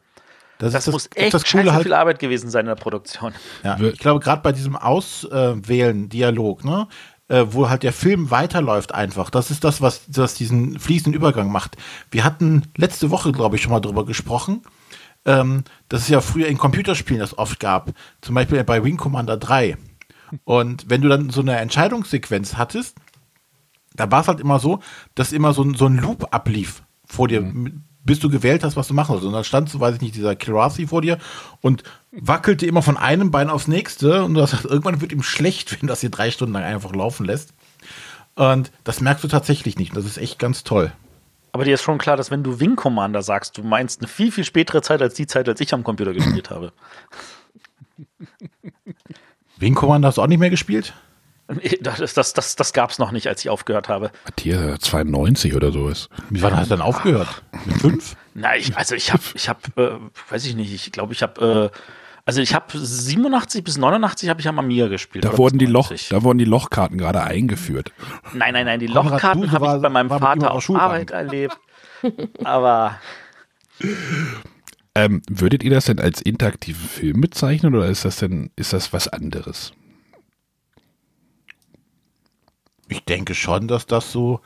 Das, 0.59 0.75
ist 0.75 0.93
muss 0.93 1.09
echt 1.15 1.35
das 1.35 1.45
Coole 1.45 1.73
halt, 1.73 1.83
viel 1.83 1.93
Arbeit 1.93 2.19
gewesen 2.19 2.51
sein 2.51 2.61
in 2.63 2.69
der 2.69 2.75
Produktion. 2.77 3.33
Ja, 3.63 3.79
ich 3.81 3.99
glaube, 3.99 4.21
gerade 4.21 4.43
bei 4.43 4.53
diesem 4.53 4.77
Auswählen-Dialog, 4.77 6.65
ne, 6.65 6.87
äh, 7.29 7.45
wo 7.49 7.69
halt 7.69 7.83
der 7.83 7.93
Film 7.93 8.31
weiterläuft 8.31 8.95
einfach, 8.95 9.31
das 9.31 9.51
ist 9.51 9.65
das, 9.65 9.81
was, 9.81 10.03
was 10.09 10.35
diesen 10.35 10.79
fließenden 10.79 11.15
Übergang 11.15 11.51
macht. 11.51 11.77
Wir 12.11 12.25
hatten 12.25 12.63
letzte 12.77 13.11
Woche, 13.11 13.33
glaube 13.33 13.57
ich, 13.57 13.63
schon 13.63 13.73
mal 13.73 13.81
drüber 13.81 14.07
gesprochen, 14.07 14.63
ähm, 15.25 15.65
dass 15.89 16.03
es 16.03 16.09
ja 16.09 16.21
früher 16.21 16.47
in 16.47 16.59
Computerspielen 16.59 17.21
das 17.21 17.37
oft 17.37 17.59
gab. 17.61 17.91
Zum 18.21 18.35
Beispiel 18.35 18.63
bei 18.65 18.85
Wing 18.85 18.97
Commander 18.97 19.37
3. 19.37 19.77
Und 20.45 20.89
wenn 20.89 21.01
du 21.01 21.09
dann 21.09 21.31
so 21.31 21.41
eine 21.41 21.57
Entscheidungssequenz 21.57 22.57
hattest, 22.57 22.97
da 23.95 24.11
war 24.11 24.23
es 24.23 24.29
halt 24.29 24.41
immer 24.41 24.59
so, 24.59 24.81
dass 25.15 25.33
immer 25.33 25.53
so 25.53 25.63
ein, 25.63 25.75
so 25.75 25.87
ein 25.87 25.97
Loop 25.97 26.35
ablief 26.35 26.83
vor 27.07 27.29
dir, 27.29 27.43
bis 28.05 28.21
du 28.21 28.29
gewählt 28.29 28.63
hast, 28.63 28.77
was 28.77 28.89
du 28.89 28.95
machen 28.95 29.13
sollst. 29.13 29.27
Und 29.27 29.33
dann 29.33 29.45
stand 29.45 29.69
so, 29.69 29.81
weiß 29.81 29.97
ich 29.97 30.01
nicht, 30.01 30.15
dieser 30.15 30.37
Kilrathi 30.37 30.87
vor 30.87 31.03
dir 31.03 31.19
und 31.61 31.83
wackelte 32.13 32.67
immer 32.67 32.83
von 32.83 32.97
einem 32.97 33.31
Bein 33.31 33.51
aufs 33.51 33.67
nächste 33.67 34.25
und 34.25 34.35
du 34.35 34.43
hast 34.43 34.51
gesagt, 34.51 34.67
irgendwann 34.67 35.01
wird 35.01 35.13
ihm 35.13 35.23
schlecht, 35.23 35.81
wenn 35.81 35.89
das 35.89 36.01
hier 36.01 36.11
drei 36.11 36.31
Stunden 36.31 36.53
lang 36.55 36.65
einfach 36.65 36.95
laufen 36.95 37.27
lässt. 37.27 37.55
Und 38.37 38.71
das 38.85 39.01
merkst 39.01 39.25
du 39.25 39.29
tatsächlich 39.29 39.79
nicht. 39.79 39.91
Und 39.91 39.97
das 39.97 40.07
ist 40.07 40.19
echt 40.19 40.39
ganz 40.39 40.65
toll. 40.65 40.93
Aber 41.53 41.65
dir 41.65 41.75
ist 41.75 41.83
schon 41.83 41.99
klar, 41.99 42.17
dass 42.17 42.33
wenn 42.33 42.43
du 42.43 42.59
Wing 42.59 42.75
Commander 42.75 43.23
sagst, 43.23 43.57
du 43.57 43.63
meinst 43.63 44.01
eine 44.01 44.09
viel, 44.09 44.33
viel 44.33 44.45
spätere 44.45 44.83
Zeit 44.83 45.01
als 45.01 45.15
die 45.15 45.29
Zeit, 45.29 45.49
als 45.49 45.61
ich 45.61 45.73
am 45.73 45.85
Computer 45.85 46.13
gespielt 46.13 46.51
habe. 46.51 46.73
Wing 49.59 49.75
Commander 49.75 50.09
hast 50.09 50.19
du 50.19 50.23
auch 50.23 50.27
nicht 50.27 50.41
mehr 50.41 50.51
gespielt? 50.51 50.95
Das, 51.81 52.15
das, 52.15 52.33
das, 52.33 52.57
das 52.57 52.73
gab 52.73 52.91
es 52.91 52.99
noch 52.99 53.13
nicht, 53.13 53.27
als 53.27 53.45
ich 53.45 53.51
aufgehört 53.51 53.89
habe. 53.91 54.11
Hat 54.25 54.41
hier 54.41 54.77
92 54.81 55.55
oder 55.55 55.73
so 55.73 55.89
ist. 55.89 56.09
Wie 56.31 56.41
wann 56.41 56.57
hast 56.57 56.71
du 56.71 56.77
dann 56.77 56.81
aufgehört? 56.81 57.43
Mit 57.67 57.77
fünf? 57.77 58.17
Na, 58.33 58.57
ich, 58.57 58.75
also 58.77 58.95
ich 58.95 59.13
habe, 59.13 59.23
ich 59.35 59.49
habe, 59.51 59.61
äh, 59.77 60.33
weiß 60.33 60.47
ich 60.47 60.57
nicht, 60.57 60.73
ich 60.73 60.91
glaube, 60.91 61.13
ich 61.13 61.23
habe, 61.23 61.71
äh, 61.75 61.79
also 62.25 62.41
ich 62.41 62.55
habe 62.55 62.79
87 62.79 63.63
bis 63.63 63.77
89 63.77 64.31
habe 64.31 64.41
ich 64.41 64.49
am 64.49 64.59
Amiga 64.59 64.89
gespielt. 64.89 65.27
Da 65.27 65.37
wurden, 65.37 65.59
die 65.59 65.67
Loch, 65.67 65.91
90. 65.91 66.09
da 66.09 66.23
wurden 66.23 66.39
die 66.39 66.47
Lochkarten 66.47 66.97
gerade 66.97 67.23
eingeführt. 67.23 67.93
Nein, 68.33 68.55
nein, 68.55 68.65
nein, 68.65 68.81
die 68.81 68.87
Konrad 68.87 69.13
Lochkarten 69.13 69.53
habe 69.53 69.77
ich 69.77 69.83
bei 69.83 69.89
meinem 69.91 70.09
Vater 70.09 70.51
auf 70.51 70.57
auf 70.57 70.65
Schulbank. 70.65 70.85
Arbeit 70.85 71.11
erlebt. 71.11 71.59
Aber 72.43 72.99
Ähm, 74.95 75.23
würdet 75.29 75.63
ihr 75.65 75.71
das 75.71 75.87
denn 75.87 75.99
als 75.99 76.23
interaktiven 76.23 76.89
Film 76.89 77.21
bezeichnen 77.21 77.75
oder 77.75 77.89
ist 77.89 78.05
das 78.05 78.17
denn, 78.17 78.51
ist 78.57 78.73
das 78.73 78.93
was 78.93 79.09
anderes? 79.09 79.73
Ich 82.95 83.05
denke 83.05 83.35
schon, 83.35 83.69
dass 83.69 83.87
das 83.87 84.11
so 84.13 84.41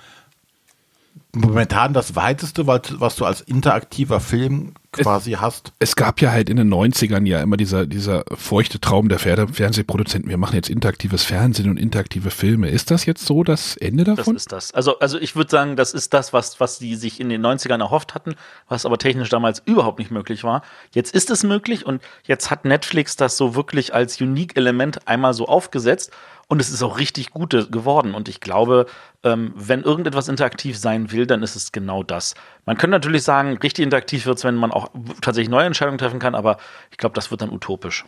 momentan 1.33 1.93
das 1.93 2.17
weiteste, 2.17 2.67
was 2.67 2.81
was 2.99 3.17
du 3.17 3.25
als 3.25 3.41
interaktiver 3.43 4.21
Film 4.21 4.73
quasi 4.93 5.33
hast. 5.33 5.73
Es 5.79 5.95
gab 5.97 6.21
ja 6.23 6.31
halt 6.33 6.49
in 6.49 6.57
den 6.57 6.73
90ern 6.73 7.27
ja 7.27 7.43
immer 7.43 7.59
dieser, 7.59 7.85
dieser 7.85 8.25
feuchte 8.35 8.81
Traum 8.81 9.11
der 9.11 9.19
Fer- 9.21 9.47
Fernsehproduzenten, 9.53 10.31
wir 10.31 10.39
machen 10.39 10.55
jetzt 10.55 10.71
interaktives 10.71 11.25
Fernsehen 11.25 11.69
und 11.69 11.77
interaktive 11.77 12.31
Filme. 12.31 12.71
Ist 12.71 12.91
das 12.91 13.05
jetzt 13.05 13.27
so 13.27 13.45
das 13.45 13.77
Ende 13.77 14.05
das 14.05 14.17
davon? 14.17 14.37
ist 14.37 14.51
das. 14.51 14.73
Also, 14.73 14.99
also 14.99 15.19
ich 15.19 15.37
würde 15.37 15.51
sagen, 15.51 15.77
das 15.77 15.93
ist 15.93 16.15
das, 16.15 16.33
was, 16.33 16.59
was 16.59 16.79
die 16.79 16.95
sich 16.97 17.21
in 17.21 17.29
den 17.29 17.45
90ern 17.45 17.81
erhofft 17.81 18.15
hatten, 18.15 18.35
was 18.69 18.87
aber 18.87 18.97
technisch 18.97 19.29
damals 19.29 19.63
überhaupt 19.67 19.99
nicht 19.99 20.11
möglich 20.11 20.43
war. 20.43 20.63
Jetzt 20.95 21.15
ist 21.15 21.31
es 21.31 21.43
möglich 21.45 21.85
und 21.85 22.01
jetzt 22.25 22.51
hat 22.51 22.65
Netflix 22.65 23.17
das 23.17 23.37
so 23.37 23.55
wirklich 23.55 23.93
als 23.93 24.19
Unique-Element 24.21 25.07
einmal 25.07 25.35
so 25.35 25.47
aufgesetzt 25.47 26.13
und 26.49 26.61
es 26.61 26.71
ist 26.71 26.83
auch 26.83 26.99
richtig 26.99 27.31
gut 27.31 27.51
geworden. 27.71 28.15
Und 28.15 28.29
ich 28.29 28.41
glaube, 28.41 28.87
ähm, 29.23 29.53
wenn 29.55 29.83
irgendetwas 29.83 30.29
interaktiv 30.29 30.79
sein 30.79 31.13
will, 31.13 31.27
dann 31.27 31.43
ist 31.43 31.57
es 31.57 31.73
genau 31.73 32.03
das. 32.03 32.35
Man 32.65 32.77
könnte 32.77 32.93
natürlich 32.93 33.23
sagen, 33.23 33.59
richtig 33.63 33.85
interaktiv 33.85 34.25
wird 34.27 34.39
es, 34.39 34.45
wenn 34.45 34.55
man 34.57 34.73
auch 34.73 34.89
tatsächlich 35.21 35.51
neue 35.51 35.67
Entscheidungen 35.67 35.99
treffen 35.99 36.19
kann, 36.19 36.35
aber 36.35 36.57
ich 36.91 36.97
glaube, 36.97 37.15
das 37.15 37.31
wird 37.31 37.43
dann 37.43 37.51
utopisch. 37.51 38.05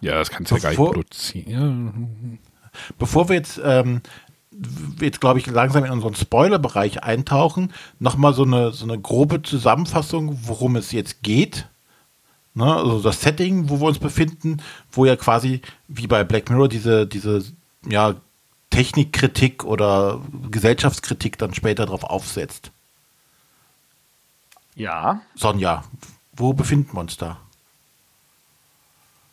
ja, 0.00 0.14
das 0.18 0.30
kannst 0.30 0.50
du 0.50 0.56
ja 0.56 0.60
gar 0.60 0.68
nicht 0.70 0.78
Bevor- 0.78 0.92
produzieren. 0.92 2.38
Bevor 2.98 3.28
wir 3.28 3.36
jetzt, 3.36 3.60
ähm, 3.64 4.02
jetzt 5.00 5.20
glaube 5.20 5.38
ich, 5.38 5.46
langsam 5.46 5.84
in 5.84 5.90
unseren 5.90 6.14
Spoiler-Bereich 6.14 7.02
eintauchen, 7.02 7.72
nochmal 7.98 8.34
so 8.34 8.42
eine, 8.44 8.72
so 8.72 8.84
eine 8.84 9.00
grobe 9.00 9.42
Zusammenfassung, 9.42 10.38
worum 10.42 10.76
es 10.76 10.92
jetzt 10.92 11.22
geht. 11.22 11.68
Ne? 12.58 12.74
Also 12.74 13.00
das 13.00 13.20
Setting, 13.20 13.68
wo 13.70 13.78
wir 13.80 13.86
uns 13.86 14.00
befinden, 14.00 14.60
wo 14.90 15.04
ja 15.04 15.14
quasi 15.14 15.62
wie 15.86 16.08
bei 16.08 16.24
Black 16.24 16.50
Mirror 16.50 16.68
diese, 16.68 17.06
diese 17.06 17.44
ja, 17.86 18.16
Technikkritik 18.70 19.62
oder 19.62 20.20
Gesellschaftskritik 20.50 21.38
dann 21.38 21.54
später 21.54 21.86
drauf 21.86 22.02
aufsetzt. 22.02 22.72
Ja. 24.74 25.20
Sonja, 25.36 25.84
wo 26.32 26.52
befinden 26.52 26.94
wir 26.94 27.00
uns 27.00 27.16
da? 27.16 27.38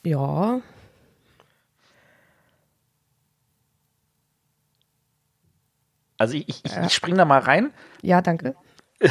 Ja. 0.03 0.61
Also 6.19 6.35
ich, 6.35 6.47
ich, 6.47 6.77
ich 6.77 6.93
springe 6.93 7.17
da 7.17 7.25
mal 7.25 7.39
rein. 7.39 7.73
Ja, 8.03 8.21
danke. 8.21 8.55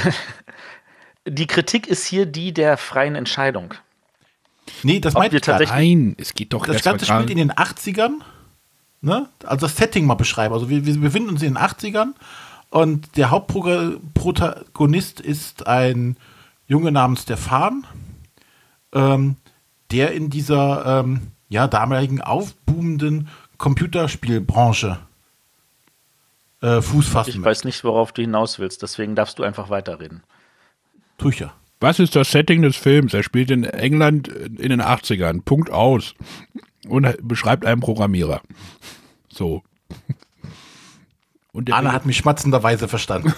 Die 1.27 1.49
Kritik 1.49 1.89
ist 1.89 2.05
hier 2.05 2.27
die 2.27 2.53
der 2.53 2.77
freien 2.77 3.17
Entscheidung. 3.17 3.75
Nee, 4.83 5.01
das 5.01 5.15
gar 5.15 5.23
nicht. 5.23 5.45
tatsächlich- 5.45 5.71
Nein, 5.77 6.15
es 6.19 6.35
geht 6.35 6.53
doch 6.53 6.67
Das 6.67 6.83
Ganze 6.83 7.07
spielt 7.07 7.31
in 7.31 7.39
den 7.39 7.53
80ern. 7.53 8.21
Ne? 9.01 9.29
Also 9.45 9.67
das 9.67 9.77
Setting 9.77 10.07
mal 10.07 10.15
beschreiben. 10.15 10.55
Also 10.55 10.69
wir, 10.71 10.85
wir 10.87 10.99
befinden 10.99 11.29
uns 11.31 11.43
in 11.43 11.55
den 11.55 11.59
80ern 11.59 12.15
und 12.71 13.17
der 13.17 13.31
Hauptprotagonist 13.31 15.21
ist 15.21 15.67
ein 15.67 16.17
Junge 16.67 16.91
namens 16.93 17.23
Stefan, 17.23 17.87
ähm, 18.93 19.37
der 19.91 20.13
in 20.13 20.31
dieser 20.31 21.01
ähm, 21.01 21.21
ja, 21.51 21.69
damaligen 21.69 22.21
aufboomenden 22.23 23.29
Computerspielbranche 23.59 24.99
äh, 26.63 26.81
Fuß 26.81 27.09
fassen 27.09 27.31
Ich 27.31 27.37
möchte. 27.37 27.51
weiß 27.51 27.65
nicht, 27.65 27.85
worauf 27.85 28.13
du 28.13 28.23
hinaus 28.23 28.59
willst, 28.59 28.83
deswegen 28.83 29.15
darfst 29.15 29.39
du 29.39 29.43
einfach 29.43 29.69
weiterreden. 29.69 30.23
Tue 31.19 31.31
ich 31.33 31.41
ja. 31.41 31.53
Was 31.85 31.99
ist 31.99 32.17
das 32.17 32.31
Setting 32.31 32.63
des 32.63 32.77
Films? 32.77 33.13
Er 33.13 33.23
spielt 33.23 33.51
in 33.51 33.65
England 33.65 34.29
in 34.29 34.71
den 34.71 34.81
80ern. 34.81 35.43
Punkt 35.43 35.69
aus. 35.69 36.15
Und 36.89 37.15
beschreibt 37.21 37.67
einen 37.67 37.83
Programmierer. 37.83 38.41
So. 39.29 39.63
Und 41.53 41.71
Anna 41.71 41.93
hat 41.93 42.07
mich 42.07 42.17
schmatzenderweise 42.17 42.89
verstanden. 42.89 43.35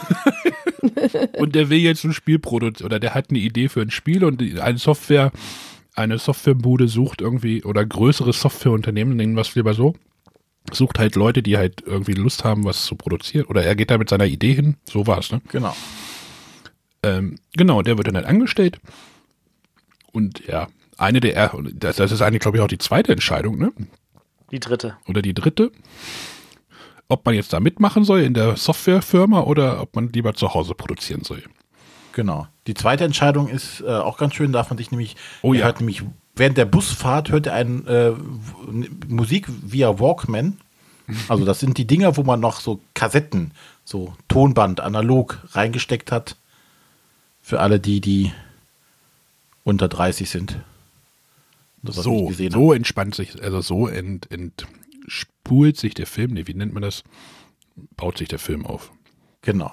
und 1.38 1.56
der 1.56 1.70
will 1.70 1.80
jetzt 1.80 2.04
ein 2.04 2.12
Spiel 2.12 2.38
produzieren. 2.38 2.86
Oder 2.86 3.00
der 3.00 3.14
hat 3.14 3.30
eine 3.30 3.40
Idee 3.40 3.68
für 3.68 3.80
ein 3.80 3.90
Spiel 3.90 4.22
und 4.22 4.40
eine 4.60 4.78
Software, 4.78 5.32
eine 5.96 6.18
Softwarebude 6.18 6.86
sucht 6.86 7.22
irgendwie, 7.22 7.64
oder 7.64 7.84
größere 7.84 8.32
Softwareunternehmen, 8.32 9.16
nennen 9.16 9.34
wir 9.34 9.40
es 9.40 9.56
lieber 9.56 9.74
so, 9.74 9.96
sucht 10.70 11.00
halt 11.00 11.16
Leute, 11.16 11.42
die 11.42 11.56
halt 11.56 11.82
irgendwie 11.84 12.14
Lust 12.14 12.44
haben, 12.44 12.62
was 12.62 12.84
zu 12.84 12.94
produzieren. 12.94 13.46
Oder 13.46 13.64
er 13.64 13.74
geht 13.74 13.90
da 13.90 13.98
mit 13.98 14.08
seiner 14.08 14.26
Idee 14.26 14.54
hin. 14.54 14.76
So 14.88 15.08
war 15.08 15.18
es, 15.18 15.32
ne? 15.32 15.40
genau. 15.48 15.74
Ähm, 17.02 17.36
genau, 17.56 17.82
der 17.82 17.96
wird 17.96 18.08
dann 18.08 18.16
halt 18.16 18.26
angestellt. 18.26 18.80
Und 20.12 20.46
ja, 20.46 20.68
eine 20.98 21.20
der, 21.20 21.52
das, 21.74 21.96
das 21.96 22.12
ist 22.12 22.22
eigentlich, 22.22 22.40
glaube 22.40 22.58
ich, 22.58 22.62
auch 22.62 22.68
die 22.68 22.78
zweite 22.78 23.12
Entscheidung, 23.12 23.58
ne? 23.58 23.72
Die 24.50 24.60
dritte. 24.60 24.96
Oder 25.08 25.22
die 25.22 25.34
dritte. 25.34 25.72
Ob 27.08 27.24
man 27.24 27.34
jetzt 27.34 27.52
da 27.52 27.60
mitmachen 27.60 28.04
soll 28.04 28.20
in 28.20 28.34
der 28.34 28.56
Softwarefirma 28.56 29.42
oder 29.42 29.80
ob 29.80 29.94
man 29.94 30.12
lieber 30.12 30.34
zu 30.34 30.54
Hause 30.54 30.74
produzieren 30.74 31.22
soll. 31.22 31.42
Genau. 32.12 32.48
Die 32.66 32.74
zweite 32.74 33.04
Entscheidung 33.04 33.48
ist 33.48 33.82
äh, 33.82 33.88
auch 33.88 34.16
ganz 34.16 34.34
schön, 34.34 34.52
darf 34.52 34.70
man 34.70 34.78
sich 34.78 34.90
nämlich, 34.90 35.16
Oh 35.42 35.52
ja. 35.52 35.64
hört 35.64 35.80
nämlich 35.80 36.02
während 36.34 36.56
der 36.56 36.64
Busfahrt 36.64 37.30
hört 37.30 37.46
er 37.46 37.54
ein, 37.54 37.86
äh, 37.86 38.12
Musik 39.08 39.46
via 39.48 39.98
Walkman. 39.98 40.58
Also 41.28 41.44
das 41.44 41.60
sind 41.60 41.78
die 41.78 41.86
Dinger, 41.86 42.16
wo 42.16 42.24
man 42.24 42.40
noch 42.40 42.60
so 42.60 42.80
Kassetten, 42.94 43.52
so 43.84 44.14
Tonband, 44.28 44.80
analog 44.80 45.38
reingesteckt 45.52 46.10
hat. 46.10 46.36
Für 47.46 47.60
alle 47.60 47.78
die, 47.78 48.00
die 48.00 48.32
unter 49.62 49.86
30 49.86 50.28
sind. 50.28 50.58
Das, 51.80 51.94
So, 51.94 52.32
so 52.32 52.72
entspannt 52.72 53.14
sich, 53.14 53.40
also 53.40 53.60
so 53.60 53.86
ent, 53.86 54.28
entspult 54.32 55.76
sich 55.76 55.94
der 55.94 56.08
Film, 56.08 56.32
nee, 56.32 56.48
wie 56.48 56.54
nennt 56.54 56.72
man 56.72 56.82
das? 56.82 57.04
Baut 57.96 58.18
sich 58.18 58.26
der 58.26 58.40
Film 58.40 58.66
auf. 58.66 58.90
Genau. 59.42 59.70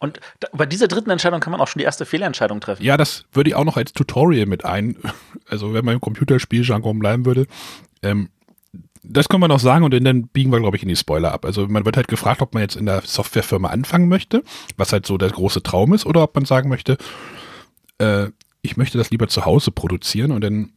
Und 0.00 0.18
da, 0.40 0.48
bei 0.52 0.66
dieser 0.66 0.88
dritten 0.88 1.10
Entscheidung 1.10 1.38
kann 1.38 1.52
man 1.52 1.60
auch 1.60 1.68
schon 1.68 1.78
die 1.78 1.84
erste 1.84 2.04
Fehlentscheidung 2.04 2.60
treffen. 2.60 2.82
Ja, 2.82 2.96
das 2.96 3.26
würde 3.30 3.50
ich 3.50 3.54
auch 3.54 3.64
noch 3.64 3.76
als 3.76 3.92
Tutorial 3.92 4.46
mit 4.46 4.64
ein, 4.64 4.96
also 5.48 5.74
wenn 5.74 5.84
man 5.84 5.94
im 5.94 6.00
Computerspieljargon 6.00 6.98
bleiben 6.98 7.24
würde. 7.24 7.46
Ähm, 8.02 8.30
das 9.08 9.28
können 9.28 9.42
wir 9.42 9.48
noch 9.48 9.60
sagen 9.60 9.84
und 9.84 9.92
dann 10.04 10.28
biegen 10.28 10.50
wir, 10.52 10.60
glaube 10.60 10.76
ich, 10.76 10.82
in 10.82 10.88
die 10.88 10.96
Spoiler 10.96 11.32
ab. 11.32 11.44
Also 11.44 11.66
man 11.68 11.84
wird 11.84 11.96
halt 11.96 12.08
gefragt, 12.08 12.42
ob 12.42 12.54
man 12.54 12.62
jetzt 12.62 12.76
in 12.76 12.86
der 12.86 13.02
Softwarefirma 13.02 13.68
anfangen 13.68 14.08
möchte, 14.08 14.42
was 14.76 14.92
halt 14.92 15.06
so 15.06 15.16
der 15.18 15.30
große 15.30 15.62
Traum 15.62 15.92
ist, 15.94 16.06
oder 16.06 16.22
ob 16.22 16.34
man 16.34 16.44
sagen 16.44 16.68
möchte, 16.68 16.96
äh, 17.98 18.26
ich 18.62 18.76
möchte 18.76 18.98
das 18.98 19.10
lieber 19.10 19.28
zu 19.28 19.44
Hause 19.44 19.70
produzieren 19.70 20.32
und 20.32 20.42
dann 20.42 20.70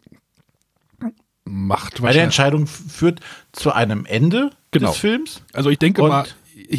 macht 1.46 1.96
Eine 1.96 2.04
wahrscheinlich. 2.04 2.24
Entscheidung 2.24 2.68
führt 2.68 3.22
zu 3.52 3.72
einem 3.72 4.06
Ende 4.06 4.52
Genau. 4.72 4.90
des 4.90 4.98
Films. 5.00 5.42
Also 5.54 5.70
ich 5.72 5.80
denke 5.80 6.04
Und- 6.04 6.10
mal, 6.10 6.26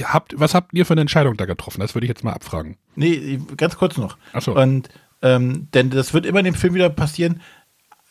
habt, 0.05 0.39
was 0.39 0.55
habt 0.55 0.73
ihr 0.75 0.87
für 0.87 0.93
eine 0.95 1.01
Entscheidung 1.01 1.37
da 1.37 1.47
getroffen? 1.47 1.81
Das 1.81 1.95
würde 1.95 2.05
ich 2.05 2.09
jetzt 2.09 2.23
mal 2.23 2.33
abfragen. 2.33 2.77
Nee, 2.95 3.41
ganz 3.57 3.77
kurz 3.77 3.97
noch. 3.97 4.17
Ach 4.33 4.43
so. 4.43 4.55
Und 4.55 4.89
ähm, 5.23 5.69
denn 5.75 5.91
das 5.91 6.15
wird 6.15 6.25
immer 6.25 6.39
in 6.39 6.45
dem 6.47 6.55
Film 6.55 6.75
wieder 6.75 6.89
passieren. 6.89 7.41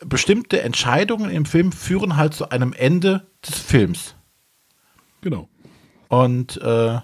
Bestimmte 0.05 0.61
Entscheidungen 0.61 1.29
im 1.29 1.45
Film 1.45 1.71
führen 1.71 2.15
halt 2.15 2.33
zu 2.33 2.49
einem 2.49 2.73
Ende 2.73 3.27
des 3.45 3.59
Films. 3.59 4.15
Genau. 5.21 5.49
Und 6.07 6.57
äh, 6.57 6.99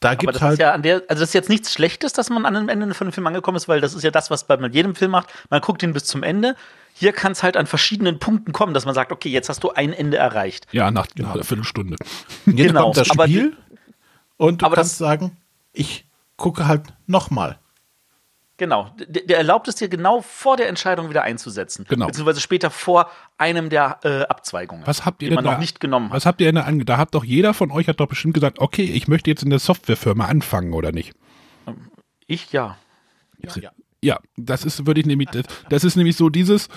da 0.00 0.10
Aber 0.10 0.16
gibt 0.16 0.34
das 0.34 0.42
halt 0.42 0.52
ist 0.54 0.58
ja 0.58 0.72
an 0.72 0.82
der, 0.82 0.96
also 1.08 1.20
das 1.20 1.30
ist 1.30 1.34
jetzt 1.34 1.48
nichts 1.48 1.72
Schlechtes, 1.72 2.12
dass 2.12 2.28
man 2.30 2.44
an 2.44 2.54
dem 2.54 2.68
Ende 2.68 2.92
von 2.94 3.06
dem 3.06 3.12
Film 3.12 3.26
angekommen 3.26 3.56
ist, 3.56 3.68
weil 3.68 3.80
das 3.80 3.94
ist 3.94 4.02
ja 4.02 4.10
das, 4.10 4.30
was 4.30 4.46
man 4.48 4.60
bei 4.60 4.68
jedem 4.68 4.94
Film 4.94 5.12
macht. 5.12 5.28
Man 5.50 5.60
guckt 5.60 5.82
ihn 5.82 5.92
bis 5.92 6.04
zum 6.04 6.22
Ende. 6.22 6.56
Hier 6.92 7.12
kann 7.12 7.32
es 7.32 7.42
halt 7.42 7.56
an 7.56 7.66
verschiedenen 7.66 8.18
Punkten 8.18 8.52
kommen, 8.52 8.74
dass 8.74 8.84
man 8.84 8.94
sagt, 8.94 9.12
okay, 9.12 9.28
jetzt 9.30 9.48
hast 9.48 9.64
du 9.64 9.70
ein 9.70 9.92
Ende 9.92 10.16
erreicht. 10.16 10.66
Ja, 10.72 10.90
nach, 10.90 11.06
nach 11.16 11.34
einer 11.34 11.44
Viertelstunde. 11.44 11.96
jetzt 12.46 12.56
genau, 12.56 12.82
kommt 12.84 12.96
das 12.98 13.10
aber 13.10 13.24
Spiel 13.24 13.56
und 14.36 14.60
du 14.62 14.66
aber 14.66 14.74
kannst 14.76 14.92
das- 14.92 14.98
sagen, 14.98 15.36
ich 15.72 16.06
gucke 16.36 16.66
halt 16.66 16.92
nochmal. 17.06 17.58
Genau. 18.56 18.90
Der, 18.98 19.22
der 19.24 19.38
erlaubt 19.38 19.66
es 19.66 19.74
dir 19.74 19.88
genau 19.88 20.20
vor 20.20 20.56
der 20.56 20.68
Entscheidung 20.68 21.10
wieder 21.10 21.22
einzusetzen. 21.22 21.86
Genau. 21.88 22.06
Beziehungsweise 22.06 22.40
später 22.40 22.70
vor 22.70 23.10
einem 23.36 23.68
der 23.68 23.98
äh, 24.04 24.22
Abzweigungen. 24.22 24.86
Was 24.86 25.04
habt 25.04 25.22
ihr 25.22 25.30
denn 25.30 25.36
man 25.36 25.44
da, 25.44 25.52
noch 25.52 25.58
nicht 25.58 25.80
genommen 25.80 26.10
hat. 26.10 26.16
Was 26.16 26.26
habt 26.26 26.40
ihr 26.40 26.46
denn 26.46 26.54
da 26.54 26.62
ange 26.62 26.84
Da 26.84 26.96
hat 26.96 27.14
doch 27.14 27.24
jeder 27.24 27.52
von 27.52 27.72
euch 27.72 27.88
hat 27.88 27.98
doch 27.98 28.06
bestimmt 28.06 28.34
gesagt, 28.34 28.60
okay, 28.60 28.84
ich 28.84 29.08
möchte 29.08 29.30
jetzt 29.30 29.42
in 29.42 29.50
der 29.50 29.58
Softwarefirma 29.58 30.26
anfangen 30.26 30.72
oder 30.72 30.92
nicht? 30.92 31.14
Ich 32.26 32.52
ja. 32.52 32.76
Ja. 33.38 33.72
Ja, 34.02 34.20
das 34.36 34.66
ist, 34.66 34.86
würde 34.86 35.00
ich 35.00 35.06
nämlich, 35.06 35.30
das, 35.30 35.46
das 35.70 35.82
ist 35.82 35.96
nämlich 35.96 36.16
so 36.16 36.28
dieses, 36.28 36.68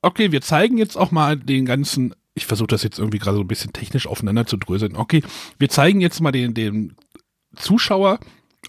okay, 0.00 0.30
wir 0.30 0.40
zeigen 0.40 0.78
jetzt 0.78 0.96
auch 0.96 1.10
mal 1.10 1.36
den 1.36 1.66
ganzen, 1.66 2.14
ich 2.34 2.46
versuche 2.46 2.68
das 2.68 2.84
jetzt 2.84 3.00
irgendwie 3.00 3.18
gerade 3.18 3.36
so 3.36 3.42
ein 3.42 3.48
bisschen 3.48 3.72
technisch 3.72 4.06
aufeinander 4.06 4.46
zu 4.46 4.56
dröseln. 4.56 4.96
Okay, 4.96 5.24
wir 5.58 5.68
zeigen 5.68 6.00
jetzt 6.00 6.20
mal 6.20 6.30
den, 6.30 6.54
den 6.54 6.94
Zuschauer, 7.56 8.20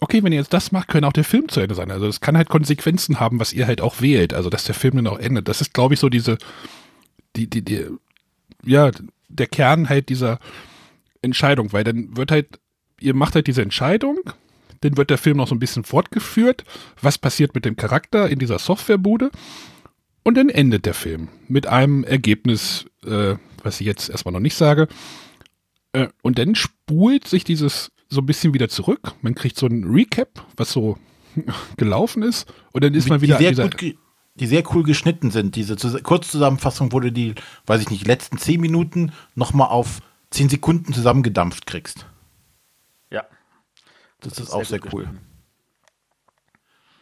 okay, 0.01 0.23
wenn 0.23 0.31
ihr 0.31 0.39
jetzt 0.39 0.53
das 0.53 0.71
macht, 0.71 0.87
kann 0.87 1.03
auch 1.03 1.13
der 1.13 1.23
Film 1.23 1.49
zu 1.49 1.59
Ende 1.59 1.75
sein. 1.75 1.91
Also 1.91 2.05
das 2.07 2.21
kann 2.21 2.37
halt 2.37 2.49
Konsequenzen 2.49 3.19
haben, 3.19 3.39
was 3.39 3.53
ihr 3.53 3.67
halt 3.67 3.81
auch 3.81 4.01
wählt. 4.01 4.33
Also 4.33 4.49
dass 4.49 4.63
der 4.63 4.75
Film 4.75 4.97
dann 4.97 5.07
auch 5.07 5.19
endet. 5.19 5.47
Das 5.47 5.61
ist, 5.61 5.73
glaube 5.73 5.93
ich, 5.93 5.99
so 5.99 6.09
diese, 6.09 6.37
die, 7.35 7.49
die, 7.49 7.63
die, 7.63 7.85
ja, 8.63 8.91
der 9.27 9.47
Kern 9.47 9.89
halt 9.89 10.09
dieser 10.09 10.39
Entscheidung, 11.21 11.73
weil 11.73 11.83
dann 11.83 12.15
wird 12.15 12.31
halt, 12.31 12.59
ihr 12.99 13.13
macht 13.13 13.35
halt 13.35 13.47
diese 13.47 13.61
Entscheidung, 13.61 14.17
dann 14.81 14.97
wird 14.97 15.09
der 15.09 15.17
Film 15.17 15.37
noch 15.37 15.47
so 15.47 15.55
ein 15.55 15.59
bisschen 15.59 15.83
fortgeführt, 15.83 16.63
was 17.01 17.17
passiert 17.17 17.53
mit 17.53 17.65
dem 17.65 17.75
Charakter 17.75 18.29
in 18.29 18.39
dieser 18.39 18.59
Softwarebude 18.59 19.31
und 20.23 20.35
dann 20.35 20.49
endet 20.49 20.85
der 20.85 20.93
Film 20.93 21.29
mit 21.47 21.67
einem 21.67 22.03
Ergebnis, 22.03 22.85
äh, 23.05 23.35
was 23.63 23.81
ich 23.81 23.87
jetzt 23.87 24.09
erstmal 24.09 24.33
noch 24.33 24.39
nicht 24.39 24.55
sage. 24.55 24.87
Äh, 25.93 26.07
und 26.21 26.39
dann 26.39 26.55
spult 26.55 27.27
sich 27.27 27.43
dieses 27.43 27.91
so 28.09 28.21
ein 28.21 28.25
bisschen 28.25 28.53
wieder 28.53 28.69
zurück. 28.69 29.13
Man 29.21 29.35
kriegt 29.35 29.57
so 29.57 29.67
ein 29.67 29.83
Recap, 29.83 30.45
was 30.57 30.71
so 30.71 30.97
gelaufen 31.77 32.23
ist 32.23 32.51
und 32.71 32.83
dann 32.83 32.93
ist 32.93 33.09
man 33.09 33.21
wieder 33.21 33.37
sehr 33.37 33.49
dieser, 33.49 33.63
gut 33.63 33.77
ge- 33.77 33.97
die 34.35 34.47
sehr 34.47 34.63
cool 34.73 34.83
geschnitten 34.83 35.31
sind. 35.31 35.55
Diese 35.55 35.75
Zus- 35.75 36.01
Kurzzusammenfassung, 36.01 36.91
wo 36.91 36.99
du 36.99 37.11
die, 37.11 37.35
weiß 37.65 37.81
ich 37.81 37.89
nicht, 37.89 38.07
letzten 38.07 38.37
zehn 38.37 38.61
Minuten 38.61 39.11
nochmal 39.35 39.67
auf 39.67 39.99
zehn 40.31 40.49
Sekunden 40.49 40.93
zusammengedampft 40.93 41.65
kriegst. 41.65 42.05
Ja. 43.11 43.23
Das, 44.21 44.33
ist 44.33 44.39
ist 44.39 44.51
auch 44.51 44.63
sehr 44.65 44.79
cool. 44.93 45.09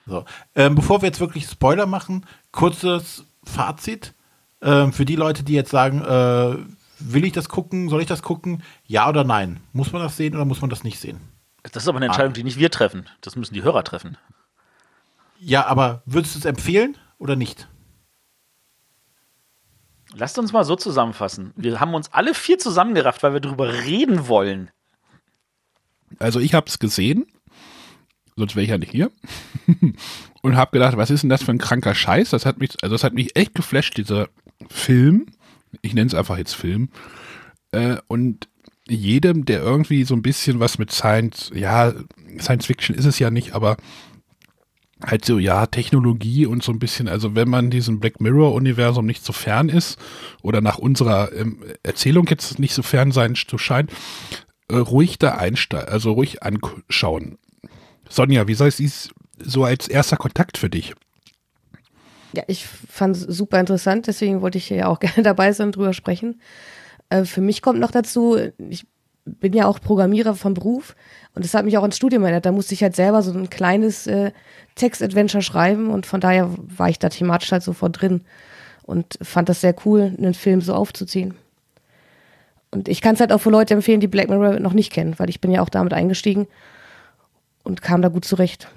So. 0.06 0.26
Ähm, 0.56 0.76
bevor 0.76 1.02
wir 1.02 1.08
jetzt 1.08 1.20
wirklich 1.20 1.46
Spoiler 1.46 1.86
machen, 1.86 2.26
kurzes 2.52 3.26
Fazit. 3.44 4.14
Ähm, 4.62 4.92
für 4.94 5.06
die 5.06 5.16
Leute, 5.16 5.44
die 5.44 5.54
jetzt 5.54 5.70
sagen, 5.70 6.02
äh, 6.02 6.58
will 7.00 7.26
ich 7.26 7.34
das 7.34 7.50
gucken, 7.50 7.90
soll 7.90 8.02
ich 8.02 8.08
das 8.08 8.22
gucken? 8.22 8.64
Ja 8.86 9.10
oder 9.10 9.24
nein? 9.24 9.60
Muss 9.74 9.92
man 9.92 10.02
das 10.02 10.18
sehen 10.18 10.36
oder 10.36 10.46
muss 10.46 10.62
man 10.62 10.70
das 10.70 10.84
nicht 10.84 11.00
sehen? 11.00 11.20
Das 11.64 11.84
ist 11.84 11.90
aber 11.90 11.98
eine 11.98 12.06
Entscheidung, 12.08 12.34
die 12.34 12.44
nicht 12.44 12.60
wir 12.60 12.72
treffen. 12.72 13.08
Das 13.22 13.36
müssen 13.36 13.54
die 13.54 13.64
Hörer 13.64 13.84
treffen. 13.84 14.18
Ja, 15.40 15.66
aber 15.66 16.02
würdest 16.06 16.36
du 16.36 16.40
es 16.40 16.46
empfehlen 16.46 16.98
oder 17.18 17.36
nicht? 17.36 17.68
Lasst 20.14 20.40
uns 20.40 20.54
mal 20.54 20.64
so 20.64 20.76
zusammenfassen. 20.76 21.54
Wir 21.56 21.80
haben 21.80 21.94
uns 21.94 22.12
alle 22.14 22.34
vier 22.34 22.58
zusammengerafft, 22.58 23.24
weil 23.24 23.34
wir 23.34 23.40
darüber 23.40 23.72
reden 23.72 24.28
wollen. 24.28 24.72
Also 26.20 26.40
ich 26.40 26.54
habe 26.54 26.68
es 26.68 26.80
gesehen, 26.80 27.28
sonst 28.36 28.56
wäre 28.56 28.64
ich 28.64 28.70
ja 28.70 28.78
nicht 28.78 28.92
hier. 28.92 29.12
und 30.42 30.56
habe 30.56 30.72
gedacht, 30.72 30.98
was 30.98 31.12
ist 31.12 31.22
denn 31.22 31.30
das 31.30 31.44
für 31.44 31.52
ein 31.52 31.58
kranker 31.58 31.94
Scheiß? 31.94 32.30
Das 32.30 32.46
hat 32.46 32.58
mich, 32.58 32.72
also 32.82 32.96
das 32.96 33.04
hat 33.04 33.14
mich 33.14 33.36
echt 33.36 33.54
geflasht, 33.54 33.98
dieser 33.98 34.30
Film. 34.70 35.28
Ich 35.82 35.94
nenne 35.94 36.08
es 36.08 36.14
einfach 36.14 36.38
jetzt 36.38 36.56
Film. 36.56 36.90
Äh, 37.72 37.98
und 38.08 38.48
jedem, 38.90 39.46
der 39.46 39.62
irgendwie 39.62 40.04
so 40.04 40.16
ein 40.16 40.22
bisschen 40.22 40.60
was 40.60 40.78
mit 40.78 40.92
Science, 40.92 41.52
ja, 41.54 41.94
Science 42.40 42.66
Fiction 42.66 42.96
ist 42.96 43.06
es 43.06 43.20
ja 43.20 43.30
nicht, 43.30 43.54
aber 43.54 43.78
halt 45.04 45.26
so, 45.26 45.38
ja, 45.38 45.66
Technologie 45.68 46.46
und 46.46 46.64
so 46.64 46.72
ein 46.72 46.80
bisschen, 46.80 47.08
also 47.08 47.36
wenn 47.36 47.50
man 47.50 47.70
diesem 47.70 48.00
Black 48.00 48.20
Mirror-Universum 48.20 49.06
nicht 49.06 49.24
so 49.24 49.34
fern 49.34 49.70
ist 49.70 50.00
oder 50.42 50.62
nach 50.62 50.78
unserer 50.78 51.32
ähm, 51.34 51.64
Erzählung 51.84 52.28
jetzt 52.28 52.58
nicht 52.60 52.74
so 52.74 52.82
fern 52.82 53.12
sein 53.12 53.36
zu 53.36 53.58
scheint, 53.58 53.92
äh, 54.70 54.76
ruhig 54.76 55.20
da 55.20 55.36
einsteigen, 55.36 55.90
also 55.90 56.14
ruhig 56.14 56.42
anschauen. 56.44 57.38
Sonja, 58.10 58.48
wie 58.48 58.56
soll 58.56 58.70
es 58.70 59.10
so 59.40 59.64
als 59.66 59.88
erster 59.88 60.18
Kontakt 60.18 60.58
für 60.58 60.70
dich? 60.70 60.96
Ja, 62.34 62.44
ich 62.48 62.66
fand 62.66 63.16
es 63.16 63.22
super 63.24 63.60
interessant, 63.60 64.08
deswegen 64.08 64.42
wollte 64.42 64.58
ich 64.58 64.70
ja 64.70 64.88
auch 64.88 65.00
gerne 65.02 65.24
dabei 65.24 65.52
sein 65.52 65.68
und 65.68 65.76
drüber 65.76 65.94
sprechen. 65.94 66.42
Äh, 67.10 67.26
für 67.26 67.42
mich 67.42 67.62
kommt 67.62 67.80
noch 67.80 67.92
dazu, 67.92 68.38
ich 68.70 68.86
bin 69.26 69.54
ja 69.54 69.66
auch 69.66 69.82
Programmierer 69.82 70.36
vom 70.36 70.54
Beruf 70.54 70.96
und 71.36 71.44
das 71.44 71.54
hat 71.54 71.66
mich 71.66 71.78
auch 71.78 71.84
ins 71.84 71.98
Studium 71.98 72.24
erinnert. 72.24 72.46
Da 72.46 72.52
musste 72.52 72.74
ich 72.74 72.84
halt 72.84 72.96
selber 72.96 73.22
so 73.22 73.32
ein 73.34 73.50
kleines 73.50 74.08
äh, 74.08 74.32
Text-Adventure 74.76 75.42
schreiben 75.42 75.90
und 75.90 76.06
von 76.06 76.22
daher 76.22 76.50
war 76.58 76.90
ich 76.90 77.00
da 77.00 77.10
thematisch 77.10 77.52
halt 77.52 77.64
sofort 77.64 78.02
drin 78.02 78.22
und 78.84 79.18
fand 79.22 79.50
das 79.50 79.62
sehr 79.62 79.76
cool, 79.86 80.14
einen 80.18 80.34
Film 80.34 80.62
so 80.62 80.74
aufzuziehen. 80.74 81.36
Und 82.72 82.88
ich 82.88 83.02
kann 83.02 83.16
es 83.16 83.22
halt 83.22 83.32
auch 83.32 83.40
für 83.40 83.50
Leute 83.50 83.74
empfehlen, 83.74 84.00
die 84.00 84.08
Black 84.08 84.30
Mirror 84.30 84.60
noch 84.60 84.74
nicht 84.74 84.92
kennen, 84.92 85.16
weil 85.18 85.30
ich 85.30 85.42
bin 85.42 85.52
ja 85.52 85.62
auch 85.62 85.70
damit 85.70 85.94
eingestiegen 85.94 86.48
und 87.64 87.82
kam 87.82 88.02
da 88.02 88.10
gut 88.10 88.26
zurecht. 88.26 88.70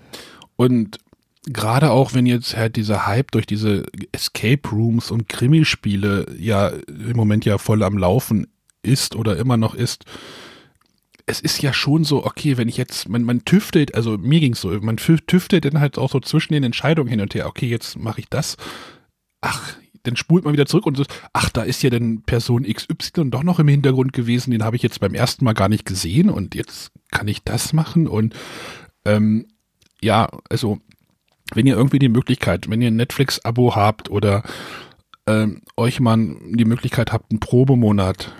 Und 0.56 0.98
gerade 1.46 1.90
auch, 1.90 2.14
wenn 2.14 2.26
jetzt 2.26 2.56
halt 2.56 2.76
dieser 2.76 3.06
Hype 3.06 3.30
durch 3.32 3.46
diese 3.46 3.84
Escape 4.12 4.68
Rooms 4.70 5.10
und 5.10 5.28
Krimispiele 5.28 6.26
ja 6.38 6.68
im 6.68 7.16
Moment 7.16 7.44
ja 7.44 7.58
voll 7.58 7.82
am 7.82 7.96
Laufen 7.98 8.46
ist 8.82 9.16
oder 9.16 9.36
immer 9.36 9.56
noch 9.56 9.74
ist, 9.74 10.04
es 11.26 11.40
ist 11.40 11.62
ja 11.62 11.72
schon 11.72 12.04
so, 12.04 12.24
okay, 12.26 12.56
wenn 12.56 12.68
ich 12.68 12.76
jetzt, 12.76 13.08
man, 13.08 13.22
man 13.22 13.44
tüftelt, 13.44 13.94
also 13.94 14.18
mir 14.18 14.40
ging's 14.40 14.60
so, 14.60 14.70
man 14.80 14.96
tü- 14.96 15.24
tüftelt 15.26 15.64
dann 15.64 15.78
halt 15.80 15.96
auch 15.96 16.10
so 16.10 16.20
zwischen 16.20 16.52
den 16.54 16.64
Entscheidungen 16.64 17.08
hin 17.08 17.20
und 17.20 17.34
her, 17.34 17.46
okay, 17.46 17.68
jetzt 17.68 17.96
mache 17.98 18.20
ich 18.20 18.28
das, 18.28 18.56
ach, 19.40 19.74
dann 20.02 20.16
spult 20.16 20.44
man 20.44 20.54
wieder 20.54 20.66
zurück 20.66 20.86
und 20.86 20.96
so, 20.96 21.04
ach, 21.32 21.50
da 21.50 21.62
ist 21.62 21.82
ja 21.82 21.90
dann 21.90 22.22
Person 22.22 22.64
XY 22.64 23.30
doch 23.30 23.42
noch 23.42 23.58
im 23.60 23.68
Hintergrund 23.68 24.12
gewesen, 24.12 24.50
den 24.50 24.64
habe 24.64 24.76
ich 24.76 24.82
jetzt 24.82 24.98
beim 25.00 25.14
ersten 25.14 25.44
Mal 25.44 25.52
gar 25.54 25.68
nicht 25.68 25.84
gesehen 25.84 26.30
und 26.30 26.54
jetzt 26.54 26.90
kann 27.10 27.28
ich 27.28 27.44
das 27.44 27.72
machen 27.72 28.08
und 28.08 28.34
ähm, 29.04 29.46
ja, 30.02 30.28
also 30.48 30.80
wenn 31.54 31.66
ihr 31.66 31.76
irgendwie 31.76 31.98
die 31.98 32.08
Möglichkeit, 32.08 32.68
wenn 32.70 32.82
ihr 32.82 32.88
ein 32.88 32.96
Netflix-Abo 32.96 33.74
habt 33.74 34.10
oder 34.10 34.42
ähm, 35.26 35.62
euch 35.76 36.00
mal 36.00 36.18
die 36.50 36.64
Möglichkeit 36.64 37.12
habt, 37.12 37.30
einen 37.30 37.40
Probemonat 37.40 38.32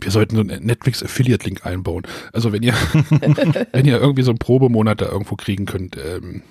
Wir 0.00 0.10
sollten 0.10 0.36
so 0.36 0.42
einen 0.42 0.64
Netflix-Affiliate-Link 0.64 1.64
einbauen. 1.64 2.02
Also 2.32 2.52
wenn 2.52 2.62
ihr, 2.62 2.74
wenn 3.72 3.84
ihr 3.84 3.98
irgendwie 3.98 4.22
so 4.22 4.30
einen 4.30 4.38
Probemonat 4.38 5.00
da 5.00 5.06
irgendwo 5.06 5.36
kriegen 5.36 5.66
könnt, 5.66 5.96
ähm, 5.96 6.42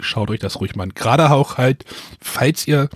schaut 0.00 0.30
euch 0.30 0.40
das 0.40 0.60
ruhig 0.60 0.74
mal 0.74 0.84
an. 0.84 0.94
Gerade 0.94 1.30
auch 1.30 1.58
halt, 1.58 1.84
falls 2.20 2.66
ihr 2.66 2.88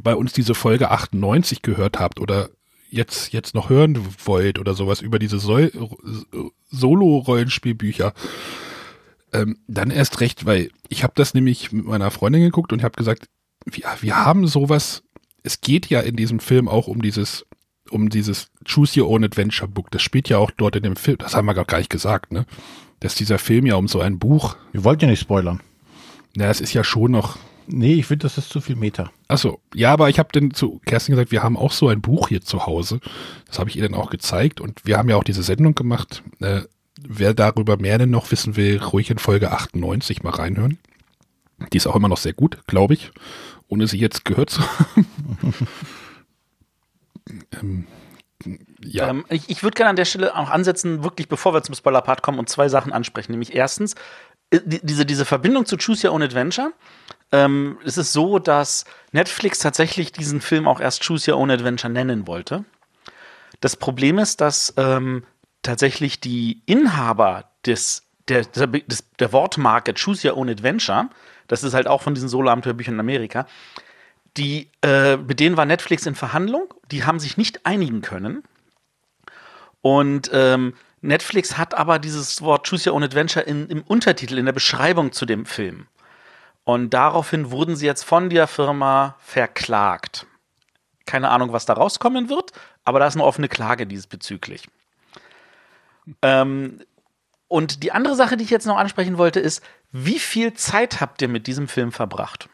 bei 0.00 0.14
uns 0.14 0.32
diese 0.32 0.54
Folge 0.54 0.90
98 0.90 1.62
gehört 1.62 1.98
habt 1.98 2.20
oder 2.20 2.50
jetzt, 2.90 3.32
jetzt 3.32 3.54
noch 3.54 3.70
hören 3.70 3.98
wollt 4.24 4.58
oder 4.58 4.74
sowas 4.74 5.00
über 5.00 5.18
diese 5.18 5.38
Sol 5.38 5.72
Solo-Rollenspielbücher, 6.70 8.12
ähm, 9.32 9.58
dann 9.66 9.90
erst 9.90 10.20
recht, 10.20 10.46
weil 10.46 10.70
ich 10.88 11.02
habe 11.02 11.12
das 11.16 11.34
nämlich 11.34 11.72
mit 11.72 11.86
meiner 11.86 12.10
Freundin 12.10 12.42
geguckt 12.42 12.72
und 12.72 12.80
ich 12.80 12.84
habe 12.84 12.96
gesagt, 12.96 13.26
wir, 13.64 13.84
wir 14.00 14.16
haben 14.16 14.46
sowas, 14.46 15.02
es 15.42 15.60
geht 15.60 15.86
ja 15.88 16.00
in 16.00 16.16
diesem 16.16 16.40
Film 16.40 16.68
auch 16.68 16.86
um 16.86 17.02
dieses 17.02 17.46
um 17.90 18.08
dieses 18.08 18.50
Choose 18.64 19.00
Your 19.00 19.08
Own 19.08 19.24
Adventure 19.24 19.68
Book. 19.68 19.90
Das 19.90 20.02
spielt 20.02 20.28
ja 20.28 20.38
auch 20.38 20.50
dort 20.50 20.76
in 20.76 20.84
dem 20.84 20.96
Film. 20.96 21.18
Das 21.18 21.34
haben 21.34 21.46
wir 21.46 21.54
gar 21.54 21.78
nicht 21.78 21.90
gesagt, 21.90 22.32
ne? 22.32 22.46
Dass 23.00 23.14
dieser 23.14 23.38
Film 23.38 23.66
ja 23.66 23.76
um 23.76 23.88
so 23.88 24.00
ein 24.00 24.18
Buch. 24.18 24.56
Wir 24.72 24.84
wollten 24.84 25.04
ja 25.04 25.10
nicht 25.10 25.20
spoilern. 25.20 25.60
Na, 26.36 26.46
es 26.46 26.60
ist 26.60 26.72
ja 26.72 26.84
schon 26.84 27.12
noch. 27.12 27.38
Nee, 27.66 27.94
ich 27.94 28.06
finde, 28.06 28.24
das 28.24 28.38
ist 28.38 28.50
zu 28.50 28.60
viel 28.60 28.76
Meter. 28.76 29.10
Achso, 29.28 29.60
ja, 29.74 29.92
aber 29.92 30.08
ich 30.08 30.18
habe 30.18 30.28
dann 30.32 30.52
zu 30.52 30.80
Kerstin 30.84 31.14
gesagt, 31.14 31.30
wir 31.30 31.42
haben 31.42 31.56
auch 31.56 31.72
so 31.72 31.88
ein 31.88 32.00
Buch 32.00 32.28
hier 32.28 32.42
zu 32.42 32.66
Hause. 32.66 33.00
Das 33.46 33.58
habe 33.58 33.70
ich 33.70 33.76
ihr 33.76 33.82
dann 33.82 33.94
auch 33.94 34.10
gezeigt 34.10 34.60
und 34.60 34.84
wir 34.84 34.98
haben 34.98 35.08
ja 35.08 35.16
auch 35.16 35.24
diese 35.24 35.42
Sendung 35.42 35.74
gemacht. 35.74 36.22
Äh, 36.40 36.62
wer 37.06 37.34
darüber 37.34 37.76
mehr 37.76 37.98
denn 37.98 38.10
noch 38.10 38.30
wissen 38.30 38.56
will, 38.56 38.82
ruhig 38.82 39.10
in 39.10 39.18
Folge 39.18 39.50
98 39.52 40.22
mal 40.22 40.30
reinhören. 40.30 40.78
Die 41.72 41.76
ist 41.76 41.86
auch 41.86 41.96
immer 41.96 42.08
noch 42.08 42.18
sehr 42.18 42.32
gut, 42.32 42.66
glaube 42.66 42.94
ich, 42.94 43.12
ohne 43.68 43.86
sie 43.86 43.98
jetzt 43.98 44.24
gehört 44.24 44.50
zu 44.50 44.62
haben. 44.78 45.06
ähm, 47.60 47.86
ja. 48.82 49.08
Ähm, 49.08 49.24
ich, 49.28 49.48
ich 49.50 49.62
würde 49.62 49.74
gerne 49.74 49.90
an 49.90 49.96
der 49.96 50.06
Stelle 50.06 50.34
auch 50.34 50.50
ansetzen, 50.50 51.04
wirklich 51.04 51.28
bevor 51.28 51.52
wir 51.52 51.62
zum 51.62 51.74
Spoiler-Part 51.74 52.22
kommen 52.22 52.38
und 52.38 52.48
zwei 52.48 52.68
Sachen 52.68 52.92
ansprechen. 52.92 53.32
Nämlich 53.32 53.54
erstens, 53.54 53.94
äh, 54.50 54.60
diese, 54.64 55.04
diese 55.04 55.24
Verbindung 55.24 55.66
zu 55.66 55.76
Choose 55.76 56.06
Your 56.06 56.14
Own 56.14 56.22
Adventure. 56.22 56.72
Ähm, 57.32 57.78
es 57.84 57.98
ist 57.98 58.12
so, 58.12 58.38
dass 58.38 58.84
Netflix 59.12 59.58
tatsächlich 59.60 60.12
diesen 60.12 60.40
Film 60.40 60.66
auch 60.66 60.80
erst 60.80 61.06
Choose 61.06 61.30
Your 61.30 61.38
Own 61.38 61.50
Adventure 61.50 61.92
nennen 61.92 62.26
wollte. 62.26 62.64
Das 63.60 63.76
Problem 63.76 64.18
ist, 64.18 64.40
dass 64.40 64.72
ähm, 64.76 65.24
tatsächlich 65.62 66.20
die 66.20 66.62
Inhaber 66.66 67.50
des, 67.66 68.02
der, 68.28 68.44
des, 68.44 69.04
der 69.18 69.32
Wortmarke 69.32 69.94
Choose 69.94 70.28
Your 70.28 70.36
Own 70.36 70.48
Adventure, 70.48 71.10
das 71.48 71.62
ist 71.64 71.74
halt 71.74 71.86
auch 71.86 72.02
von 72.02 72.14
diesen 72.14 72.28
Solo-Abenteuerbüchern 72.28 72.94
in 72.94 73.00
Amerika, 73.00 73.46
die, 74.36 74.70
äh, 74.82 75.16
mit 75.16 75.40
denen 75.40 75.56
war 75.56 75.66
Netflix 75.66 76.06
in 76.06 76.14
Verhandlung, 76.14 76.72
die 76.90 77.04
haben 77.04 77.18
sich 77.18 77.36
nicht 77.36 77.66
einigen 77.66 78.00
können. 78.00 78.44
Und 79.82 80.30
ähm, 80.32 80.74
Netflix 81.00 81.56
hat 81.56 81.74
aber 81.74 81.98
dieses 81.98 82.42
Wort 82.42 82.68
Choose 82.68 82.90
Your 82.90 82.96
Own 82.96 83.02
Adventure 83.02 83.44
in, 83.44 83.68
im 83.68 83.82
Untertitel, 83.82 84.38
in 84.38 84.46
der 84.46 84.52
Beschreibung 84.52 85.12
zu 85.12 85.26
dem 85.26 85.46
Film. 85.46 85.86
Und 86.64 86.90
daraufhin 86.90 87.50
wurden 87.50 87.74
sie 87.74 87.86
jetzt 87.86 88.04
von 88.04 88.30
der 88.30 88.46
Firma 88.46 89.16
verklagt. 89.18 90.26
Keine 91.06 91.30
Ahnung, 91.30 91.52
was 91.52 91.66
da 91.66 91.72
rauskommen 91.72 92.28
wird, 92.28 92.52
aber 92.84 93.00
da 93.00 93.06
ist 93.06 93.14
eine 93.14 93.24
offene 93.24 93.48
Klage 93.48 93.86
diesbezüglich. 93.86 94.68
Ähm, 96.22 96.80
und 97.48 97.82
die 97.82 97.92
andere 97.92 98.14
Sache, 98.14 98.36
die 98.36 98.44
ich 98.44 98.50
jetzt 98.50 98.66
noch 98.66 98.76
ansprechen 98.76 99.18
wollte, 99.18 99.40
ist, 99.40 99.62
wie 99.92 100.18
viel 100.18 100.54
Zeit 100.54 101.00
habt 101.00 101.20
ihr 101.20 101.28
mit 101.28 101.46
diesem 101.46 101.68
Film 101.68 101.90
verbracht? 101.90 102.48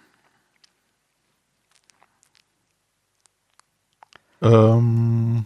Ähm, 4.41 5.45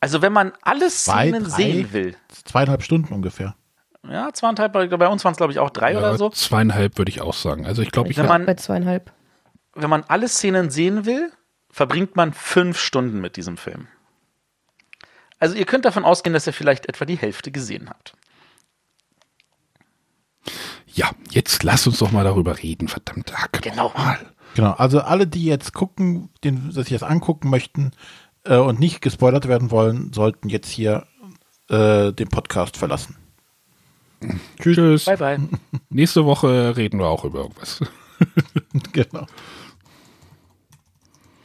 also 0.00 0.22
wenn 0.22 0.32
man 0.32 0.52
alle 0.62 0.90
Szenen 0.90 1.44
drei, 1.44 1.50
sehen 1.50 1.92
will. 1.92 2.16
Zweieinhalb 2.44 2.82
Stunden 2.82 3.12
ungefähr. 3.12 3.54
Ja, 4.08 4.32
zweieinhalb, 4.32 4.72
bei 4.72 5.08
uns 5.08 5.24
waren 5.24 5.32
es 5.32 5.38
glaube 5.38 5.52
ich 5.52 5.58
auch 5.58 5.70
drei 5.70 5.92
ja, 5.92 5.98
oder 5.98 6.16
so. 6.16 6.30
Zweieinhalb 6.30 6.98
würde 6.98 7.10
ich 7.10 7.20
auch 7.20 7.34
sagen. 7.34 7.66
Also 7.66 7.82
ich 7.82 7.90
glaube, 7.90 8.10
ich 8.10 8.16
wenn 8.16 8.26
man 8.26 8.46
bei 8.46 8.54
zweieinhalb. 8.54 9.12
Wenn 9.74 9.90
man 9.90 10.04
alle 10.08 10.28
Szenen 10.28 10.70
sehen 10.70 11.04
will, 11.04 11.32
verbringt 11.70 12.16
man 12.16 12.32
fünf 12.32 12.78
Stunden 12.78 13.20
mit 13.20 13.36
diesem 13.36 13.56
Film. 13.56 13.88
Also 15.38 15.54
ihr 15.54 15.66
könnt 15.66 15.84
davon 15.84 16.04
ausgehen, 16.04 16.34
dass 16.34 16.46
ihr 16.46 16.52
vielleicht 16.52 16.86
etwa 16.86 17.04
die 17.04 17.18
Hälfte 17.18 17.50
gesehen 17.50 17.88
habt. 17.88 18.14
Ja, 20.86 21.10
jetzt 21.30 21.62
lasst 21.62 21.86
uns 21.86 21.98
doch 21.98 22.10
mal 22.10 22.24
darüber 22.24 22.58
reden, 22.62 22.88
verdammt. 22.88 23.32
Genau. 23.62 23.92
Mal. 23.96 24.18
Genau, 24.54 24.72
also 24.72 25.00
alle, 25.00 25.26
die 25.26 25.44
jetzt 25.44 25.72
gucken, 25.72 26.30
den, 26.42 26.72
sich 26.72 26.88
das 26.88 27.02
angucken 27.02 27.50
möchten 27.50 27.92
äh, 28.44 28.56
und 28.56 28.80
nicht 28.80 29.00
gespoilert 29.00 29.46
werden 29.46 29.70
wollen, 29.70 30.12
sollten 30.12 30.48
jetzt 30.48 30.68
hier 30.68 31.06
äh, 31.68 32.12
den 32.12 32.28
Podcast 32.28 32.76
verlassen. 32.76 33.16
Tschüss. 34.60 35.04
Bye, 35.04 35.16
bye. 35.16 35.38
Nächste 35.90 36.24
Woche 36.24 36.76
reden 36.76 36.98
wir 36.98 37.06
auch 37.06 37.24
über 37.24 37.40
irgendwas. 37.40 37.80
genau. 38.92 39.26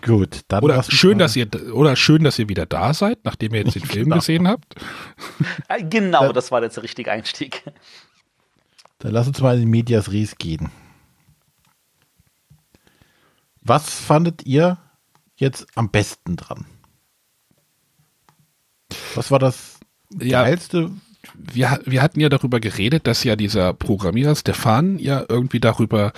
Gut, 0.05 0.41
dann 0.49 0.63
oder 0.63 0.83
schön, 0.83 1.17
dass 1.17 1.35
ihr 1.35 1.47
oder 1.73 1.95
schön, 1.95 2.25
dass 2.25 2.37
ihr 2.37 2.49
wieder 2.49 2.65
da 2.65 2.93
seid, 2.93 3.19
nachdem 3.23 3.53
ihr 3.53 3.61
jetzt 3.61 3.75
den 3.75 3.85
Film 3.85 4.05
genau. 4.05 4.17
gesehen 4.17 4.47
habt. 4.47 4.75
Äh, 5.69 5.83
genau, 5.83 6.33
das 6.33 6.51
war 6.51 6.61
jetzt 6.61 6.75
der 6.75 6.83
richtige 6.83 7.11
Einstieg. 7.11 7.63
Dann 8.99 9.11
lass 9.13 9.27
uns 9.27 9.39
mal 9.39 9.55
in 9.55 9.61
die 9.61 9.67
Medias 9.67 10.11
Res 10.11 10.37
gehen. 10.37 10.71
Was 13.61 13.89
fandet 13.89 14.45
ihr 14.45 14.77
jetzt 15.35 15.65
am 15.75 15.89
besten 15.89 16.35
dran? 16.35 16.65
Was 19.15 19.31
war 19.31 19.39
das 19.39 19.79
ja, 20.19 20.43
geilste? 20.43 20.91
Wir, 21.33 21.79
wir 21.85 22.01
hatten 22.01 22.19
ja 22.19 22.29
darüber 22.29 22.59
geredet, 22.59 23.07
dass 23.07 23.23
ja 23.23 23.35
dieser 23.35 23.73
Programmierer 23.73 24.35
Stefan 24.35 24.99
ja 24.99 25.23
irgendwie 25.27 25.61
darüber 25.61 26.11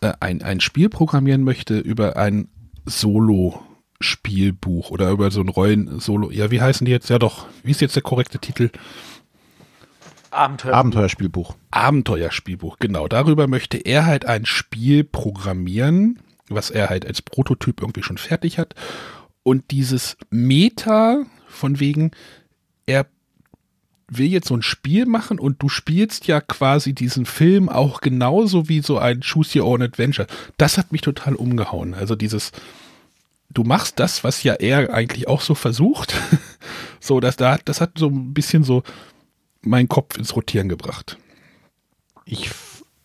äh, 0.00 0.12
ein, 0.20 0.42
ein 0.42 0.60
Spiel 0.60 0.88
programmieren 0.88 1.44
möchte 1.44 1.78
über 1.78 2.16
ein 2.16 2.48
Solo-Spielbuch 2.84 4.90
oder 4.90 5.10
über 5.10 5.30
so 5.30 5.40
ein 5.40 5.48
Rollen-Solo. 5.48 6.30
Ja, 6.30 6.50
wie 6.50 6.60
heißen 6.60 6.84
die 6.84 6.92
jetzt? 6.92 7.08
Ja 7.10 7.18
doch, 7.18 7.46
wie 7.62 7.70
ist 7.70 7.80
jetzt 7.80 7.96
der 7.96 8.02
korrekte 8.02 8.38
Titel? 8.38 8.70
Abenteuer 10.30 10.74
Abenteuerspielbuch. 10.74 11.54
Abenteuerspielbuch, 11.70 12.78
genau. 12.78 13.08
Darüber 13.08 13.46
möchte 13.46 13.78
er 13.78 14.04
halt 14.04 14.26
ein 14.26 14.46
Spiel 14.46 15.04
programmieren, 15.04 16.20
was 16.48 16.70
er 16.70 16.90
halt 16.90 17.06
als 17.06 17.22
Prototyp 17.22 17.80
irgendwie 17.80 18.02
schon 18.02 18.18
fertig 18.18 18.58
hat. 18.58 18.74
Und 19.44 19.70
dieses 19.70 20.16
Meta 20.30 21.22
von 21.46 21.78
wegen, 21.78 22.10
er 22.86 23.06
will 24.18 24.26
jetzt 24.26 24.48
so 24.48 24.56
ein 24.56 24.62
Spiel 24.62 25.06
machen 25.06 25.38
und 25.38 25.62
du 25.62 25.68
spielst 25.68 26.26
ja 26.26 26.40
quasi 26.40 26.94
diesen 26.94 27.26
Film 27.26 27.68
auch 27.68 28.00
genauso 28.00 28.68
wie 28.68 28.80
so 28.80 28.98
ein 28.98 29.20
Choose 29.20 29.58
Your 29.58 29.66
Own 29.66 29.82
Adventure. 29.82 30.26
Das 30.56 30.78
hat 30.78 30.92
mich 30.92 31.00
total 31.00 31.34
umgehauen. 31.34 31.94
Also 31.94 32.14
dieses, 32.14 32.52
du 33.50 33.64
machst 33.64 33.98
das, 33.98 34.24
was 34.24 34.42
ja 34.42 34.54
er 34.54 34.92
eigentlich 34.92 35.28
auch 35.28 35.40
so 35.40 35.54
versucht. 35.54 36.14
so, 37.00 37.20
dass 37.20 37.36
da, 37.36 37.58
das 37.64 37.80
hat 37.80 37.98
so 37.98 38.08
ein 38.08 38.34
bisschen 38.34 38.64
so 38.64 38.82
meinen 39.62 39.88
Kopf 39.88 40.16
ins 40.16 40.36
Rotieren 40.36 40.68
gebracht. 40.68 41.18
Ich 42.24 42.50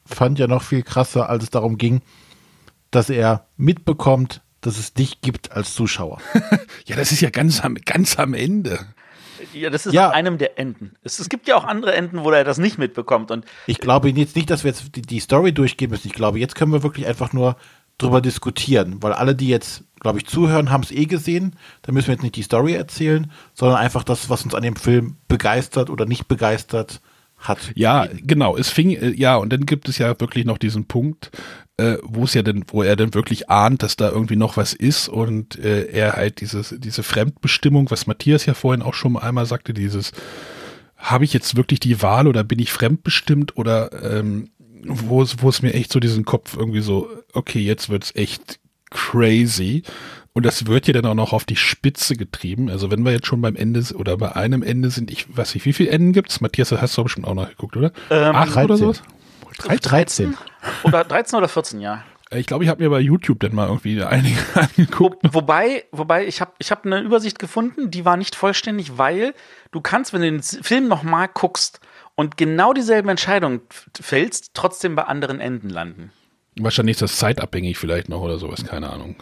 fand 0.06 0.40
ja 0.40 0.48
noch 0.48 0.64
viel 0.64 0.84
krasser, 0.84 1.30
als 1.30 1.44
es 1.44 1.50
darum 1.50 1.78
ging, 1.78 2.02
dass 2.92 3.10
er 3.10 3.48
mitbekommt, 3.58 4.42
dass 4.62 4.78
es 4.78 4.94
dich 4.94 5.22
gibt 5.22 5.52
als 5.52 5.74
Zuschauer. 5.74 6.20
ja, 6.86 6.96
das 6.96 7.12
ist 7.12 7.22
ja 7.22 7.30
ganz 7.30 7.64
am, 7.64 7.76
ganz 7.76 8.18
am 8.18 8.34
Ende. 8.34 8.86
Ja, 9.54 9.70
das 9.70 9.86
ist 9.86 9.94
ja. 9.94 10.10
einem 10.10 10.38
der 10.38 10.60
Enden. 10.60 10.96
Es, 11.04 11.20
es, 11.20 11.30
gibt 11.30 11.48
ja 11.48 11.56
auch 11.56 11.64
andere 11.64 11.94
Enden, 11.94 12.24
wo 12.24 12.32
er 12.32 12.44
das 12.44 12.58
nicht 12.58 12.78
mitbekommt. 12.78 13.32
Und 13.32 13.46
ich 13.68 13.80
glaube 13.80 14.10
jetzt 14.10 14.36
nicht, 14.36 14.50
dass 14.50 14.64
wir 14.64 14.72
jetzt 14.72 14.96
die, 14.96 15.02
die 15.02 15.20
Story 15.20 15.52
durchgehen 15.54 15.90
müssen. 15.90 16.08
Ich 16.08 16.14
glaube, 16.14 16.40
jetzt 16.40 16.56
können 16.56 16.72
wir 16.72 16.84
wirklich 16.84 17.08
einfach 17.08 17.34
nur 17.34 17.56
drüber 17.98 18.22
diskutieren, 18.22 19.04
weil 19.04 19.14
alle, 19.14 19.36
die 19.36 19.50
jetzt, 19.50 19.84
glaube 20.00 20.20
ich, 20.20 20.26
zuhören, 20.26 20.72
haben 20.72 20.84
es 20.84 20.92
eh 20.92 21.06
gesehen. 21.06 21.56
Da 21.82 21.92
müssen 21.92 22.08
wir 22.08 22.14
jetzt 22.14 22.24
nicht 22.24 22.36
die 22.36 22.44
Story 22.44 22.74
erzählen, 22.74 23.32
sondern 23.54 23.78
einfach 23.78 24.04
das, 24.04 24.30
was 24.30 24.44
uns 24.44 24.56
an 24.56 24.64
dem 24.64 24.76
Film 24.76 25.18
begeistert 25.28 25.90
oder 25.90 26.06
nicht 26.06 26.28
begeistert 26.28 27.02
hat. 27.40 27.72
Ja, 27.76 28.08
genau. 28.22 28.58
Es 28.58 28.70
fing, 28.70 28.92
äh, 28.92 29.12
ja, 29.12 29.38
und 29.38 29.52
dann 29.52 29.66
gibt 29.66 29.90
es 29.90 29.98
ja 29.98 30.20
wirklich 30.20 30.46
noch 30.46 30.58
diesen 30.58 30.86
Punkt, 30.86 31.32
äh, 31.78 31.98
wo 32.04 32.26
es 32.26 32.34
ja 32.34 32.42
denn, 32.42 32.66
wo 32.68 32.84
er 32.84 32.96
dann 32.96 33.14
wirklich 33.14 33.50
ahnt, 33.50 33.84
dass 33.84 33.96
da 33.96 34.10
irgendwie 34.10 34.36
noch 34.36 34.58
was 34.58 34.74
ist 34.74 35.08
und 35.08 35.58
äh, 35.60 35.86
er 35.86 36.14
halt 36.14 36.42
dieses, 36.42 36.76
diese 36.78 37.04
Fremdbestimmung, 37.04 37.90
was 37.90 38.08
Matthias 38.08 38.46
ja 38.46 38.54
vorhin 38.54 38.82
auch 38.82 38.94
schon 38.94 39.18
einmal 39.18 39.46
sagte, 39.46 39.74
dieses, 39.74 40.12
habe 40.98 41.24
ich 41.24 41.34
jetzt 41.34 41.56
wirklich 41.56 41.80
die 41.80 42.02
Wahl 42.02 42.28
oder 42.28 42.44
bin 42.44 42.60
ich 42.60 42.72
fremdbestimmt 42.72 43.58
oder 43.58 43.92
ähm, 44.04 44.50
wo 44.84 45.22
es, 45.22 45.42
wo 45.42 45.50
es 45.50 45.62
mir 45.62 45.74
echt 45.74 45.92
so 45.92 46.00
diesen 46.00 46.26
Kopf 46.26 46.56
irgendwie 46.58 46.82
so, 46.82 47.10
okay, 47.34 47.60
jetzt 47.60 47.90
wird's 47.90 48.14
echt 48.16 48.60
crazy. 48.90 49.84
Und 50.34 50.46
das 50.46 50.68
wird 50.68 50.88
ja 50.88 50.94
dann 50.94 51.06
auch 51.06 51.16
noch 51.16 51.34
auf 51.34 51.46
die 51.46 51.56
Spitze 51.56 52.16
getrieben. 52.16 52.70
Also 52.70 52.92
wenn 52.92 53.04
wir 53.04 53.12
jetzt 53.12 53.28
schon 53.28 53.42
beim 53.42 53.56
Ende 53.56 53.84
oder 53.96 54.16
bei 54.18 54.36
einem 54.36 54.64
Ende 54.64 54.90
sind, 54.90 55.12
ich 55.12 55.36
weiß 55.36 55.56
nicht, 55.56 55.66
wie 55.66 55.74
viele 55.74 55.90
Enden 55.90 56.14
gibt's? 56.14 56.40
Matthias, 56.40 56.70
das 56.70 56.82
hast 56.82 56.98
du 56.98 57.04
bestimmt 57.04 57.28
auch 57.28 57.34
noch 57.34 57.50
geguckt, 57.50 57.76
oder? 57.76 57.92
Ähm, 58.10 58.36
Acht 58.36 58.56
13. 58.56 58.64
oder 58.66 58.78
so? 58.78 58.94
13. 59.68 60.38
Oder 60.84 61.04
13 61.04 61.38
oder 61.38 61.48
14, 61.50 61.82
ja. 61.82 62.04
Ich 62.32 62.46
glaube, 62.46 62.64
ich 62.64 62.70
habe 62.70 62.84
mir 62.84 62.92
bei 62.92 63.00
YouTube 63.00 63.40
dann 63.40 63.56
mal 63.56 63.68
irgendwie 63.68 64.02
einige 64.04 64.38
Wo, 64.54 64.60
angeguckt. 64.60 65.34
wobei, 65.34 65.86
wobei 65.92 66.28
ich 66.28 66.42
habe 66.42 66.52
ich 66.60 66.70
hab 66.70 66.86
eine 66.86 67.00
Übersicht 67.02 67.40
gefunden, 67.40 67.90
die 67.90 68.06
war 68.06 68.18
nicht 68.18 68.36
vollständig, 68.36 68.98
weil 69.00 69.34
du 69.72 69.82
kannst, 69.82 70.14
wenn 70.14 70.22
du 70.22 70.30
den 70.32 70.44
Film 70.44 70.88
nochmal 70.88 71.28
guckst 71.34 71.80
und 72.14 72.38
genau 72.38 72.74
dieselben 72.74 73.10
Entscheidungen 73.10 73.62
fällst, 74.00 74.52
trotzdem 74.54 74.96
bei 74.96 75.04
anderen 75.04 75.40
Enden 75.40 75.70
landen. 75.70 76.12
Wahrscheinlich 76.60 76.96
ist 76.98 77.02
das 77.02 77.18
zeitabhängig 77.18 77.78
vielleicht 77.78 78.10
noch 78.10 78.22
oder 78.22 78.38
sowas, 78.38 78.64
keine 78.64 78.90
Ahnung. 78.92 79.16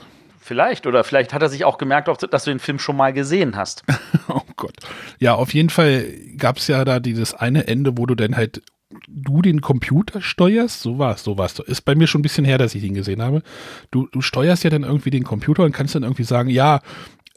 Vielleicht. 0.48 0.88
Oder 0.88 1.04
vielleicht 1.04 1.34
hat 1.34 1.42
er 1.42 1.50
sich 1.50 1.66
auch 1.66 1.78
gemerkt, 1.78 2.08
dass 2.32 2.46
du 2.46 2.52
den 2.52 2.60
Film 2.60 2.80
schon 2.80 2.96
mal 2.96 3.14
gesehen 3.14 3.56
hast. 3.56 3.84
Oh 4.30 4.42
Gott. 4.58 4.76
Ja, 5.20 5.36
auf 5.36 5.54
jeden 5.54 5.70
Fall 5.70 6.06
gab 6.36 6.58
es 6.58 6.68
ja 6.68 6.84
da 6.84 7.00
dieses 7.00 7.34
eine 7.34 7.66
Ende, 7.68 7.98
wo 7.98 8.06
du 8.06 8.14
dann 8.14 8.36
halt 8.36 8.62
du 9.08 9.42
den 9.42 9.62
Computer 9.62 10.22
steuerst. 10.22 10.82
So 10.82 11.00
war 11.00 11.16
es, 11.16 11.24
so 11.24 11.38
war 11.38 11.46
es. 11.46 11.60
Ist 11.60 11.84
bei 11.84 11.96
mir 11.96 12.08
schon 12.08 12.20
ein 12.20 12.24
bisschen 12.24 12.44
her, 12.44 12.58
dass 12.58 12.76
ich 12.76 12.84
ihn 12.84 12.94
gesehen 12.94 13.22
habe. 13.22 13.42
Du, 13.90 14.08
du 14.12 14.20
steuerst 14.20 14.66
ja 14.66 14.70
dann 14.70 14.84
irgendwie 14.84 15.12
den 15.12 15.24
Computer 15.24 15.64
und 15.64 15.72
kannst 15.72 15.96
dann 15.96 16.04
irgendwie 16.04 16.24
sagen, 16.24 16.50
ja, 16.50 16.82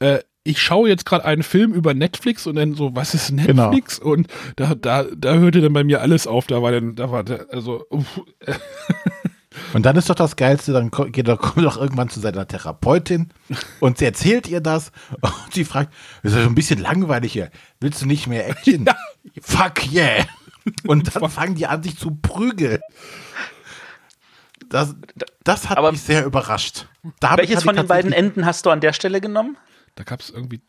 äh, 0.01 0.19
ich 0.43 0.61
schaue 0.61 0.89
jetzt 0.89 1.07
gerade 1.07 1.25
einen 1.25 1.45
Film 1.45 1.73
über 1.73 1.95
Netflix 1.95 2.49
und 2.49 2.57
dann 2.57 2.75
so, 2.75 2.97
was 2.97 3.15
ist 3.15 3.31
Netflix? 3.31 4.01
Und 4.01 4.27
da, 4.57 4.75
da, 4.75 5.05
da 5.17 5.35
hörte 5.35 5.61
dann 5.61 5.73
bei 5.73 5.85
mir 5.85 6.01
alles 6.01 6.27
auf. 6.27 6.49
Da 6.49 6.61
war 6.61 6.73
dann, 6.73 6.97
da 6.97 7.13
war 7.13 7.23
der, 7.23 7.47
also, 7.51 7.85
uff, 7.91 8.21
Und 9.73 9.85
dann 9.85 9.97
ist 9.97 10.09
doch 10.09 10.15
das 10.15 10.37
Geilste, 10.37 10.73
dann 10.73 10.91
ko- 10.91 11.07
geht 11.07 11.27
er 11.27 11.37
kommt 11.39 11.65
doch 11.65 11.77
irgendwann 11.77 12.09
zu 12.09 12.21
seiner 12.21 12.47
Therapeutin 12.47 13.31
und 13.81 13.99
sie 13.99 14.05
erzählt 14.05 14.47
ihr 14.49 14.61
das 14.61 14.93
und 15.21 15.33
sie 15.53 15.65
fragt, 15.65 15.93
das 16.23 16.33
ist 16.33 16.37
ja 16.39 16.45
schon 16.45 16.53
ein 16.53 16.55
bisschen 16.57 16.81
langweilig 16.81 17.33
hier. 17.33 17.51
Willst 17.81 18.01
du 18.03 18.07
nicht 18.07 18.27
mehr 18.29 18.49
Action? 18.49 18.87
Fuck 19.43 19.93
yeah. 19.93 20.25
Und 20.87 21.15
dann 21.17 21.29
fangen 21.31 21.55
die 21.57 21.67
an, 21.67 21.83
sich 21.83 21.99
zu 21.99 22.13
prügeln. 22.15 22.81
Das, 24.69 24.95
das 25.43 25.69
hat 25.69 25.79
Aber- 25.79 25.91
mich 25.93 26.03
sehr 26.03 26.25
überrascht. 26.25 26.87
Damit 27.19 27.39
Welches 27.49 27.65
von 27.65 27.75
den 27.75 27.87
beiden 27.87 28.13
Enden 28.13 28.45
hast 28.47 28.67
du 28.67 28.71
an 28.71 28.81
der 28.81 28.93
Stelle 28.93 29.21
genommen? 29.21 29.57
da 29.97 30.05
gab 30.05 30.21
es 30.21 30.31
irgendwie 30.31 30.61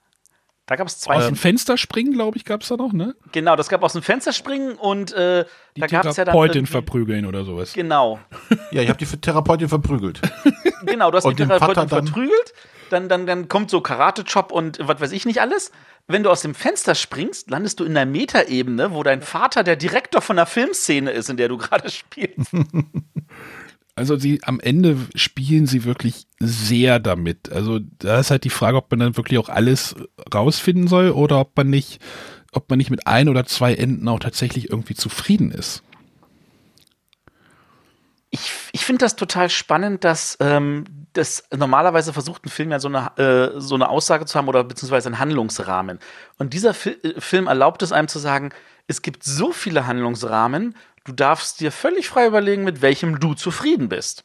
Da 0.72 0.78
gab 0.78 0.88
es 0.88 0.94
aus 0.94 1.00
zwei. 1.02 1.18
dem 1.28 1.36
Fenster 1.36 1.76
springen, 1.78 2.14
glaube 2.14 2.38
ich, 2.38 2.46
gab 2.46 2.62
es 2.62 2.70
da 2.70 2.78
noch, 2.78 2.94
ne? 2.94 3.14
genau, 3.34 3.58
das 3.58 3.68
gab 3.68 3.84
aus 3.84 3.92
dem 3.92 4.02
Fenster 4.02 4.32
springen 4.32 4.76
und 4.76 5.12
äh, 5.12 5.44
Die 5.76 5.82
da 5.82 5.88
gab 5.88 6.06
es 6.06 6.16
ja 6.16 6.24
dann. 6.24 6.32
Therapeutin 6.32 6.66
verprügeln 6.66 7.26
oder 7.26 7.44
sowas. 7.44 7.74
Genau. 7.74 8.20
Ja, 8.72 8.82
ich 8.82 8.88
habe 8.88 8.98
die 8.98 9.06
Therapeutin 9.06 9.68
verprügelt. 9.68 10.22
Genau, 10.86 11.12
du 11.12 11.18
hast 11.18 11.26
Und 11.26 11.34
die 11.40 11.44
den 11.44 11.50
Therapeutin 11.50 11.76
Vater 11.76 11.96
dann- 11.98 12.06
verprügelt, 12.08 12.54
dann, 12.90 13.10
dann, 13.10 13.26
dann 13.28 13.50
kommt 13.50 13.70
so 13.70 13.82
Karate-Chop 13.82 14.54
und 14.54 14.80
was 14.82 15.02
weiß 15.02 15.12
ich 15.12 15.26
nicht 15.26 15.42
alles. 15.42 15.74
Wenn 16.08 16.24
du 16.24 16.30
aus 16.30 16.42
dem 16.42 16.56
Fenster 16.56 16.96
springst, 16.96 17.50
landest 17.50 17.82
du 17.82 17.84
in 17.84 17.94
der 17.94 18.06
Metaebene, 18.06 18.94
wo 18.94 19.04
dein 19.04 19.22
Vater 19.22 19.66
der 19.66 19.76
Direktor 19.76 20.22
von 20.22 20.38
der 20.38 20.46
Filmszene 20.46 21.12
ist, 21.12 21.30
in 21.30 21.36
der 21.36 21.50
du 21.50 21.58
gerade 21.58 21.90
spielst. 21.90 22.54
Also 23.96 24.18
sie 24.18 24.40
am 24.44 24.60
Ende 24.60 24.98
spielen 25.16 25.68
sie 25.68 25.84
wirklich 25.84 26.28
sehr 26.40 27.00
damit. 27.00 27.52
Also 27.52 27.80
da 28.00 28.20
ist 28.20 28.32
halt 28.32 28.44
die 28.46 28.50
Frage, 28.50 28.78
ob 28.78 28.90
man 28.90 29.00
dann 29.00 29.18
wirklich 29.18 29.38
auch 29.38 29.50
alles 29.50 29.96
rausfinden 30.34 30.88
soll 30.88 31.12
oder 31.12 31.40
ob 31.40 31.56
man 31.58 31.70
nicht, 31.70 32.02
ob 32.52 32.70
man 32.70 32.78
nicht 32.78 32.90
mit 32.90 33.06
ein 33.06 33.28
oder 33.28 33.46
zwei 33.46 33.76
Enden 33.76 34.08
auch 34.08 34.20
tatsächlich 34.20 34.70
irgendwie 34.70 34.96
zufrieden 34.96 35.52
ist. 35.52 35.84
Ich, 38.34 38.50
ich 38.72 38.86
finde 38.86 39.04
das 39.04 39.18
total 39.18 39.50
spannend, 39.50 40.06
dass 40.06 40.38
ähm, 40.40 40.86
das 41.12 41.44
normalerweise 41.54 42.14
versucht 42.14 42.46
ein 42.46 42.50
Film 42.50 42.72
ja 42.72 42.80
so 42.80 42.88
eine, 42.88 43.18
äh, 43.18 43.60
so 43.60 43.76
eine 43.76 43.90
Aussage 43.90 44.26
zu 44.26 44.38
haben 44.38 44.48
oder 44.48 44.64
beziehungsweise 44.64 45.10
einen 45.10 45.20
Handlungsrahmen. 45.20 46.00
Und 46.38 46.54
dieser 46.54 46.74
Fi 46.74 46.92
äh, 46.92 47.20
Film 47.20 47.48
erlaubt 47.48 47.84
es 47.84 47.92
einem 47.92 48.08
zu 48.08 48.20
sagen, 48.20 48.54
es 48.88 49.02
gibt 49.02 49.24
so 49.24 49.52
viele 49.52 49.86
Handlungsrahmen, 49.86 50.76
du 51.06 51.12
darfst 51.12 51.60
dir 51.60 51.72
völlig 51.72 52.10
frei 52.10 52.28
überlegen, 52.28 52.64
mit 52.64 52.82
welchem 52.82 53.20
du 53.20 53.34
zufrieden 53.34 53.90
bist. 53.90 54.24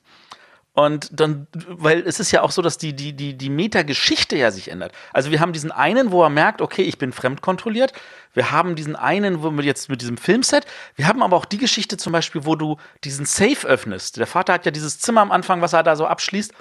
Und 0.77 1.09
dann, 1.19 1.47
weil 1.55 2.01
es 2.07 2.21
ist 2.21 2.33
ja 2.33 2.43
auch 2.43 2.51
so, 2.51 2.61
dass 2.61 2.77
die, 2.77 2.93
die, 2.93 3.15
die, 3.15 3.33
die 3.33 3.49
Metageschichte 3.49 4.37
ja 4.37 4.51
sich 4.51 4.71
ändert. 4.71 4.93
Also 5.11 5.31
wir 5.31 5.41
haben 5.41 5.55
diesen 5.55 5.73
einen, 5.73 6.11
wo 6.11 6.23
er 6.23 6.29
merkt, 6.29 6.61
okay, 6.61 6.83
ich 6.83 6.99
bin 6.99 7.13
fremdkontrolliert. 7.13 7.95
Wir 8.35 8.51
haben 8.51 8.75
diesen 8.77 8.95
einen, 8.95 9.43
wo 9.43 9.51
wir 9.51 9.65
jetzt 9.65 9.89
mit 9.89 10.03
diesem 10.03 10.19
Filmset. 10.19 10.67
Wir 10.95 11.09
haben 11.09 11.23
aber 11.23 11.35
auch 11.35 11.47
die 11.47 11.57
Geschichte 11.57 11.97
zum 11.97 12.13
Beispiel, 12.13 12.45
wo 12.45 12.57
du 12.57 12.77
diesen 13.05 13.25
Safe 13.25 13.67
öffnest. 13.67 14.19
Der 14.19 14.27
Vater 14.27 14.53
hat 14.53 14.67
ja 14.67 14.71
dieses 14.71 14.99
Zimmer 14.99 15.23
am 15.23 15.33
Anfang, 15.33 15.63
was 15.63 15.73
er 15.73 15.83
da 15.83 15.97
so 15.97 16.07
abschließt. 16.07 16.53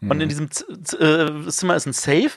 Und 0.00 0.20
in 0.22 0.30
diesem 0.30 0.50
Z 0.50 0.66
Z 0.84 1.00
äh, 1.00 1.48
Zimmer 1.48 1.76
ist 1.76 1.84
ein 1.84 1.92
Safe. 1.92 2.30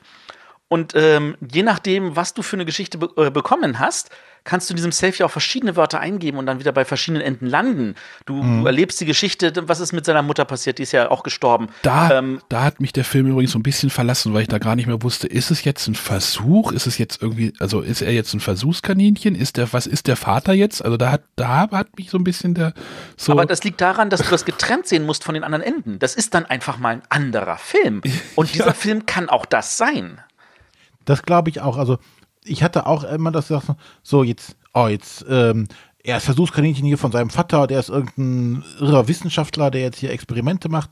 Und 0.71 0.93
ähm, 0.95 1.35
je 1.51 1.63
nachdem, 1.63 2.15
was 2.15 2.33
du 2.33 2.41
für 2.43 2.55
eine 2.55 2.63
Geschichte 2.63 2.97
be 2.97 3.09
äh, 3.17 3.29
bekommen 3.29 3.77
hast, 3.77 4.09
kannst 4.45 4.69
du 4.69 4.71
in 4.71 4.77
diesem 4.77 4.93
Safe 4.93 5.13
ja 5.17 5.25
auch 5.25 5.31
verschiedene 5.31 5.75
Wörter 5.75 5.99
eingeben 5.99 6.37
und 6.37 6.45
dann 6.45 6.59
wieder 6.61 6.71
bei 6.71 6.85
verschiedenen 6.85 7.21
Enden 7.21 7.45
landen. 7.45 7.95
Du, 8.25 8.41
du 8.41 8.65
erlebst 8.65 9.01
die 9.01 9.05
Geschichte, 9.05 9.51
was 9.67 9.81
ist 9.81 9.91
mit 9.91 10.05
seiner 10.05 10.21
Mutter 10.21 10.45
passiert, 10.45 10.77
die 10.77 10.83
ist 10.83 10.93
ja 10.93 11.11
auch 11.11 11.23
gestorben. 11.23 11.67
Da, 11.81 12.17
Ähm, 12.17 12.39
da 12.47 12.63
hat 12.63 12.79
mich 12.79 12.93
der 12.93 13.03
Film 13.03 13.27
übrigens 13.27 13.51
so 13.51 13.59
ein 13.59 13.63
bisschen 13.63 13.89
verlassen, 13.89 14.33
weil 14.33 14.43
ich 14.43 14.47
da 14.47 14.59
gar 14.59 14.77
nicht 14.77 14.87
mehr 14.87 15.03
wusste, 15.03 15.27
ist 15.27 15.51
es 15.51 15.65
jetzt 15.65 15.87
ein 15.87 15.93
Versuch? 15.93 16.71
Ist 16.71 16.87
es 16.87 16.97
jetzt 16.97 17.21
irgendwie, 17.21 17.53
also 17.59 17.81
ist 17.81 18.01
er 18.01 18.13
jetzt 18.13 18.33
ein 18.33 18.39
Versuchskaninchen? 18.39 19.35
Ist 19.35 19.57
der, 19.57 19.73
was 19.73 19.87
ist 19.87 20.07
der 20.07 20.15
Vater 20.15 20.53
jetzt? 20.53 20.85
Also 20.85 20.95
da 20.95 21.11
hat, 21.11 21.23
da 21.35 21.69
hat 21.69 21.97
mich 21.97 22.09
so 22.09 22.17
ein 22.17 22.23
bisschen 22.23 22.53
der, 22.53 22.73
so. 23.17 23.33
Aber 23.33 23.45
das 23.45 23.65
liegt 23.65 23.81
daran, 23.81 24.09
dass 24.09 24.21
du 24.21 24.29
das 24.29 24.45
getrennt 24.45 24.87
sehen 24.87 25.05
musst 25.05 25.25
von 25.25 25.33
den 25.33 25.43
anderen 25.43 25.63
Enden. 25.63 25.99
Das 25.99 26.15
ist 26.15 26.33
dann 26.33 26.45
einfach 26.45 26.77
mal 26.77 26.95
ein 26.95 27.01
anderer 27.09 27.57
Film. 27.57 28.01
Und 28.35 28.55
dieser 28.55 28.73
Film 28.73 29.05
kann 29.05 29.27
auch 29.27 29.45
das 29.45 29.75
sein. 29.75 30.21
Das 31.05 31.23
glaube 31.23 31.49
ich 31.49 31.61
auch. 31.61 31.77
Also 31.77 31.97
ich 32.43 32.63
hatte 32.63 32.85
auch 32.85 33.03
immer 33.03 33.31
das 33.31 33.47
gesagt, 33.47 33.67
so 34.03 34.23
jetzt, 34.23 34.55
oh 34.73 34.87
jetzt, 34.87 35.25
ähm, 35.29 35.67
er 36.03 36.17
ist 36.17 36.25
Versuchskaninchen 36.25 36.85
hier 36.85 36.97
von 36.97 37.11
seinem 37.11 37.29
Vater, 37.29 37.67
der 37.67 37.79
ist 37.79 37.89
irgendein 37.89 38.63
irrer 38.79 39.07
Wissenschaftler, 39.07 39.69
der 39.69 39.81
jetzt 39.81 39.99
hier 39.99 40.11
Experimente 40.11 40.69
macht. 40.69 40.89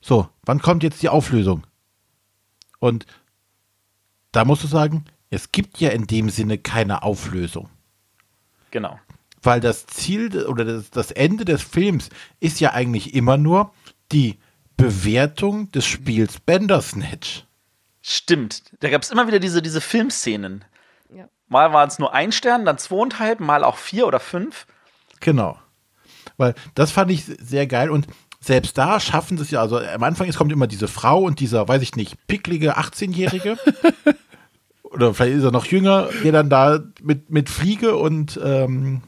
So, 0.00 0.28
wann 0.44 0.60
kommt 0.60 0.82
jetzt 0.82 1.02
die 1.02 1.08
Auflösung? 1.08 1.66
Und 2.78 3.06
da 4.32 4.44
musst 4.44 4.62
du 4.62 4.66
sagen, 4.66 5.06
es 5.30 5.50
gibt 5.52 5.80
ja 5.80 5.90
in 5.90 6.06
dem 6.06 6.28
Sinne 6.28 6.58
keine 6.58 7.02
Auflösung. 7.02 7.70
Genau. 8.70 8.98
Weil 9.42 9.60
das 9.60 9.86
Ziel 9.86 10.28
de- 10.28 10.44
oder 10.44 10.64
das, 10.64 10.90
das 10.90 11.10
Ende 11.10 11.44
des 11.44 11.62
Films 11.62 12.10
ist 12.40 12.60
ja 12.60 12.72
eigentlich 12.72 13.14
immer 13.14 13.36
nur 13.36 13.72
die 14.12 14.38
Bewertung 14.76 15.70
des 15.72 15.86
Spiels 15.86 16.40
Bandersnatch. 16.40 17.46
Stimmt. 18.06 18.64
Da 18.80 18.90
gab 18.90 19.00
es 19.00 19.10
immer 19.10 19.26
wieder 19.28 19.38
diese, 19.38 19.62
diese 19.62 19.80
Filmszenen. 19.80 20.62
Ja. 21.08 21.24
Mal 21.48 21.72
waren 21.72 21.88
es 21.88 21.98
nur 21.98 22.12
ein 22.12 22.32
Stern, 22.32 22.66
dann 22.66 22.76
zweieinhalb, 22.76 23.40
mal 23.40 23.64
auch 23.64 23.78
vier 23.78 24.06
oder 24.06 24.20
fünf. 24.20 24.66
Genau. 25.20 25.58
Weil 26.36 26.54
das 26.74 26.90
fand 26.90 27.10
ich 27.10 27.24
sehr 27.24 27.66
geil 27.66 27.88
und 27.88 28.06
selbst 28.40 28.76
da 28.76 29.00
schaffen 29.00 29.38
sie 29.38 29.44
es 29.44 29.50
ja, 29.50 29.62
also 29.62 29.78
am 29.78 30.02
Anfang 30.02 30.28
es 30.28 30.36
kommt 30.36 30.52
immer 30.52 30.66
diese 30.66 30.86
Frau 30.86 31.22
und 31.22 31.40
dieser, 31.40 31.66
weiß 31.66 31.80
ich 31.80 31.96
nicht, 31.96 32.26
picklige 32.26 32.76
18-Jährige. 32.76 33.56
Oder 34.82 35.14
vielleicht 35.14 35.38
ist 35.38 35.44
er 35.44 35.50
noch 35.50 35.64
jünger, 35.64 36.10
der 36.22 36.32
dann 36.32 36.50
da 36.50 36.80
mit, 37.02 37.30
mit 37.30 37.48
Fliege 37.48 37.96
und 37.96 38.38
ähm, 38.44 39.00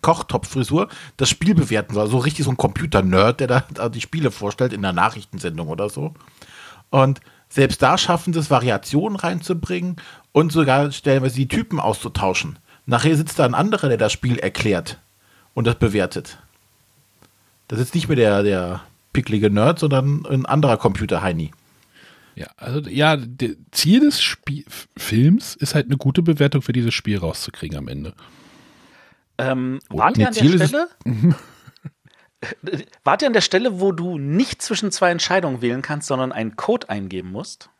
Kochtopffrisur 0.00 0.88
das 1.18 1.28
Spiel 1.28 1.54
bewerten 1.54 1.92
soll. 1.92 2.06
So 2.06 2.16
richtig 2.16 2.46
so 2.46 2.50
ein 2.50 2.56
Computer-Nerd, 2.56 3.40
der 3.40 3.46
da, 3.46 3.64
da 3.74 3.90
die 3.90 4.00
Spiele 4.00 4.30
vorstellt 4.30 4.72
in 4.72 4.80
der 4.80 4.94
Nachrichtensendung 4.94 5.68
oder 5.68 5.90
so. 5.90 6.14
Und 6.88 7.20
selbst 7.50 7.82
da 7.82 7.98
schaffen 7.98 8.32
sie 8.32 8.38
es, 8.38 8.50
Variationen 8.50 9.16
reinzubringen 9.16 9.96
und 10.32 10.52
sogar 10.52 10.92
stellenweise 10.92 11.36
die 11.36 11.48
Typen 11.48 11.80
auszutauschen. 11.80 12.58
Nachher 12.86 13.16
sitzt 13.16 13.38
da 13.38 13.44
ein 13.44 13.54
anderer, 13.54 13.88
der 13.88 13.98
das 13.98 14.12
Spiel 14.12 14.38
erklärt 14.38 14.98
und 15.52 15.66
das 15.66 15.74
bewertet. 15.74 16.38
Das 17.68 17.78
ist 17.78 17.94
nicht 17.94 18.08
mehr 18.08 18.16
der, 18.16 18.42
der 18.42 18.80
picklige 19.12 19.50
Nerd, 19.50 19.78
sondern 19.78 20.24
ein 20.26 20.46
anderer 20.46 20.76
Computer-Heini. 20.76 21.50
ja, 22.36 22.46
also 22.56 22.88
ja, 22.88 23.16
der 23.16 23.50
Ziel 23.72 24.00
des 24.00 24.22
Spiel 24.22 24.64
Films 24.96 25.56
ist 25.56 25.74
halt 25.74 25.86
eine 25.86 25.96
gute 25.96 26.22
Bewertung 26.22 26.62
für 26.62 26.72
dieses 26.72 26.94
Spiel 26.94 27.18
rauszukriegen 27.18 27.76
am 27.76 27.88
Ende. 27.88 28.14
Ähm, 29.38 29.80
wart 29.88 30.16
nee, 30.16 30.22
ihr 30.22 30.28
an 30.28 30.34
der 30.34 30.42
Ziel 30.42 30.66
Stelle? 30.66 30.88
wart 33.04 33.22
ihr 33.22 33.26
an 33.28 33.32
der 33.34 33.40
Stelle, 33.40 33.80
wo 33.80 33.92
du 33.92 34.18
nicht 34.18 34.62
zwischen 34.62 34.90
zwei 34.90 35.10
Entscheidungen 35.10 35.60
wählen 35.62 35.82
kannst, 35.82 36.08
sondern 36.08 36.32
einen 36.32 36.56
Code 36.56 36.88
eingeben 36.88 37.30
musst? 37.32 37.70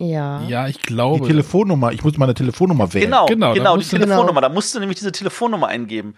Ja. 0.00 0.42
Ja, 0.42 0.68
ich 0.68 0.76
Die 0.78 0.82
glaube. 0.82 1.26
Telefonnummer, 1.26 1.92
ich 1.92 2.04
muss 2.04 2.16
meine 2.18 2.34
Telefonnummer 2.34 2.92
wählen. 2.94 3.06
Genau, 3.06 3.26
Genau, 3.26 3.52
genau, 3.54 3.76
da 3.76 3.82
die 3.82 3.88
Telefonnummer. 3.88 4.40
Da 4.40 4.48
musst 4.48 4.74
du 4.74 4.78
nämlich 4.80 4.98
diese 4.98 5.10
Telefonnummer 5.12 5.66
eingeben. 5.66 6.14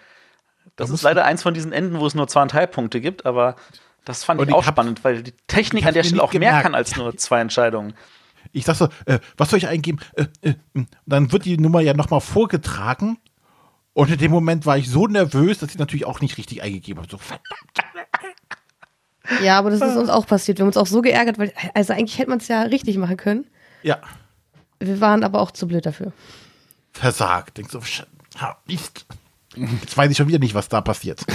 Das 0.76 0.88
ist 0.88 0.92
musst 0.92 1.04
leider 1.04 1.24
eins 1.24 1.42
von 1.42 1.54
diesen 1.54 1.72
Enden, 1.72 1.98
wo 1.98 2.06
es 2.06 2.14
nur 2.14 2.28
zweieinhalb 2.28 2.72
Punkte 2.72 3.00
gibt, 3.00 3.24
aber 3.24 3.56
das 4.04 4.24
fand 4.24 4.40
ich 4.42 4.48
ich 4.48 4.54
auch 4.54 4.66
hab- 4.66 4.74
spannend, 4.74 5.02
weil 5.02 5.22
die 5.22 5.32
Technik 5.46 5.86
an 5.86 5.94
der 5.94 6.04
Stelle 6.04 6.22
auch 6.22 6.32
nicht 6.32 6.40
mehr 6.40 6.50
gemerkt. 6.50 6.62
kann 6.64 6.74
als 6.74 6.96
nur 6.96 7.16
zwei 7.16 7.40
Entscheidungen. 7.40 7.94
Ich 8.52 8.64
sag 8.64 8.74
so, 8.76 8.88
äh, 9.06 9.18
was 9.36 9.50
soll 9.50 9.58
ich 9.58 9.68
eingeben? 9.68 10.00
Äh, 10.14 10.26
äh, 10.42 10.54
dann 11.06 11.32
wird 11.32 11.44
die 11.44 11.56
Nummer 11.58 11.80
ja 11.80 11.94
nochmal 11.94 12.20
vorgetragen. 12.20 13.18
Und 14.00 14.10
in 14.10 14.18
dem 14.18 14.30
Moment 14.30 14.64
war 14.66 14.78
ich 14.78 14.88
so 14.88 15.06
nervös, 15.06 15.58
dass 15.58 15.70
ich 15.70 15.78
natürlich 15.78 16.06
auch 16.06 16.20
nicht 16.20 16.38
richtig 16.38 16.62
eingegeben 16.62 17.02
habe. 17.02 17.10
So, 17.10 17.18
verdammt. 17.18 17.46
ja, 19.42 19.58
aber 19.58 19.70
das 19.70 19.80
ist 19.82 19.96
uns 19.96 20.08
auch 20.08 20.26
passiert. 20.26 20.58
Wir 20.58 20.62
haben 20.62 20.68
uns 20.68 20.76
auch 20.78 20.86
so 20.86 21.02
geärgert, 21.02 21.38
weil, 21.38 21.52
also 21.74 21.92
eigentlich 21.92 22.18
hätte 22.18 22.30
man 22.30 22.38
es 22.38 22.48
ja 22.48 22.62
richtig 22.62 22.96
machen 22.96 23.16
können. 23.18 23.46
ja, 23.82 23.98
Wir 24.78 25.00
waren 25.00 25.22
aber 25.22 25.40
auch 25.40 25.50
zu 25.50 25.68
blöd 25.68 25.84
dafür. 25.84 26.12
versagt. 26.92 27.58
Denkst 27.58 27.72
so, 27.72 27.80
sch- 27.80 28.06
ha, 28.38 28.56
Mist. 28.66 29.04
Jetzt 29.54 29.96
weiß 29.96 30.10
ich 30.10 30.16
schon 30.16 30.28
wieder 30.28 30.38
nicht, 30.38 30.54
was 30.54 30.68
da 30.68 30.80
passiert. 30.80 31.20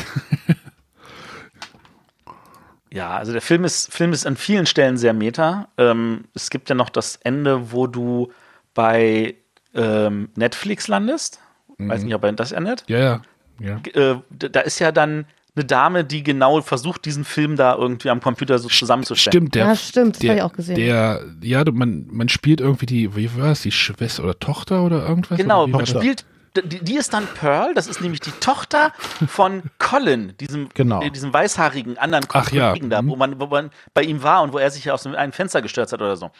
Ja, 2.91 3.17
also 3.17 3.33
der 3.33 3.41
Film 3.41 3.65
ist, 3.65 3.91
Film 3.93 4.13
ist 4.13 4.25
an 4.25 4.37
vielen 4.37 4.65
Stellen 4.65 4.95
sehr 4.97 5.11
meta. 5.13 5.67
Ähm, 5.77 6.25
es 6.33 6.49
gibt 6.49 6.69
ja 6.69 6.75
noch 6.75 6.89
das 6.89 7.17
Ende, 7.17 7.73
wo 7.73 7.87
du 7.87 8.31
bei 8.73 9.35
ähm, 9.73 10.29
Netflix 10.35 10.87
landest. 10.87 11.39
Weiß 11.77 12.03
nicht, 12.03 12.15
ob 12.15 12.23
er 12.23 12.31
das 12.33 12.51
endet. 12.51 12.83
Ja, 12.87 12.99
ja. 12.99 13.21
ja. 13.59 13.79
Äh, 13.93 14.19
da 14.29 14.61
ist 14.61 14.79
ja 14.79 14.91
dann 14.91 15.25
eine 15.55 15.65
Dame, 15.65 16.03
die 16.03 16.23
genau 16.23 16.61
versucht, 16.61 17.05
diesen 17.05 17.23
Film 17.23 17.55
da 17.55 17.75
irgendwie 17.75 18.09
am 18.09 18.19
Computer 18.19 18.59
so 18.59 18.67
zusammenzustellen. 18.67 19.31
Stimmt, 19.31 19.55
der, 19.55 19.65
Ja, 19.67 19.75
stimmt, 19.75 20.15
das 20.15 20.19
der, 20.19 20.29
hab 20.31 20.37
ich 20.37 20.43
auch 20.43 20.53
gesehen. 20.53 20.75
Der, 20.75 21.23
ja, 21.41 21.63
man, 21.71 22.07
man 22.11 22.29
spielt 22.29 22.59
irgendwie 22.59 22.85
die, 22.85 23.15
wie 23.15 23.35
war 23.37 23.51
es, 23.51 23.61
die 23.61 23.71
Schwester 23.71 24.23
oder 24.23 24.37
Tochter 24.37 24.83
oder 24.83 25.07
irgendwas? 25.07 25.37
Genau, 25.37 25.63
oder 25.63 25.71
man 25.71 25.85
spielt. 25.85 26.25
Die, 26.57 26.79
die 26.79 26.95
ist 26.95 27.13
dann 27.13 27.27
Pearl, 27.27 27.73
das 27.73 27.87
ist 27.87 27.99
nämlich 27.99 28.21
die 28.21 28.31
Tochter 28.39 28.93
von 29.27 29.63
Colin, 29.77 30.33
diesem, 30.39 30.69
Genau. 30.73 31.01
äh, 31.01 31.11
diesem 31.11 31.33
weißhaarigen 31.33 31.97
anderen 31.97 32.25
Ach 32.31 32.49
ja, 32.51 32.69
Kollegen 32.69 32.89
da, 32.89 33.01
mhm. 33.01 33.09
wo 33.09 33.15
man, 33.17 33.39
wo 33.41 33.47
man 33.47 33.71
bei 33.93 34.03
ihm 34.03 34.23
war 34.23 34.41
und 34.41 34.53
wo 34.53 34.57
er 34.57 34.71
sich 34.71 34.85
ja 34.85 34.93
aus 34.93 35.03
dem 35.03 35.15
einen 35.15 35.33
Fenster 35.33 35.61
gestürzt 35.61 35.91
hat 35.91 36.01
oder 36.01 36.15
so. 36.15 36.31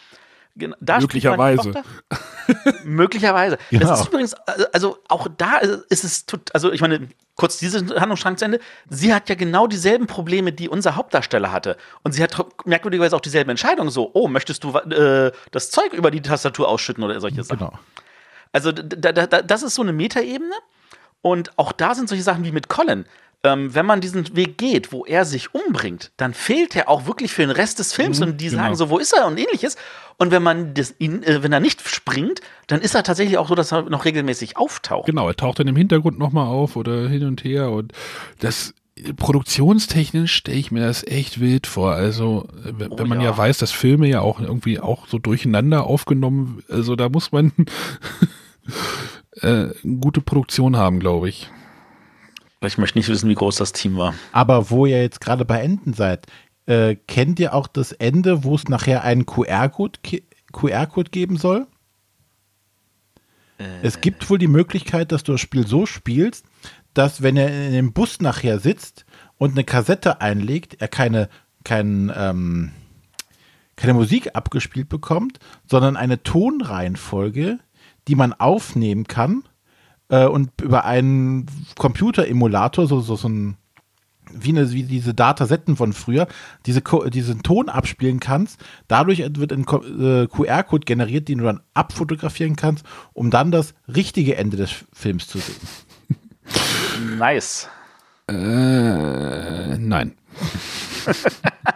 Genau, 0.58 0.76
Möglicherweise. 1.00 1.74
Möglicherweise. 2.86 3.58
Genau. 3.70 3.88
Das 3.88 4.00
ist 4.00 4.08
übrigens, 4.08 4.34
äh, 4.34 4.66
also 4.72 4.98
auch 5.10 5.28
da 5.38 5.58
ist 5.58 6.04
es, 6.06 6.26
also 6.54 6.72
ich 6.72 6.80
meine, 6.80 7.10
kurz 7.36 7.58
diesen 7.58 7.90
Handlungsschrank 7.90 8.40
zu 8.40 8.46
Ende. 8.46 8.60
Sie 8.90 9.14
hat 9.14 9.28
ja 9.30 9.36
genau 9.36 9.68
dieselben 9.68 10.08
Probleme, 10.08 10.54
die 10.54 10.70
unser 10.70 10.96
Hauptdarsteller 10.96 11.52
hatte. 11.52 11.78
Und 12.04 12.14
sie 12.14 12.24
hat 12.24 12.38
merkwürdigerweise 12.66 13.16
auch 13.16 13.22
dieselben 13.22 13.50
Entscheidungen. 13.50 13.90
So, 13.90 14.12
oh, 14.14 14.28
möchtest 14.28 14.64
du 14.64 14.78
äh, 14.78 15.32
das 15.52 15.72
Zeug 15.72 15.94
über 15.94 16.12
die 16.12 16.22
Tastatur 16.22 16.70
ausschütten 16.70 17.04
oder 17.04 17.20
solche 17.20 17.44
Sachen? 17.44 17.60
Genau. 17.60 17.80
Also 18.54 18.72
da, 18.72 19.12
da, 19.12 19.28
da, 19.28 19.42
das 19.42 19.64
ist 19.64 19.76
so 19.76 19.82
eine 19.82 19.92
Metaebene. 19.92 20.56
Und 21.22 21.58
auch 21.58 21.72
da 21.72 21.96
sind 21.96 22.08
solche 22.08 22.24
Sachen 22.24 22.46
wie 22.46 22.52
mit 22.52 22.70
Colin. 22.70 23.06
Ähm, 23.44 23.76
wenn 23.76 23.86
man 23.86 24.02
diesen 24.02 24.36
Weg 24.36 24.58
geht, 24.58 24.92
wo 24.92 25.06
er 25.06 25.26
sich 25.26 25.54
umbringt, 25.54 26.12
dann 26.18 26.34
fehlt 26.34 26.76
er 26.76 26.90
auch 26.90 27.06
wirklich 27.06 27.34
für 27.34 27.42
den 27.42 27.52
Rest 27.52 27.80
des 27.80 27.94
Films 27.94 28.22
und 28.22 28.38
die 28.38 28.50
genau. 28.50 28.64
sagen 28.64 28.76
so, 28.76 28.90
wo 28.90 28.98
ist 28.98 29.14
er 29.14 29.28
und 29.28 29.38
ähnliches. 29.38 29.76
Und 30.18 30.32
wenn 30.32 30.44
man 30.44 30.74
das, 30.74 30.96
ihn, 31.00 31.24
äh, 31.24 31.44
wenn 31.44 31.52
er 31.52 31.60
nicht 31.60 31.88
springt, 31.88 32.42
dann 32.68 32.82
ist 32.82 32.96
er 32.96 33.04
tatsächlich 33.04 33.38
auch 33.38 33.50
so, 33.50 33.56
dass 33.56 33.72
er 33.72 33.84
noch 33.84 34.06
regelmäßig 34.06 34.58
auftaucht. 34.58 35.08
Genau, 35.08 35.28
er 35.28 35.36
taucht 35.36 35.60
dann 35.60 35.68
im 35.68 35.76
Hintergrund 35.76 36.18
nochmal 36.18 36.48
auf 36.48 36.76
oder 36.76 37.10
hin 37.10 37.26
und 37.26 37.44
her 37.44 37.72
und 37.72 37.92
das 38.40 38.74
produktionstechnisch 39.18 40.34
stelle 40.34 40.58
ich 40.58 40.72
mir 40.72 40.86
das 40.86 41.06
echt 41.06 41.40
wild 41.40 41.68
vor. 41.68 41.94
Also, 41.94 42.48
wenn 42.64 42.92
Oh 42.92 42.98
wenn 42.98 43.08
man 43.08 43.20
ja. 43.20 43.32
ja. 43.32 43.38
weiß, 43.38 43.58
dass 43.58 43.72
Filme 43.72 44.08
ja 44.08 44.22
auch 44.22 44.40
irgendwie 44.40 44.80
auch 44.80 45.08
so 45.08 45.20
durcheinander 45.20 45.86
aufgenommen, 45.86 46.64
also 46.70 46.96
da 46.96 47.10
muss 47.10 47.32
man 47.32 47.52
äh, 49.42 49.48
eine 49.48 49.74
gute 50.00 50.22
Produktion 50.22 50.78
haben, 50.78 51.00
glaube 51.00 51.30
ich. 51.30 51.50
Ich 52.62 52.78
möchte 52.78 52.98
nicht 52.98 53.10
wissen, 53.10 53.30
wie 53.30 53.36
groß 53.36 53.58
das 53.58 53.74
Team 53.74 53.98
war. 53.98 54.16
Aber 54.32 54.72
wo 54.72 54.86
ihr 54.86 55.02
jetzt 55.02 55.22
gerade 55.22 55.46
bei 55.46 55.60
Enden 55.60 55.94
seid, 55.94 56.26
äh, 56.66 56.96
kennt 56.96 57.40
ihr 57.40 57.54
auch 57.54 57.68
das 57.68 57.92
Ende, 57.92 58.44
wo 58.44 58.56
es 58.56 58.68
nachher 58.68 59.04
einen 59.04 59.26
QR-Code 59.26 60.00
QR-Code 60.52 61.12
geben 61.12 61.38
soll? 61.38 61.68
Es 63.82 64.02
gibt 64.02 64.30
wohl 64.30 64.38
die 64.38 64.48
Möglichkeit, 64.48 65.12
dass 65.12 65.24
du 65.24 65.34
das 65.34 65.42
Spiel 65.42 65.66
so 65.66 65.86
spielst, 65.86 66.46
dass 66.94 67.22
wenn 67.22 67.38
er 67.38 67.68
in 67.68 67.74
dem 67.74 67.94
Bus 67.94 68.20
nachher 68.20 68.60
sitzt 68.60 69.06
und 69.38 69.52
eine 69.52 69.64
Kassette 69.64 70.22
einlegt, 70.22 70.82
er 70.82 70.88
keine, 70.88 71.30
kein, 71.64 72.12
ähm, 72.16 72.72
keine 73.76 73.94
Musik 73.94 74.36
abgespielt 74.36 74.90
bekommt, 74.90 75.40
sondern 75.70 75.96
eine 75.96 76.24
Tonreihenfolge, 76.24 77.60
die 78.08 78.16
man 78.16 78.34
aufnehmen 78.34 79.06
kann 79.06 79.44
äh, 80.10 80.26
und 80.26 80.62
über 80.62 80.86
einen 80.86 81.46
Computeremulator, 81.78 82.88
so, 82.88 83.00
so, 83.02 83.16
so 83.16 83.30
ein 83.30 83.58
wie, 84.34 84.50
eine, 84.50 84.72
wie 84.72 84.84
diese 84.84 85.14
Datasetten 85.14 85.76
von 85.76 85.94
früher, 85.94 86.28
diese, 86.66 86.82
diesen 87.08 87.44
Ton 87.44 87.70
abspielen 87.70 88.20
kannst. 88.20 88.64
Dadurch 88.88 89.20
wird 89.38 89.52
ein 89.52 89.62
äh, 89.64 90.28
QR-Code 90.28 90.86
generiert, 90.86 91.28
den 91.28 91.40
du 91.40 91.46
dann 91.46 91.62
abfotografieren 91.74 92.56
kannst, 92.56 92.86
um 93.14 93.30
dann 93.30 93.52
das 93.52 93.74
richtige 93.88 94.36
Ende 94.38 94.58
des 94.58 94.86
Films 94.94 95.28
zu 95.28 95.40
sehen. 95.40 95.56
Nice. 97.18 97.68
Äh, 98.30 99.78
nein. 99.78 100.16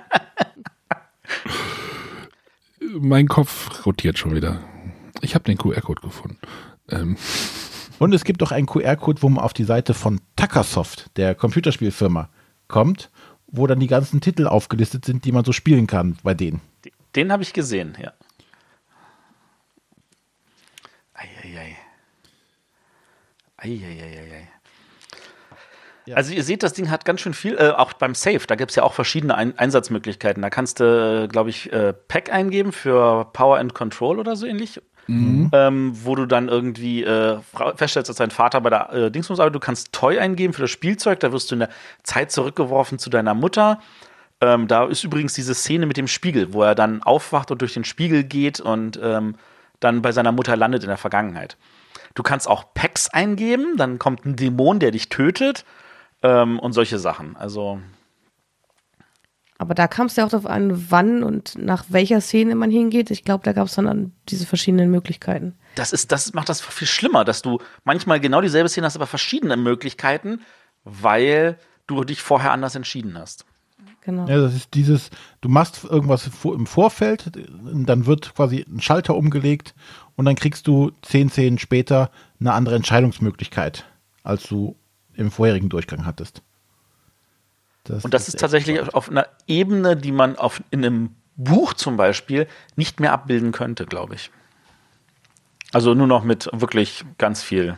mein 3.00 3.28
Kopf 3.28 3.86
rotiert 3.86 4.18
schon 4.18 4.34
wieder. 4.36 4.60
Ich 5.22 5.36
habe 5.36 5.44
den 5.44 5.58
QR-Code 5.58 6.02
gefunden. 6.02 6.38
Ähm, 6.90 7.18
Und 8.00 8.14
es 8.14 8.24
gibt 8.24 8.42
auch 8.42 8.52
einen 8.52 8.66
QR-Code, 8.66 9.22
wo 9.22 9.30
man 9.30 9.44
auf 9.44 9.54
die 9.54 9.66
Seite 9.66 9.94
von 9.94 10.22
Takasoft, 10.36 11.12
der 11.18 11.36
Computerspielfirma, 11.36 12.30
kommt, 12.70 13.10
wo 13.48 13.68
dann 13.68 13.80
die 13.80 13.88
ganzen 13.88 14.22
Titel 14.22 14.48
aufgelistet 14.48 15.04
sind, 15.04 15.26
die 15.26 15.34
man 15.34 15.44
so 15.44 15.52
spielen 15.52 15.88
kann 15.88 16.18
bei 16.24 16.34
denen. 16.34 16.62
Den 17.16 17.32
habe 17.32 17.44
ich 17.44 17.52
gesehen, 17.52 17.98
ja. 18.02 18.14
Eieiei. 21.14 21.76
Eieiei. 23.58 24.48
Ja. 26.06 26.16
Also 26.16 26.34
ihr 26.34 26.44
seht, 26.44 26.64
das 26.64 26.74
Ding 26.74 26.90
hat 26.90 27.06
ganz 27.06 27.22
schön 27.22 27.36
viel, 27.36 27.56
äh, 27.56 27.70
auch 27.70 27.94
beim 27.94 28.16
Safe, 28.16 28.42
da 28.48 28.56
gibt 28.56 28.72
es 28.72 28.76
ja 28.76 28.82
auch 28.82 28.94
verschiedene 28.94 29.36
Ein 29.36 29.60
Einsatzmöglichkeiten. 29.60 30.42
Da 30.42 30.50
kannst 30.50 30.80
du, 30.80 31.28
glaube 31.28 31.52
ich, 31.52 31.72
äh, 31.72 31.94
Pack 31.94 32.32
eingeben 32.32 32.72
für 32.72 33.26
Power 33.26 33.60
and 33.60 33.76
Control 33.76 34.18
oder 34.18 34.36
so 34.36 34.48
ähnlich. 34.48 34.82
Ähm, 35.54 35.92
wo 36.04 36.16
du 36.16 36.26
dann 36.26 36.50
irgendwie 36.50 37.04
äh, 37.04 37.40
feststellst, 37.76 38.10
dass 38.10 38.18
dein 38.18 38.32
Vater 38.32 38.62
bei 38.62 38.70
der 38.70 38.94
äh, 38.94 39.12
Dingsbums 39.12 39.40
arbeitet. 39.40 39.56
Du 39.56 39.66
kannst 39.66 39.92
Toy 39.92 40.20
eingeben 40.20 40.54
für 40.54 40.62
das 40.62 40.72
Spielzeug, 40.72 41.20
da 41.20 41.32
wirst 41.32 41.50
du 41.50 41.56
in 41.56 41.60
der 41.60 41.70
Zeit 42.04 42.32
zurückgeworfen 42.32 43.00
zu 43.00 43.10
deiner 43.10 43.34
Mutter. 43.34 43.80
Ähm, 44.42 44.68
da 44.68 44.86
ist 44.86 45.04
übrigens 45.04 45.34
diese 45.34 45.54
Szene 45.54 45.86
mit 45.86 45.98
dem 45.98 46.08
Spiegel, 46.08 46.54
wo 46.54 46.64
er 46.64 46.76
dann 46.76 47.04
aufwacht 47.04 47.52
und 47.52 47.62
durch 47.62 47.74
den 47.74 47.84
Spiegel 47.84 48.24
geht 48.24 48.60
und 48.60 49.00
ähm, 49.02 49.36
dann 49.80 50.02
bei 50.02 50.12
seiner 50.12 50.32
Mutter 50.32 50.56
landet 50.56 50.84
in 50.84 50.90
der 50.90 50.98
Vergangenheit. 50.98 51.58
Du 52.16 52.24
kannst 52.24 52.48
auch 52.48 52.74
Packs 52.74 53.10
eingeben, 53.10 53.78
dann 53.78 54.00
kommt 54.00 54.26
ein 54.26 54.36
Dämon, 54.36 54.80
der 54.80 54.92
dich 54.92 55.10
tötet 55.10 55.66
ähm, 56.24 56.60
und 56.60 56.74
solche 56.74 57.00
Sachen. 57.00 57.36
Also 57.36 57.80
Aber 59.60 59.74
da 59.74 59.90
kam 59.90 60.08
es 60.08 60.16
ja 60.16 60.26
auch 60.26 60.30
darauf 60.30 60.46
an, 60.46 60.90
wann 60.90 61.22
und 61.22 61.58
nach 61.58 61.84
welcher 61.90 62.22
Szene 62.22 62.56
man 62.56 62.72
hingeht. 62.72 63.12
Ich 63.12 63.26
glaube, 63.26 63.44
da 63.44 63.52
gab 63.52 63.68
es 63.68 63.76
dann 63.76 63.88
an 63.88 64.14
diese 64.30 64.46
verschiedenen 64.46 64.90
Möglichkeiten. 64.90 65.54
das 65.76 65.92
ist, 65.92 66.14
das 66.14 66.34
macht 66.34 66.48
das 66.48 66.62
viel 66.62 66.88
schlimmer, 66.88 67.26
dass 67.26 67.42
du 67.42 67.60
manchmal 67.84 68.22
genau 68.22 68.40
dieselbe 68.40 68.70
Szene 68.70 68.88
hast, 68.88 68.96
aber 68.96 69.06
verschiedene 69.06 69.58
Möglichkeiten, 69.58 70.40
weil 70.86 71.60
du 71.88 72.06
dich 72.06 72.22
vorher 72.22 72.54
anders 72.54 72.76
entschieden 72.76 73.18
hast. 73.18 73.46
Genau. 74.02 74.28
Ja, 74.28 74.40
das 74.40 74.56
ist 74.56 74.74
dieses, 74.76 75.10
du 75.42 75.50
machst 75.50 75.84
irgendwas 75.84 76.30
im 76.46 76.66
Vorfeld, 76.66 77.30
dann 77.36 78.06
wird 78.06 78.34
quasi 78.34 78.66
ein 78.66 78.80
Schalter 78.80 79.16
umgelegt 79.16 79.76
und 80.16 80.24
dann 80.24 80.36
kriegst 80.36 80.68
du 80.68 80.92
zehn 81.02 81.30
Szenen 81.30 81.60
später 81.60 82.12
eine 82.40 82.54
andere 82.54 82.76
Entscheidungsmöglichkeit, 82.76 83.86
als 84.24 84.44
du 84.44 84.78
im 85.14 85.32
vorherigen 85.32 85.68
Durchgang 85.68 86.06
hattest. 86.06 86.44
Und 87.88 88.14
das 88.14 88.28
ist 88.28 88.36
echt 88.36 88.42
tatsächlich 88.42 88.78
spannend. 88.78 88.94
auf 88.94 89.10
einer 89.10 89.28
Ebene, 89.48 89.96
die 89.96 90.12
man 90.12 90.36
auf, 90.36 90.62
in 90.72 90.86
einem 90.86 91.16
Buch 91.36 91.74
zum 91.74 91.98
Beispiel 91.98 92.48
nicht 92.76 93.00
mehr 93.00 93.14
abbilden 93.14 93.52
könnte, 93.52 93.86
glaube 93.86 94.16
ich. 94.16 94.32
Also 95.72 95.94
nur 95.94 96.08
noch 96.08 96.24
mit 96.24 96.50
wirklich 96.52 97.06
ganz 97.18 97.44
viel, 97.44 97.78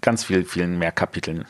ganz 0.00 0.24
viel, 0.24 0.44
vielen 0.44 0.78
mehr 0.78 0.92
Kapiteln. 0.92 1.44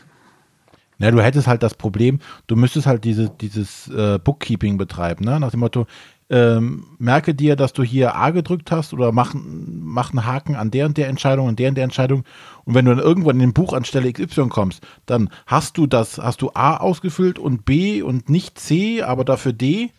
Ja, 0.98 1.12
du 1.12 1.22
hättest 1.22 1.46
halt 1.46 1.62
das 1.62 1.74
Problem, 1.74 2.18
du 2.48 2.56
müsstest 2.56 2.86
halt 2.86 3.04
diese, 3.04 3.30
dieses 3.30 3.88
äh, 3.88 4.18
Bookkeeping 4.18 4.78
betreiben, 4.78 5.24
ne? 5.24 5.38
nach 5.38 5.52
dem 5.52 5.60
Motto, 5.60 5.86
ähm, 6.30 6.84
merke 6.98 7.34
dir, 7.34 7.56
dass 7.56 7.72
du 7.72 7.82
hier 7.82 8.14
A 8.14 8.30
gedrückt 8.30 8.70
hast 8.70 8.92
oder 8.92 9.12
mach, 9.12 9.34
mach 9.34 10.10
einen 10.10 10.26
Haken 10.26 10.56
an 10.56 10.70
der 10.70 10.86
und 10.86 10.96
der 10.98 11.08
Entscheidung 11.08 11.46
und 11.46 11.58
der 11.58 11.70
und 11.70 11.74
der 11.76 11.84
Entscheidung. 11.84 12.24
Und 12.64 12.74
wenn 12.74 12.84
du 12.84 12.94
dann 12.94 13.02
irgendwann 13.04 13.36
in 13.36 13.40
dem 13.40 13.54
Buch 13.54 13.72
an 13.72 13.84
Stelle 13.84 14.12
XY 14.12 14.48
kommst, 14.48 14.82
dann 15.06 15.30
hast 15.46 15.78
du 15.78 15.86
das, 15.86 16.18
hast 16.18 16.42
du 16.42 16.50
A 16.54 16.76
ausgefüllt 16.76 17.38
und 17.38 17.64
B 17.64 18.02
und 18.02 18.28
nicht 18.28 18.58
C, 18.58 19.02
aber 19.02 19.24
dafür 19.24 19.52
D, 19.54 19.90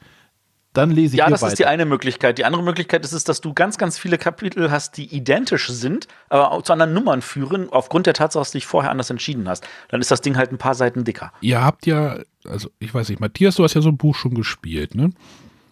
dann 0.73 0.91
lese 0.91 1.15
ich 1.15 1.17
Ja, 1.17 1.25
hier 1.25 1.31
das 1.31 1.41
weiter. 1.41 1.53
ist 1.53 1.59
die 1.59 1.65
eine 1.65 1.85
Möglichkeit. 1.85 2.37
Die 2.37 2.45
andere 2.45 2.61
Möglichkeit 2.61 3.03
ist 3.03 3.11
es, 3.11 3.23
dass 3.23 3.41
du 3.41 3.55
ganz, 3.55 3.79
ganz 3.79 3.97
viele 3.97 4.19
Kapitel 4.19 4.69
hast, 4.69 4.97
die 4.97 5.05
identisch 5.15 5.67
sind, 5.69 6.07
aber 6.29 6.51
auch 6.51 6.61
zu 6.61 6.73
anderen 6.73 6.93
Nummern 6.93 7.23
führen, 7.23 7.69
aufgrund 7.71 8.05
der 8.05 8.13
Tatsache, 8.13 8.41
dass 8.41 8.51
du 8.51 8.59
dich 8.59 8.67
vorher 8.67 8.91
anders 8.91 9.09
entschieden 9.09 9.49
hast. 9.49 9.67
Dann 9.87 9.99
ist 9.99 10.11
das 10.11 10.21
Ding 10.21 10.37
halt 10.37 10.51
ein 10.51 10.59
paar 10.59 10.75
Seiten 10.75 11.03
dicker. 11.03 11.33
ihr 11.41 11.63
habt 11.63 11.87
ja, 11.87 12.19
also 12.45 12.69
ich 12.77 12.93
weiß 12.93 13.09
nicht, 13.09 13.19
Matthias, 13.19 13.55
du 13.55 13.63
hast 13.63 13.73
ja 13.73 13.81
so 13.81 13.89
ein 13.89 13.97
Buch 13.97 14.15
schon 14.15 14.35
gespielt, 14.35 14.93
ne? 14.93 15.09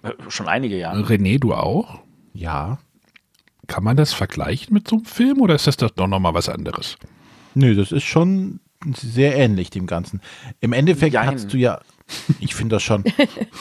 Äh, 0.10 0.30
Schon 0.30 0.48
einige 0.48 0.78
Jahre. 0.78 1.02
René, 1.04 1.40
du 1.40 1.54
auch? 1.54 2.00
ja. 2.34 2.78
Kann 3.68 3.84
man 3.84 3.98
das 3.98 4.14
vergleichen 4.14 4.74
mit 4.74 4.88
so 4.88 4.96
einem 4.96 5.04
Film 5.06 5.42
oder 5.42 5.54
ist 5.56 5.68
das 5.68 5.76
doch 5.76 6.08
nochmal 6.08 6.34
was 6.34 6.48
anderes? 6.48 6.96
Nö, 7.54 7.76
das 7.76 7.92
ist 7.92 8.06
schon 8.06 8.62
sehr 8.96 9.36
ähnlich 9.36 9.70
dem 9.72 9.88
Ganzen. 9.88 10.22
Im 10.62 10.72
Endeffekt 10.72 11.14
Jein. 11.14 11.28
hast 11.34 11.52
du 11.52 11.58
ja, 11.58 11.82
ich 12.40 12.56
finde 12.56 12.78
das 12.78 12.84
schon, 12.84 13.04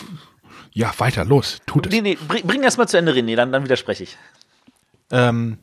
Ja, 0.73 0.93
weiter, 0.99 1.25
los, 1.25 1.59
tut 1.67 1.87
es. 1.87 1.93
Nee, 1.93 2.03
nee, 2.03 2.19
bring, 2.29 2.47
bring 2.47 2.63
erst 2.63 2.79
mal 2.79 2.87
zu 2.87 2.99
Ende, 2.99 3.13
René, 3.15 3.35
dann, 3.35 3.51
dann 3.51 3.65
widerspreche 3.65 4.05
ich. 4.05 4.17
ähm, 5.11 5.59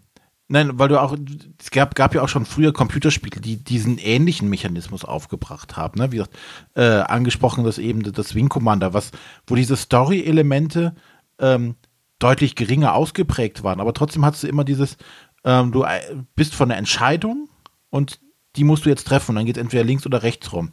Nein, 0.50 0.78
weil 0.78 0.90
du 0.90 1.02
auch, 1.02 1.16
es 1.60 1.72
gab, 1.72 1.96
gab 1.96 2.14
ja 2.14 2.22
auch 2.22 2.30
schon 2.30 2.46
früher 2.46 2.74
Computerspiele, 2.74 3.40
die 3.40 3.64
diesen 3.64 3.98
ähnlichen 3.98 4.50
Mechanismus 4.50 5.06
aufgebracht 5.06 5.78
haben. 5.78 6.00
Ne? 6.00 6.12
Wie 6.12 6.18
gesagt, 6.18 6.36
äh, 6.76 7.00
angesprochen 7.00 7.64
das 7.64 7.78
eben 7.78 8.04
das 8.04 8.36
Wing 8.36 8.50
Commander, 8.50 8.94
was, 8.94 9.12
wo 9.48 9.56
diese 9.56 9.78
Story-Elemente 9.78 10.96
ähm, 11.40 11.76
deutlich 12.20 12.56
geringer 12.56 12.94
ausgeprägt 12.94 13.64
waren. 13.64 13.80
Aber 13.80 13.94
trotzdem 13.94 14.26
hattest 14.26 14.44
du 14.44 14.48
immer 14.48 14.64
dieses, 14.64 14.98
ähm, 15.46 15.72
du 15.72 15.84
äh, 15.84 16.02
bist 16.36 16.56
von 16.56 16.70
der 16.70 16.78
Entscheidung 16.78 17.50
und 17.90 18.20
die 18.56 18.64
musst 18.64 18.86
du 18.86 18.90
jetzt 18.90 19.08
treffen. 19.08 19.32
Und 19.32 19.36
dann 19.38 19.46
geht 19.46 19.58
es 19.58 19.62
entweder 19.62 19.84
links 19.84 20.06
oder 20.06 20.24
rechts 20.24 20.52
rum. 20.52 20.72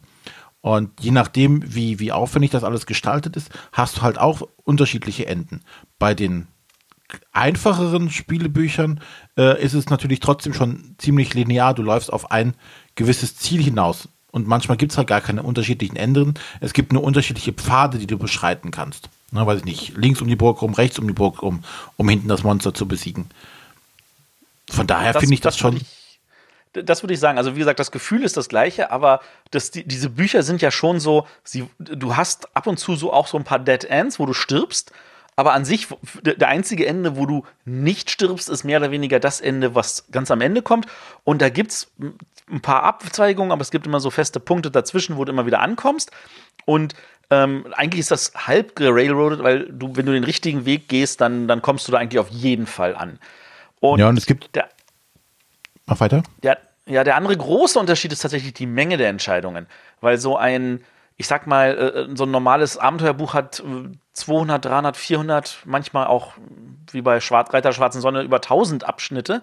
Und 0.61 1.01
je 1.01 1.11
nachdem, 1.11 1.63
wie, 1.73 1.99
wie 1.99 2.11
aufwendig 2.11 2.51
das 2.51 2.63
alles 2.63 2.85
gestaltet 2.85 3.35
ist, 3.35 3.49
hast 3.71 3.97
du 3.97 4.01
halt 4.03 4.19
auch 4.19 4.43
unterschiedliche 4.63 5.25
Enden. 5.25 5.61
Bei 5.97 6.13
den 6.13 6.47
einfacheren 7.31 8.09
Spielebüchern 8.09 9.01
äh, 9.37 9.61
ist 9.61 9.73
es 9.73 9.89
natürlich 9.89 10.19
trotzdem 10.19 10.53
schon 10.53 10.95
ziemlich 10.97 11.33
linear. 11.33 11.73
Du 11.73 11.81
läufst 11.81 12.11
auf 12.11 12.31
ein 12.31 12.53
gewisses 12.95 13.35
Ziel 13.35 13.61
hinaus. 13.61 14.07
Und 14.31 14.47
manchmal 14.47 14.77
gibt 14.77 14.93
es 14.93 14.97
halt 14.97 15.07
gar 15.07 15.21
keine 15.21 15.43
unterschiedlichen 15.43 15.97
Enden. 15.97 16.35
Es 16.61 16.73
gibt 16.73 16.93
nur 16.93 17.03
unterschiedliche 17.03 17.51
Pfade, 17.51 17.97
die 17.97 18.07
du 18.07 18.17
beschreiten 18.17 18.71
kannst. 18.71 19.09
Na, 19.31 19.45
weiß 19.45 19.59
ich 19.59 19.65
nicht, 19.65 19.97
links 19.97 20.21
um 20.21 20.27
die 20.27 20.35
Burg 20.35 20.61
rum, 20.61 20.73
rechts 20.73 20.99
um 20.99 21.07
die 21.07 21.13
Burg 21.13 21.41
rum, 21.41 21.63
um 21.97 22.07
hinten 22.07 22.27
das 22.27 22.43
Monster 22.43 22.73
zu 22.73 22.87
besiegen. 22.87 23.29
Von 24.69 24.87
daher 24.87 25.13
finde 25.13 25.33
ich 25.33 25.41
das, 25.41 25.55
das 25.55 25.59
schon. 25.59 25.77
Ich, 25.77 26.19
das 26.73 27.03
würde 27.03 27.13
ich 27.13 27.19
sagen. 27.19 27.37
Also, 27.37 27.55
wie 27.55 27.59
gesagt, 27.59 27.79
das 27.79 27.91
Gefühl 27.91 28.23
ist 28.23 28.37
das 28.37 28.47
gleiche, 28.47 28.91
aber 28.91 29.21
das, 29.51 29.71
die, 29.71 29.85
diese 29.85 30.09
Bücher 30.09 30.43
sind 30.43 30.61
ja 30.61 30.71
schon 30.71 30.99
so, 30.99 31.27
sie, 31.43 31.67
du 31.79 32.15
hast 32.15 32.55
ab 32.55 32.67
und 32.67 32.77
zu 32.77 32.95
so 32.95 33.11
auch 33.11 33.27
so 33.27 33.37
ein 33.37 33.43
paar 33.43 33.59
Dead 33.59 33.83
Ends, 33.85 34.19
wo 34.19 34.25
du 34.25 34.33
stirbst 34.33 34.93
aber 35.41 35.53
an 35.53 35.65
sich, 35.65 35.87
der 36.21 36.49
einzige 36.49 36.85
Ende, 36.85 37.17
wo 37.17 37.25
du 37.25 37.45
nicht 37.65 38.11
stirbst, 38.11 38.47
ist 38.47 38.63
mehr 38.63 38.77
oder 38.77 38.91
weniger 38.91 39.19
das 39.19 39.41
Ende, 39.41 39.73
was 39.73 40.05
ganz 40.11 40.29
am 40.29 40.39
Ende 40.39 40.61
kommt. 40.61 40.85
Und 41.23 41.41
da 41.41 41.49
gibt 41.49 41.71
es 41.71 41.91
ein 42.47 42.61
paar 42.61 42.83
Abzweigungen, 42.83 43.51
aber 43.51 43.63
es 43.63 43.71
gibt 43.71 43.87
immer 43.87 43.99
so 43.99 44.11
feste 44.11 44.39
Punkte 44.39 44.69
dazwischen, 44.69 45.17
wo 45.17 45.25
du 45.25 45.31
immer 45.31 45.47
wieder 45.47 45.59
ankommst. 45.59 46.11
Und 46.65 46.93
ähm, 47.31 47.65
eigentlich 47.71 48.01
ist 48.01 48.11
das 48.11 48.33
halb 48.35 48.75
gerailroadet, 48.75 49.41
weil 49.41 49.65
du, 49.65 49.95
wenn 49.95 50.05
du 50.05 50.11
den 50.11 50.25
richtigen 50.25 50.65
Weg 50.65 50.87
gehst, 50.87 51.21
dann, 51.21 51.47
dann 51.47 51.63
kommst 51.63 51.87
du 51.87 51.91
da 51.91 51.97
eigentlich 51.97 52.19
auf 52.19 52.29
jeden 52.29 52.67
Fall 52.67 52.95
an. 52.95 53.17
Und 53.79 53.99
ja, 53.99 54.07
und 54.07 54.17
es 54.19 54.27
gibt. 54.27 54.55
Der, 54.55 54.69
Mach 55.87 55.99
weiter. 56.01 56.21
Der, 56.43 56.59
ja, 56.85 57.03
der 57.03 57.15
andere 57.15 57.35
große 57.35 57.79
Unterschied 57.79 58.13
ist 58.13 58.19
tatsächlich 58.19 58.53
die 58.53 58.67
Menge 58.67 58.97
der 58.97 59.09
Entscheidungen. 59.09 59.65
Weil 60.01 60.19
so 60.19 60.37
ein, 60.37 60.83
ich 61.17 61.27
sag 61.27 61.47
mal, 61.47 61.77
äh, 62.11 62.15
so 62.15 62.23
ein 62.23 62.31
normales 62.31 62.77
Abenteuerbuch 62.77 63.33
hat 63.33 63.63
200, 64.13 64.63
300, 64.65 64.97
400, 64.97 65.59
manchmal 65.65 66.07
auch 66.07 66.33
wie 66.91 67.01
bei 67.01 67.19
Schwarz, 67.19 67.53
Reiter 67.53 67.73
Schwarzen 67.73 68.01
Sonne 68.01 68.23
über 68.23 68.37
1000 68.37 68.83
Abschnitte. 68.83 69.41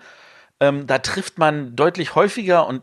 Ähm, 0.61 0.87
da 0.87 0.99
trifft 0.99 1.39
man 1.39 1.77
deutlich 1.77 2.15
häufiger 2.15 2.67
und 2.67 2.83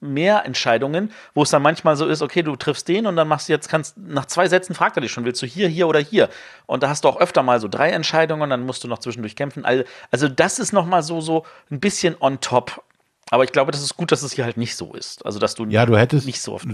mehr 0.00 0.44
Entscheidungen, 0.44 1.10
wo 1.34 1.42
es 1.42 1.50
dann 1.50 1.62
manchmal 1.62 1.96
so 1.96 2.06
ist, 2.06 2.22
okay, 2.22 2.42
du 2.42 2.54
triffst 2.54 2.86
den 2.86 3.06
und 3.06 3.16
dann 3.16 3.26
machst 3.28 3.48
du 3.48 3.52
jetzt, 3.52 3.68
kannst, 3.68 3.96
nach 3.96 4.26
zwei 4.26 4.46
Sätzen 4.46 4.74
fragt 4.74 4.96
er 4.96 5.00
dich 5.00 5.10
schon, 5.10 5.24
willst 5.24 5.40
du 5.42 5.46
hier, 5.46 5.68
hier 5.68 5.88
oder 5.88 6.00
hier? 6.00 6.28
Und 6.66 6.82
da 6.82 6.88
hast 6.88 7.04
du 7.04 7.08
auch 7.08 7.18
öfter 7.18 7.42
mal 7.42 7.60
so 7.60 7.68
drei 7.68 7.90
Entscheidungen, 7.90 8.50
dann 8.50 8.66
musst 8.66 8.84
du 8.84 8.88
noch 8.88 8.98
zwischendurch 8.98 9.36
kämpfen. 9.36 9.64
Also 10.10 10.28
das 10.28 10.58
ist 10.58 10.72
noch 10.72 10.86
mal 10.86 11.02
so, 11.02 11.20
so 11.20 11.46
ein 11.70 11.80
bisschen 11.80 12.14
on 12.20 12.40
top. 12.40 12.82
Aber 13.30 13.44
ich 13.44 13.52
glaube, 13.52 13.72
das 13.72 13.82
ist 13.82 13.96
gut, 13.96 14.12
dass 14.12 14.22
es 14.22 14.32
hier 14.32 14.44
halt 14.44 14.56
nicht 14.56 14.76
so 14.76 14.94
ist. 14.94 15.24
Also, 15.26 15.38
dass 15.38 15.54
du, 15.54 15.66
ja, 15.66 15.84
du 15.84 15.96
hättest, 15.96 16.26
nicht 16.26 16.40
so 16.40 16.54
oft 16.54 16.66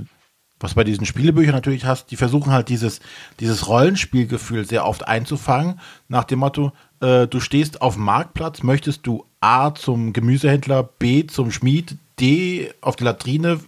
was 0.63 0.75
bei 0.75 0.85
diesen 0.85 1.07
Spielebüchern 1.07 1.55
natürlich 1.55 1.85
hast, 1.85 2.11
die 2.11 2.17
versuchen 2.17 2.53
halt 2.53 2.69
dieses, 2.69 3.01
dieses 3.41 3.69
Rollenspielgefühl 3.69 4.65
sehr 4.65 4.87
oft 4.87 5.07
einzufangen, 5.07 5.81
nach 6.09 6.25
dem 6.25 6.41
Motto, 6.41 6.73
äh, 7.01 7.27
du 7.27 7.41
stehst 7.41 7.83
auf 7.83 7.95
dem 7.95 8.05
Marktplatz, 8.05 8.63
möchtest 8.63 9.07
du 9.07 9.25
A 9.41 9.75
zum 9.75 10.13
Gemüsehändler, 10.13 10.83
B 10.85 11.27
zum 11.27 11.51
Schmied, 11.51 11.97
D 12.21 12.71
auf 12.81 12.97
die 12.97 13.05
Latrine, 13.05 13.61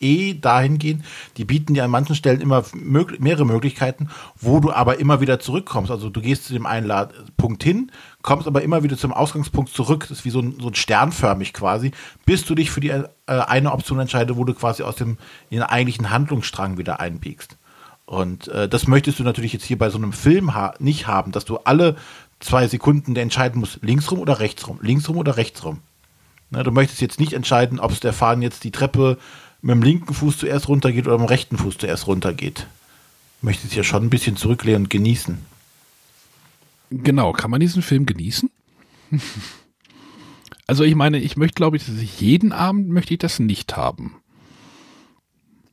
eh 0.00 0.34
dahin 0.34 0.78
gehen. 0.78 1.04
Die 1.36 1.44
bieten 1.44 1.74
dir 1.74 1.84
an 1.84 1.90
manchen 1.90 2.14
Stellen 2.14 2.40
immer 2.40 2.64
mehrere 2.74 3.46
Möglichkeiten, 3.46 4.08
wo 4.38 4.60
du 4.60 4.72
aber 4.72 4.98
immer 4.98 5.20
wieder 5.20 5.40
zurückkommst. 5.40 5.90
Also 5.90 6.10
du 6.10 6.20
gehst 6.20 6.44
zu 6.44 6.52
dem 6.52 6.66
einen 6.66 6.92
Punkt 7.36 7.62
hin, 7.62 7.90
kommst 8.26 8.46
aber 8.46 8.60
immer 8.62 8.82
wieder 8.82 8.98
zum 8.98 9.14
Ausgangspunkt 9.14 9.72
zurück. 9.72 10.06
Das 10.08 10.18
ist 10.18 10.24
wie 10.26 10.30
so 10.30 10.40
ein, 10.40 10.58
so 10.60 10.68
ein 10.68 10.74
sternförmig 10.74 11.54
quasi, 11.54 11.92
bis 12.26 12.44
du 12.44 12.54
dich 12.54 12.70
für 12.70 12.80
die 12.80 12.90
äh, 12.90 13.04
eine 13.26 13.72
Option 13.72 14.00
entscheidest, 14.00 14.36
wo 14.36 14.44
du 14.44 14.52
quasi 14.52 14.82
aus 14.82 14.96
dem 14.96 15.16
den 15.50 15.62
eigentlichen 15.62 16.10
Handlungsstrang 16.10 16.76
wieder 16.76 17.00
einbiegst. 17.00 17.56
Und 18.04 18.48
äh, 18.48 18.68
das 18.68 18.88
möchtest 18.88 19.20
du 19.20 19.22
natürlich 19.22 19.52
jetzt 19.52 19.64
hier 19.64 19.78
bei 19.78 19.90
so 19.90 19.96
einem 19.96 20.12
Film 20.12 20.54
ha 20.54 20.74
nicht 20.80 21.06
haben, 21.06 21.32
dass 21.32 21.44
du 21.44 21.58
alle 21.58 21.96
zwei 22.40 22.66
Sekunden 22.66 23.16
entscheiden 23.16 23.60
musst, 23.60 23.78
links 23.82 24.10
rum 24.10 24.18
oder 24.18 24.40
rechts 24.40 24.68
rum, 24.68 24.80
links 24.82 25.08
rum 25.08 25.16
oder 25.16 25.36
rechts 25.36 25.64
rum. 25.64 25.78
Na, 26.50 26.62
du 26.62 26.72
möchtest 26.72 27.00
jetzt 27.00 27.20
nicht 27.20 27.32
entscheiden, 27.32 27.80
ob 27.80 27.98
der 28.00 28.12
Fahnen 28.12 28.42
jetzt 28.42 28.64
die 28.64 28.72
Treppe 28.72 29.18
mit 29.62 29.74
dem 29.74 29.82
linken 29.82 30.14
Fuß 30.14 30.38
zuerst 30.38 30.68
runtergeht 30.68 31.06
oder 31.06 31.18
mit 31.18 31.28
dem 31.28 31.30
rechten 31.30 31.58
Fuß 31.58 31.78
zuerst 31.78 32.06
runtergeht. 32.08 32.66
Möchte 33.40 33.66
es 33.68 33.74
ja 33.74 33.84
schon 33.84 34.04
ein 34.04 34.10
bisschen 34.10 34.36
zurücklehnen 34.36 34.82
und 34.82 34.90
genießen. 34.90 35.55
Genau, 36.90 37.32
kann 37.32 37.50
man 37.50 37.60
diesen 37.60 37.82
Film 37.82 38.06
genießen? 38.06 38.50
also 40.66 40.84
ich 40.84 40.94
meine, 40.94 41.18
ich 41.18 41.36
möchte, 41.36 41.54
glaube 41.54 41.76
ich, 41.76 41.86
jeden 42.20 42.52
Abend 42.52 42.88
möchte 42.88 43.14
ich 43.14 43.18
das 43.18 43.38
nicht 43.38 43.76
haben. 43.76 44.16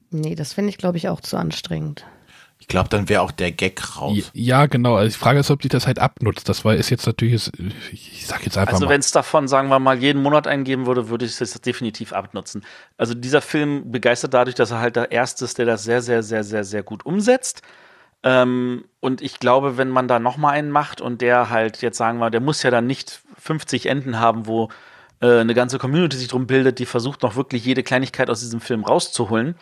Nee, 0.09 0.35
das 0.35 0.53
finde 0.53 0.69
ich, 0.69 0.77
glaube 0.77 0.97
ich, 0.97 1.09
auch 1.09 1.21
zu 1.21 1.37
anstrengend. 1.37 2.05
Ich 2.63 2.67
glaube, 2.67 2.87
dann 2.87 3.09
wäre 3.09 3.21
auch 3.21 3.31
der 3.31 3.51
Gag 3.51 3.97
raus. 3.97 4.31
Ja, 4.33 4.67
genau. 4.67 4.95
Also 4.95 5.09
die 5.09 5.19
Frage 5.19 5.39
ist, 5.39 5.51
ob 5.51 5.61
sich 5.61 5.69
das 5.69 5.85
halt 5.85 5.99
abnutzt. 5.99 6.47
Das 6.47 6.63
war 6.63 6.73
ist 6.73 6.89
jetzt 6.89 7.05
natürlich, 7.05 7.51
ich 7.91 8.25
sag 8.25 8.45
jetzt 8.45 8.57
einfach 8.57 8.75
also. 8.75 8.85
Also 8.85 8.89
wenn 8.89 9.01
es 9.01 9.11
davon, 9.11 9.49
sagen 9.49 9.67
wir 9.67 9.79
mal, 9.79 9.97
jeden 9.97 10.21
Monat 10.21 10.47
eingeben 10.47 10.85
würde, 10.85 11.09
würde 11.09 11.25
ich 11.25 11.41
es 11.41 11.53
definitiv 11.59 12.13
abnutzen. 12.13 12.63
Also 12.95 13.15
dieser 13.15 13.41
Film 13.41 13.91
begeistert 13.91 14.33
dadurch, 14.33 14.55
dass 14.55 14.71
er 14.71 14.79
halt 14.79 14.95
der 14.95 15.11
Erste 15.11 15.43
ist, 15.43 15.57
der 15.57 15.65
das 15.65 15.83
sehr, 15.83 16.01
sehr, 16.01 16.23
sehr, 16.23 16.45
sehr, 16.45 16.63
sehr 16.63 16.83
gut 16.83 17.05
umsetzt. 17.05 17.63
Ähm, 18.23 18.85
und 18.99 19.21
ich 19.21 19.39
glaube, 19.39 19.77
wenn 19.77 19.89
man 19.89 20.07
da 20.07 20.19
noch 20.19 20.37
mal 20.37 20.51
einen 20.51 20.71
macht 20.71 21.01
und 21.01 21.21
der 21.21 21.49
halt 21.49 21.81
jetzt 21.81 21.97
sagen 21.97 22.19
wir, 22.19 22.29
der 22.29 22.41
muss 22.41 22.63
ja 22.63 22.71
dann 22.71 22.87
nicht 22.87 23.21
50 23.37 23.87
Enden 23.87 24.19
haben, 24.19 24.47
wo 24.47 24.69
äh, 25.21 25.39
eine 25.39 25.53
ganze 25.53 25.77
Community 25.77 26.17
sich 26.17 26.29
drum 26.29 26.47
bildet, 26.47 26.79
die 26.79 26.85
versucht 26.85 27.21
noch 27.23 27.35
wirklich 27.35 27.65
jede 27.65 27.83
Kleinigkeit 27.83 28.29
aus 28.29 28.39
diesem 28.39 28.61
Film 28.61 28.83
rauszuholen 28.83 29.55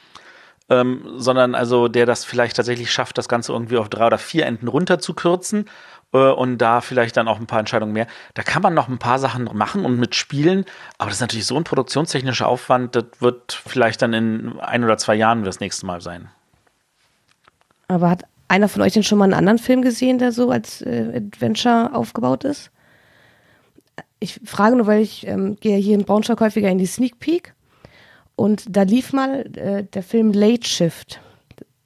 ähm, 0.72 1.04
sondern 1.18 1.54
also 1.54 1.90
der 1.90 2.06
das 2.06 2.24
vielleicht 2.24 2.56
tatsächlich 2.56 2.92
schafft, 2.92 3.18
das 3.18 3.28
Ganze 3.28 3.52
irgendwie 3.52 3.78
auf 3.78 3.90
drei 3.90 4.08
oder 4.08 4.18
vier 4.18 4.46
Enden 4.46 4.70
runterzukürzen 4.70 5.66
äh, 6.14 6.18
und 6.18 6.60
da 6.60 6.80
vielleicht 6.80 7.18
dann 7.18 7.28
auch 7.28 7.40
ein 7.40 7.46
paar 7.46 7.60
Entscheidungen 7.60 7.92
mehr. 7.92 8.08
Da 8.36 8.42
kann 8.42 8.62
man 8.62 8.74
noch 8.74 8.88
ein 8.88 8.98
paar 8.98 9.20
Sachen 9.20 9.50
machen 9.54 9.84
und 9.84 10.00
mitspielen, 10.00 10.64
aber 10.98 11.10
das 11.10 11.18
ist 11.18 11.22
natürlich 11.22 11.46
so 11.46 11.58
ein 11.58 11.66
produktionstechnischer 11.66 12.48
Aufwand, 12.48 12.96
das 12.96 13.06
wird 13.20 13.52
vielleicht 13.52 14.02
dann 14.02 14.14
in 14.14 14.60
ein 14.62 14.86
oder 14.86 14.98
zwei 14.98 15.16
Jahren 15.16 15.44
das 15.44 15.60
nächste 15.60 15.86
Mal 15.86 16.00
sein. 16.00 16.30
Aber 17.90 18.10
hat 18.10 18.24
einer 18.52 18.68
von 18.68 18.82
euch 18.82 18.94
denn 18.94 19.04
schon 19.04 19.18
mal 19.18 19.26
einen 19.26 19.34
anderen 19.34 19.58
Film 19.58 19.82
gesehen, 19.82 20.18
der 20.20 20.32
so 20.32 20.52
als 20.52 20.82
äh, 20.82 21.14
Adventure 21.16 21.96
aufgebaut 21.96 22.44
ist? 22.44 22.70
Ich 24.20 24.40
frage 24.44 24.76
nur, 24.76 24.88
weil 24.88 25.02
ich 25.02 25.26
ähm, 25.26 25.58
gehe 25.60 25.78
hier 25.78 25.96
in 25.96 26.04
Braunschweig 26.04 26.40
häufiger 26.42 26.70
in 26.70 26.78
die 26.78 26.86
Sneak 26.86 27.20
Peek 27.20 27.56
und 28.36 28.66
da 28.70 28.84
lief 28.84 29.14
mal 29.14 29.46
äh, 29.56 29.84
der 29.84 30.04
Film 30.04 30.34
Late 30.34 30.68
Shift. 30.68 31.22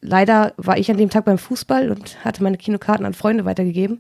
Leider 0.02 0.54
war 0.58 0.78
ich 0.78 0.90
an 0.90 0.98
dem 0.98 1.10
Tag 1.10 1.26
beim 1.26 1.38
Fußball 1.38 1.92
und 1.92 2.24
hatte 2.26 2.44
meine 2.44 2.58
Kinokarten 2.58 3.06
an 3.06 3.14
Freunde 3.14 3.46
weitergegeben. 3.46 4.00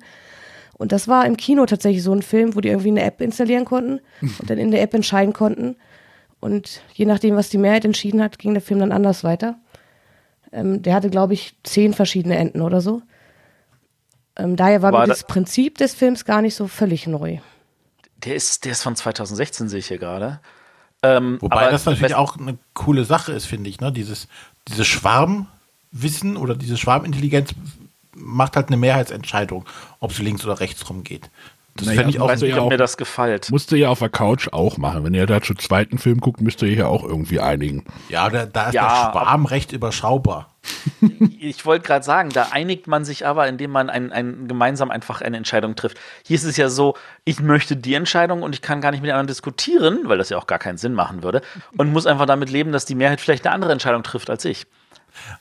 Und 0.78 0.92
das 0.92 1.08
war 1.08 1.26
im 1.26 1.38
Kino 1.38 1.66
tatsächlich 1.66 2.04
so 2.04 2.14
ein 2.14 2.22
Film, 2.22 2.56
wo 2.56 2.62
die 2.62 2.70
irgendwie 2.70 2.90
eine 2.90 3.04
App 3.04 3.22
installieren 3.22 3.66
konnten 3.66 4.00
und 4.22 4.50
dann 4.50 4.58
in 4.58 4.72
der 4.72 4.82
App 4.82 4.94
entscheiden 4.94 5.34
konnten. 5.34 5.76
Und 6.40 6.82
je 6.94 7.06
nachdem, 7.06 7.36
was 7.36 7.50
die 7.50 7.58
Mehrheit 7.58 7.86
entschieden 7.86 8.22
hat, 8.22 8.40
ging 8.40 8.54
der 8.54 8.62
Film 8.62 8.80
dann 8.80 8.92
anders 8.92 9.24
weiter. 9.24 9.60
Ähm, 10.56 10.82
der 10.82 10.96
hatte, 10.96 11.10
glaube 11.10 11.34
ich, 11.34 11.56
zehn 11.64 11.94
verschiedene 11.94 12.38
Enden 12.38 12.62
oder 12.62 12.80
so. 12.80 13.02
Ähm, 14.38 14.56
daher 14.56 14.82
war, 14.82 14.94
war 14.94 15.02
mir 15.02 15.08
das 15.08 15.26
Prinzip 15.26 15.78
des 15.78 15.94
Films 15.94 16.24
gar 16.24 16.42
nicht 16.42 16.56
so 16.56 16.68
völlig 16.68 17.08
neu. 17.08 17.40
Der 18.24 18.36
ist, 18.36 18.64
der 18.64 18.72
ist 18.72 18.82
von 18.82 18.96
2016, 18.96 19.68
sehe 19.68 19.80
ich 19.80 19.88
hier 19.88 19.98
gerade. 19.98 20.40
Ähm, 21.04 21.38
Wobei 21.42 21.70
das 21.70 21.86
natürlich 21.86 22.16
auch 22.16 22.38
eine 22.38 22.58
coole 22.74 23.04
Sache 23.04 23.34
ist, 23.34 23.46
finde 23.46 23.70
ich. 23.70 23.82
Ne? 23.82 23.92
Dieses, 23.92 24.30
dieses 24.70 24.88
Schwarmwissen 24.88 26.38
oder 26.38 26.56
diese 26.56 26.78
Schwarmintelligenz 26.78 27.52
macht 28.16 28.56
halt 28.56 28.68
eine 28.68 28.78
Mehrheitsentscheidung, 28.78 29.66
ob 30.00 30.14
sie 30.14 30.24
links 30.24 30.46
oder 30.46 30.62
rechts 30.62 30.90
rumgeht. 30.90 31.30
Das 31.78 31.88
naja, 31.88 31.98
fände 31.98 32.12
ich 32.12 32.22
auch, 32.22 32.30
weiß 32.30 32.42
nicht, 32.42 32.58
ob 32.58 32.70
mir 32.70 32.78
das 32.78 32.96
gefällt. 32.96 33.52
Musst 33.52 33.70
du 33.70 33.76
ja 33.76 33.90
auf 33.90 34.00
der 34.00 34.08
Couch 34.08 34.48
auch 34.54 34.78
machen. 34.78 35.04
Wenn 35.04 35.14
ihr 35.14 35.26
da 35.26 35.42
zu 35.42 35.54
zweiten 35.56 35.98
Film 35.98 36.22
guckt, 36.22 36.40
müsst 36.40 36.62
ihr 36.62 36.74
ja 36.74 36.88
auch 36.88 37.04
irgendwie 37.04 37.42
einigen. 37.42 37.84
Ja, 38.08 38.30
da, 38.30 38.46
da 38.46 38.68
ist 38.68 38.76
ja, 38.76 38.84
der 38.84 39.12
Schwarm 39.12 39.46
recht 39.46 39.74
überschaubar. 39.74 40.56
ich 41.40 41.66
wollte 41.66 41.86
gerade 41.86 42.06
sagen, 42.06 42.30
da 42.30 42.48
einigt 42.52 42.88
man 42.88 43.04
sich 43.04 43.26
aber, 43.26 43.50
indem 43.50 43.72
man 43.72 43.90
ein, 43.90 44.14
ein, 44.14 44.48
gemeinsam 44.48 44.90
einfach 44.90 45.20
eine 45.20 45.36
Entscheidung 45.36 45.76
trifft. 45.76 45.98
Hier 46.26 46.36
ist 46.36 46.46
es 46.46 46.56
ja 46.56 46.70
so, 46.70 46.96
ich 47.26 47.42
möchte 47.42 47.76
die 47.76 47.94
Entscheidung 47.94 48.42
und 48.42 48.56
ich 48.56 48.62
kann 48.62 48.80
gar 48.80 48.92
nicht 48.92 49.02
mit 49.02 49.12
anderen 49.12 49.28
diskutieren, 49.28 50.00
weil 50.06 50.18
das 50.18 50.30
ja 50.30 50.38
auch 50.38 50.48
gar 50.48 50.60
keinen 50.60 50.78
Sinn 50.78 50.94
machen 50.94 51.24
würde, 51.24 51.42
und 51.78 51.92
muss 51.92 52.08
einfach 52.08 52.26
damit 52.26 52.50
leben, 52.50 52.72
dass 52.72 52.86
die 52.86 52.96
Mehrheit 52.96 53.20
vielleicht 53.20 53.46
eine 53.46 53.54
andere 53.54 53.74
Entscheidung 53.74 54.02
trifft 54.02 54.30
als 54.30 54.46
ich. 54.46 54.66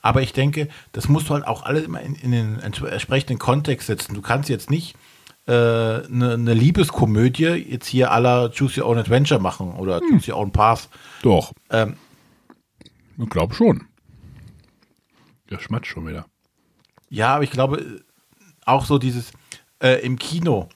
Aber 0.02 0.20
ich 0.20 0.32
denke, 0.32 0.68
das 0.90 1.08
musst 1.08 1.28
du 1.28 1.34
halt 1.34 1.46
auch 1.46 1.62
alle 1.62 1.80
immer 1.80 2.00
in, 2.00 2.16
in 2.16 2.32
den 2.32 2.60
entsprechenden 2.60 3.38
Kontext 3.38 3.86
setzen. 3.86 4.14
Du 4.14 4.22
kannst 4.22 4.48
jetzt 4.48 4.70
nicht 4.70 4.96
eine, 5.52 6.34
eine 6.34 6.54
Liebeskomödie 6.54 7.44
jetzt 7.44 7.86
hier 7.86 8.10
aller 8.10 8.50
Choose 8.50 8.80
Your 8.80 8.88
Own 8.88 8.98
Adventure 8.98 9.40
machen 9.40 9.72
oder 9.74 10.00
hm. 10.00 10.08
Choose 10.10 10.32
Your 10.32 10.38
Own 10.38 10.52
Path. 10.52 10.88
Doch. 11.22 11.52
Ähm, 11.70 11.96
ich 13.18 13.28
glaube 13.28 13.54
schon. 13.54 13.84
Der 15.50 15.58
schmatzt 15.58 15.86
schon 15.86 16.06
wieder. 16.06 16.26
Ja, 17.10 17.34
aber 17.34 17.44
ich 17.44 17.50
glaube 17.50 18.02
auch 18.64 18.86
so 18.86 18.98
dieses 18.98 19.32
äh, 19.80 20.04
im 20.04 20.18
Kino. 20.18 20.68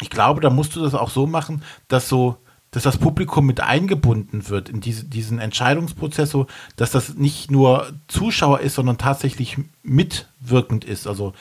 Ich 0.00 0.10
glaube, 0.10 0.40
da 0.40 0.50
musst 0.50 0.76
du 0.76 0.82
das 0.82 0.94
auch 0.94 1.10
so 1.10 1.26
machen, 1.26 1.62
dass 1.88 2.08
so 2.08 2.36
dass 2.70 2.84
das 2.84 2.98
Publikum 2.98 3.46
mit 3.46 3.60
eingebunden 3.60 4.48
wird 4.48 4.68
in 4.68 4.80
diese, 4.80 5.04
diesen 5.04 5.40
Entscheidungsprozess, 5.40 6.30
so 6.30 6.46
dass 6.76 6.92
das 6.92 7.14
nicht 7.14 7.50
nur 7.50 7.92
Zuschauer 8.06 8.60
ist, 8.60 8.74
sondern 8.76 8.96
tatsächlich 8.96 9.56
mitwirkend 9.82 10.84
ist. 10.84 11.08
Also 11.08 11.32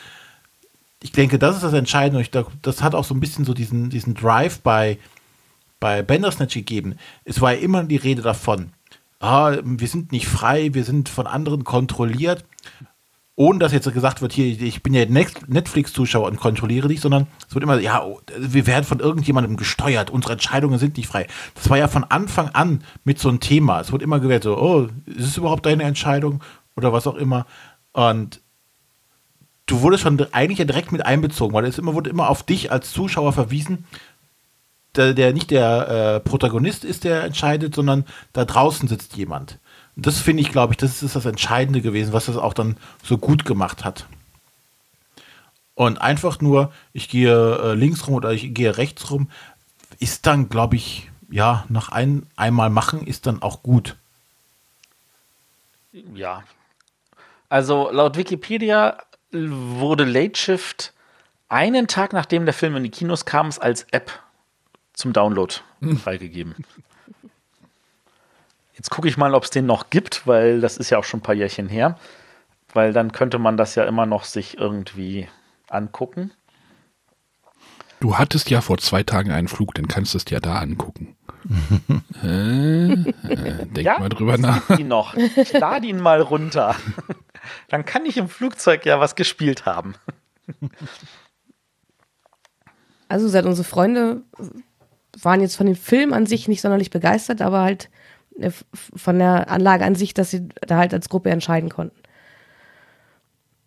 ich 1.02 1.12
denke, 1.12 1.40
das 1.40 1.56
ist 1.56 1.64
das 1.64 1.74
Entscheidende. 1.74 2.22
Ich 2.22 2.32
das 2.32 2.84
hat 2.84 2.96
auch 2.96 3.06
so 3.06 3.14
ein 3.14 3.20
bisschen 3.20 3.46
so 3.46 3.54
diesen, 3.54 3.90
diesen 3.90 4.16
Drive 4.16 4.60
bei, 4.60 4.98
bei 5.80 6.02
Bandersnatch 6.02 6.54
gegeben. 6.54 6.96
Es 7.24 7.42
war 7.42 7.54
ja 7.54 7.60
immer 7.60 7.84
die 7.84 7.96
Rede 7.96 8.22
davon, 8.22 8.74
ah, 9.20 9.58
wir 9.64 9.88
sind 9.88 10.12
nicht 10.12 10.28
frei, 10.28 10.74
wir 10.74 10.84
sind 10.84 11.10
von 11.10 11.28
anderen 11.28 11.64
kontrolliert 11.64 12.44
ohne 13.40 13.60
dass 13.60 13.72
jetzt 13.72 13.92
gesagt 13.94 14.22
wird, 14.22 14.34
hier, 14.34 14.48
ich 14.48 14.84
bin 14.84 14.94
ja 14.94 15.06
Netflix-Zuschauer 15.06 16.28
und 16.28 16.42
kontrolliere 16.42 16.90
dich, 16.90 17.00
sondern 17.00 17.26
es 17.48 17.56
wird 17.56 17.64
immer, 17.64 17.80
ja, 17.80 18.06
wir 18.38 18.68
werden 18.68 18.84
von 18.84 19.00
irgendjemandem 19.00 19.56
gesteuert, 19.56 20.10
unsere 20.10 20.34
Entscheidungen 20.34 20.78
sind 20.78 20.98
nicht 20.98 21.08
frei. 21.08 21.26
Das 21.56 21.70
war 21.70 21.78
ja 21.78 21.88
von 21.88 22.04
Anfang 22.04 22.50
an 22.50 22.84
mit 23.06 23.18
so 23.18 23.30
einem 23.30 23.40
Thema. 23.40 23.80
Es 23.80 23.94
wird 23.94 24.02
immer 24.02 24.20
gewählt, 24.20 24.44
so, 24.44 24.58
oh, 24.58 24.90
ist 25.06 25.26
es 25.26 25.38
überhaupt 25.38 25.66
deine 25.66 25.84
Entscheidung 25.84 26.44
oder 26.76 26.92
was 26.92 27.08
auch 27.08 27.16
immer. 27.16 27.46
Und 27.94 28.42
du 29.70 29.82
wurdest 29.82 30.04
schon 30.04 30.20
eigentlich 30.32 30.60
ja 30.60 30.66
direkt 30.66 30.92
mit 30.92 31.06
einbezogen, 31.06 31.54
weil 31.54 31.66
es 31.66 31.78
immer 31.78 31.94
wurde 31.94 32.10
immer 32.10 32.30
auf 32.30 32.44
dich 32.44 32.72
als 32.72 32.92
Zuschauer 32.92 33.34
verwiesen, 33.34 33.86
der, 34.96 35.14
der 35.14 35.34
nicht 35.34 35.52
der 35.52 35.88
äh, 35.88 36.20
Protagonist 36.20 36.84
ist, 36.84 37.04
der 37.04 37.24
entscheidet, 37.24 37.76
sondern 37.76 38.06
da 38.34 38.46
draußen 38.46 38.88
sitzt 38.88 39.16
jemand 39.16 39.60
das 40.02 40.20
finde 40.20 40.42
ich, 40.42 40.52
glaube 40.52 40.74
ich, 40.74 40.78
das 40.78 41.04
ist 41.04 41.16
das 41.16 41.26
Entscheidende 41.26 41.82
gewesen, 41.82 42.14
was 42.14 42.26
das 42.26 42.38
auch 42.38 42.54
dann 42.54 42.78
so 43.04 43.18
gut 43.18 43.46
gemacht 43.46 43.84
hat. 43.84 44.06
Und 45.76 46.02
einfach 46.02 46.42
nur, 46.42 46.72
ich 46.94 47.10
gehe 47.10 47.58
äh, 47.58 47.74
links 47.74 48.08
rum 48.08 48.16
oder 48.16 48.32
ich 48.32 48.54
gehe 48.54 48.78
rechts 48.78 49.10
rum, 49.12 49.30
ist 50.00 50.26
dann, 50.26 50.50
glaube 50.50 50.76
ich, 50.76 51.10
ja, 51.30 51.66
nach 51.70 51.90
ein, 51.90 52.26
einmal 52.36 52.70
machen 52.70 53.06
ist 53.06 53.28
dann 53.28 53.42
auch 53.42 53.64
gut. 53.64 53.96
Ja. 56.14 56.44
Also 57.48 57.90
laut 57.92 58.18
Wikipedia 58.18 58.98
wurde 59.32 60.06
Late 60.06 60.40
Shift 60.40 60.94
einen 61.50 61.88
Tag 61.88 62.14
nachdem 62.14 62.46
der 62.46 62.54
Film 62.54 62.76
in 62.76 62.84
die 62.84 62.92
Kinos 62.92 63.26
kam, 63.26 63.50
als 63.60 63.84
App 63.92 64.12
zum 64.94 65.14
Download 65.14 65.54
freigegeben. 66.04 66.56
Jetzt 68.74 68.92
gucke 68.92 69.08
ich 69.08 69.18
mal, 69.18 69.34
ob 69.34 69.44
es 69.44 69.50
den 69.50 69.66
noch 69.66 69.90
gibt, 69.90 70.26
weil 70.26 70.62
das 70.62 70.78
ist 70.78 70.90
ja 70.90 70.98
auch 70.98 71.04
schon 71.04 71.20
ein 71.20 71.24
paar 71.24 71.36
Jährchen 71.36 71.68
her. 71.68 71.98
Weil 72.74 72.94
dann 72.94 73.12
könnte 73.12 73.40
man 73.40 73.58
das 73.58 73.76
ja 73.76 73.84
immer 73.84 74.06
noch 74.06 74.24
sich 74.24 74.58
irgendwie 74.58 75.28
angucken. 75.70 76.32
Du 78.00 78.18
hattest 78.18 78.50
ja 78.50 78.62
vor 78.62 78.78
zwei 78.78 79.04
Tagen 79.04 79.32
einen 79.32 79.48
Flug, 79.48 79.74
dann 79.74 79.88
kannst 79.88 80.14
du 80.14 80.18
es 80.18 80.26
dir 80.26 80.40
da 80.40 80.60
angucken. 80.60 81.18
äh, 82.24 82.94
äh, 82.94 83.66
denk 83.66 83.86
ja, 83.86 84.00
mal 84.00 84.10
drüber 84.10 84.38
nach. 84.38 84.70
Ich 85.36 85.54
lade 85.54 85.88
ihn 85.88 86.00
mal 86.00 86.22
runter. 86.22 86.76
dann 87.70 87.86
kann 87.86 88.06
ich 88.06 88.18
im 88.18 88.30
Flugzeug 88.30 88.86
ja 88.86 89.00
was 89.00 89.16
gespielt 89.16 89.66
haben. 89.66 89.96
Also 93.08 93.28
seit 93.28 93.46
unsere 93.46 93.68
Freunde 93.68 94.22
waren 95.20 95.42
jetzt 95.42 95.56
von 95.56 95.66
dem 95.66 95.76
Film 95.76 96.14
an 96.14 96.26
sich 96.26 96.48
nicht 96.48 96.62
sonderlich 96.62 96.92
begeistert, 96.92 97.42
aber 97.42 97.62
halt 97.62 97.90
äh, 98.40 98.52
von 98.74 99.18
der 99.18 99.50
Anlage 99.50 99.84
an 99.84 99.96
sich, 99.96 100.14
dass 100.14 100.32
sie 100.32 100.48
da 100.62 100.78
halt 100.78 100.94
als 100.94 101.10
Gruppe 101.10 101.32
entscheiden 101.32 101.70
konnten. 101.70 101.98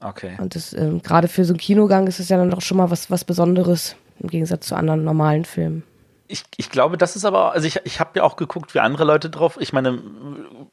Okay. 0.01 0.37
Und 0.39 0.55
das 0.55 0.73
ähm, 0.73 1.03
gerade 1.03 1.29
für 1.29 1.45
so 1.45 1.53
einen 1.53 1.61
Kinogang 1.61 2.07
ist 2.07 2.21
es 2.21 2.29
ja 2.29 2.37
dann 2.37 2.51
doch 2.51 2.61
schon 2.61 2.77
mal 2.77 2.91
was, 2.91 3.11
was 3.11 3.25
Besonderes 3.25 3.97
im 4.19 4.29
Gegensatz 4.29 4.67
zu 4.67 4.75
anderen 4.75 5.05
normalen 5.05 5.45
Filmen. 5.45 5.85
Ich, 6.29 6.45
ich 6.57 6.71
glaube, 6.71 6.97
das 6.97 7.17
ist 7.17 7.25
aber, 7.25 7.53
also 7.53 7.67
ich, 7.67 7.81
ich 7.85 8.01
habe 8.01 8.11
ja 8.17 8.23
auch 8.23 8.37
geguckt, 8.37 8.75
wie 8.75 8.81
andere 8.81 9.05
Leute 9.05 9.31
drauf. 9.31 9.59
Ich 9.61 9.73
meine, 9.73 9.99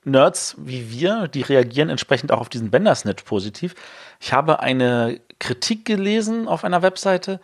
Nerds 0.04 0.56
wie 0.58 0.92
wir, 0.92 1.28
die 1.28 1.42
reagieren 1.42 1.90
entsprechend 1.90 2.32
auch 2.32 2.40
auf 2.40 2.50
diesen 2.50 2.72
Bandersnatch 2.72 3.24
positiv. 3.24 3.76
Ich 4.20 4.34
habe 4.34 4.60
eine 4.60 5.20
Kritik 5.40 5.86
gelesen 5.86 6.48
auf 6.48 6.64
einer 6.64 6.82
Webseite 6.82 7.40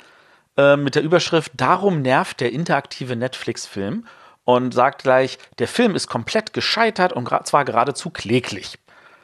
äh, 0.58 0.78
mit 0.78 0.96
der 0.96 1.04
Überschrift 1.04 1.52
Darum 1.56 2.02
nervt 2.02 2.40
der 2.40 2.52
interaktive 2.52 3.16
Netflix-Film 3.16 4.06
und 4.46 4.74
sagt 4.74 5.04
gleich, 5.04 5.38
der 5.60 5.68
Film 5.68 5.96
ist 5.96 6.08
komplett 6.08 6.54
gescheitert 6.54 7.14
und 7.14 7.30
zwar 7.46 7.66
geradezu 7.66 8.10
kläglich. 8.12 8.78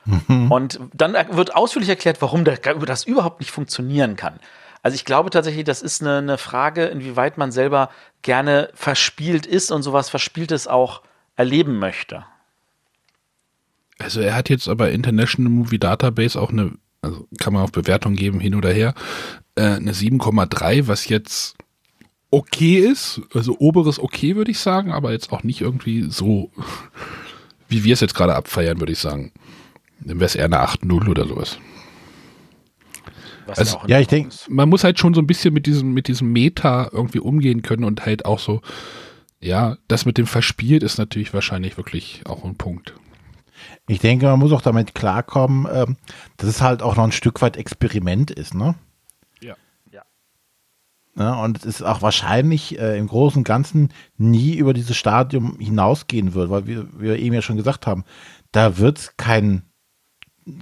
Mhm. 0.06 0.52
Und 0.52 0.80
dann 0.94 1.16
wird 1.30 1.56
ausführlich 1.56 1.90
erklärt, 1.90 2.22
warum 2.22 2.44
das 2.44 3.04
überhaupt 3.06 3.40
nicht 3.40 3.52
funktionieren 3.52 4.16
kann. 4.16 4.40
Also 4.84 4.96
ich 4.96 5.06
glaube 5.06 5.30
tatsächlich, 5.30 5.64
das 5.64 5.82
ist 5.82 6.02
eine, 6.02 6.18
eine 6.18 6.38
Frage, 6.38 6.86
inwieweit 6.86 7.38
man 7.38 7.52
selber 7.52 7.90
gerne 8.22 8.70
verspielt 8.74 9.46
ist 9.46 9.72
und 9.72 9.84
sowas 9.84 10.10
Verspieltes 10.10 10.68
auch 10.68 11.02
erleben 11.36 11.78
möchte. 11.80 12.26
Also 14.00 14.22
er 14.22 14.36
hat 14.36 14.50
jetzt 14.50 14.68
aber 14.68 14.92
International 14.92 15.52
Movie 15.52 15.78
Database 15.78 16.40
auch 16.40 16.50
eine, 16.50 16.72
also 17.02 17.28
kann 17.40 17.54
man 17.54 17.64
auf 17.64 17.72
Bewertung 17.72 18.16
geben, 18.16 18.40
hin 18.40 18.56
oder 18.56 18.72
her, 18.72 18.96
äh, 19.56 19.62
eine 19.62 19.94
7,3, 19.94 20.88
was 20.88 21.08
jetzt 21.08 21.56
okay 22.32 22.78
ist, 22.78 23.22
also 23.34 23.58
oberes 23.60 24.00
okay 24.00 24.36
würde 24.36 24.52
ich 24.52 24.60
sagen, 24.60 24.92
aber 24.92 25.12
jetzt 25.12 25.32
auch 25.32 25.44
nicht 25.44 25.62
irgendwie 25.62 26.10
so, 26.10 26.50
wie 27.68 27.84
wir 27.84 27.94
es 27.94 28.00
jetzt 28.00 28.16
gerade 28.16 28.36
abfeiern, 28.36 28.80
würde 28.80 28.94
ich 28.94 29.00
sagen. 29.00 29.32
Dann 30.00 30.20
wäre 30.20 30.26
es 30.26 30.36
eher 30.36 30.46
eine 30.46 30.64
8-0 30.64 31.10
oder 31.10 31.28
sowas. 31.28 31.60
Was 33.46 33.60
also, 33.60 33.80
ja, 33.88 34.00
ich 34.00 34.08
denke, 34.08 34.34
man 34.50 34.70
muss 34.70 34.84
halt 34.84 35.00
schon 35.00 35.14
so 35.14 35.22
ein 35.22 35.28
bisschen 35.28 35.54
mit 35.54 35.66
diesem, 35.66 35.94
mit 35.94 36.08
diesem 36.08 36.32
Meta 36.32 36.90
irgendwie 36.92 37.20
umgehen 37.20 37.62
können 37.62 37.84
und 37.84 38.06
halt 38.06 38.26
auch 38.26 38.40
so, 38.40 38.62
ja, 39.40 39.78
das 39.88 40.06
mit 40.06 40.18
dem 40.18 40.28
verspielt 40.28 40.84
ist 40.84 40.98
natürlich 40.98 41.34
wahrscheinlich 41.34 41.78
wirklich 41.78 42.22
auch 42.26 42.44
ein 42.44 42.56
Punkt. 42.56 42.94
Ich 43.88 44.00
denke, 44.00 44.26
man 44.26 44.40
muss 44.40 44.52
auch 44.52 44.62
damit 44.62 44.96
klarkommen, 44.96 45.68
ähm, 45.72 45.98
dass 46.38 46.50
es 46.50 46.62
halt 46.62 46.82
auch 46.82 46.96
noch 46.96 47.04
ein 47.04 47.12
Stück 47.12 47.42
weit 47.42 47.58
Experiment 47.58 48.32
ist, 48.32 48.54
ne? 48.54 48.76
Ja, 51.18 51.44
und 51.44 51.58
es 51.58 51.66
ist 51.66 51.82
auch 51.82 52.02
wahrscheinlich 52.02 52.80
äh, 52.80 52.98
im 52.98 53.08
Großen 53.08 53.40
und 53.40 53.44
Ganzen 53.44 53.90
nie 54.18 54.56
über 54.56 54.74
dieses 54.74 54.96
Stadium 54.96 55.58
hinausgehen 55.60 56.34
wird, 56.34 56.50
weil 56.50 56.68
wir, 56.68 56.88
wir 56.98 57.20
eben 57.20 57.36
ja 57.36 57.42
schon 57.42 57.58
gesagt 57.58 57.86
haben, 57.86 58.06
da 58.52 58.78
wird 58.78 58.98
es 58.98 59.18
kein, 59.18 59.64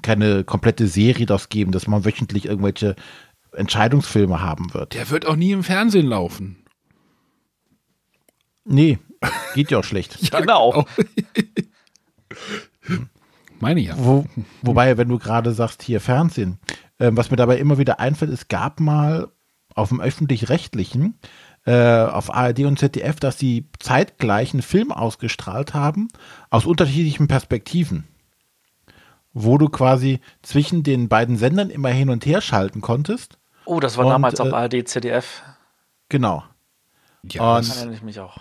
keine 0.01 0.43
komplette 0.43 0.87
Serie 0.87 1.25
das 1.25 1.49
geben, 1.49 1.71
dass 1.71 1.87
man 1.87 2.05
wöchentlich 2.05 2.45
irgendwelche 2.45 2.95
Entscheidungsfilme 3.53 4.41
haben 4.41 4.73
wird. 4.73 4.93
Der 4.93 5.09
wird 5.09 5.25
auch 5.25 5.35
nie 5.35 5.51
im 5.51 5.63
Fernsehen 5.63 6.07
laufen. 6.07 6.57
Nee, 8.65 8.99
geht 9.55 9.71
ja 9.71 9.79
auch 9.79 9.83
schlecht. 9.83 10.21
ja, 10.31 10.39
genau. 10.39 10.85
Meine 13.59 13.81
ja. 13.81 13.95
Wo, 13.97 14.25
wobei, 14.61 14.97
wenn 14.97 15.09
du 15.09 15.17
gerade 15.17 15.51
sagst, 15.53 15.83
hier 15.83 15.99
Fernsehen, 15.99 16.59
äh, 16.97 17.09
was 17.13 17.31
mir 17.31 17.37
dabei 17.37 17.57
immer 17.57 17.77
wieder 17.77 17.99
einfällt, 17.99 18.31
es 18.31 18.47
gab 18.47 18.79
mal 18.79 19.27
auf 19.75 19.89
dem 19.89 19.99
öffentlich-rechtlichen, 19.99 21.15
äh, 21.65 22.03
auf 22.03 22.33
ARD 22.33 22.59
und 22.59 22.79
ZDF, 22.79 23.17
dass 23.19 23.37
sie 23.37 23.67
zeitgleich 23.79 24.53
einen 24.53 24.61
Film 24.61 24.91
ausgestrahlt 24.91 25.73
haben, 25.73 26.07
aus 26.49 26.65
unterschiedlichen 26.65 27.27
Perspektiven. 27.27 28.07
Wo 29.41 29.57
du 29.57 29.69
quasi 29.69 30.19
zwischen 30.41 30.83
den 30.83 31.07
beiden 31.07 31.37
Sendern 31.37 31.69
immer 31.69 31.89
hin 31.89 32.09
und 32.09 32.25
her 32.25 32.41
schalten 32.41 32.81
konntest. 32.81 33.37
Oh, 33.65 33.79
das 33.79 33.97
war 33.97 34.05
und, 34.05 34.11
damals 34.11 34.39
auf 34.39 34.49
äh, 34.49 34.53
ARD, 34.53 34.87
ZDF. 34.87 35.43
Genau. 36.09 36.43
Ja, 37.23 37.57
und 37.57 37.67
das 37.67 37.77
erinnere 37.77 37.95
ich 37.95 38.01
mich 38.01 38.19
auch. 38.19 38.37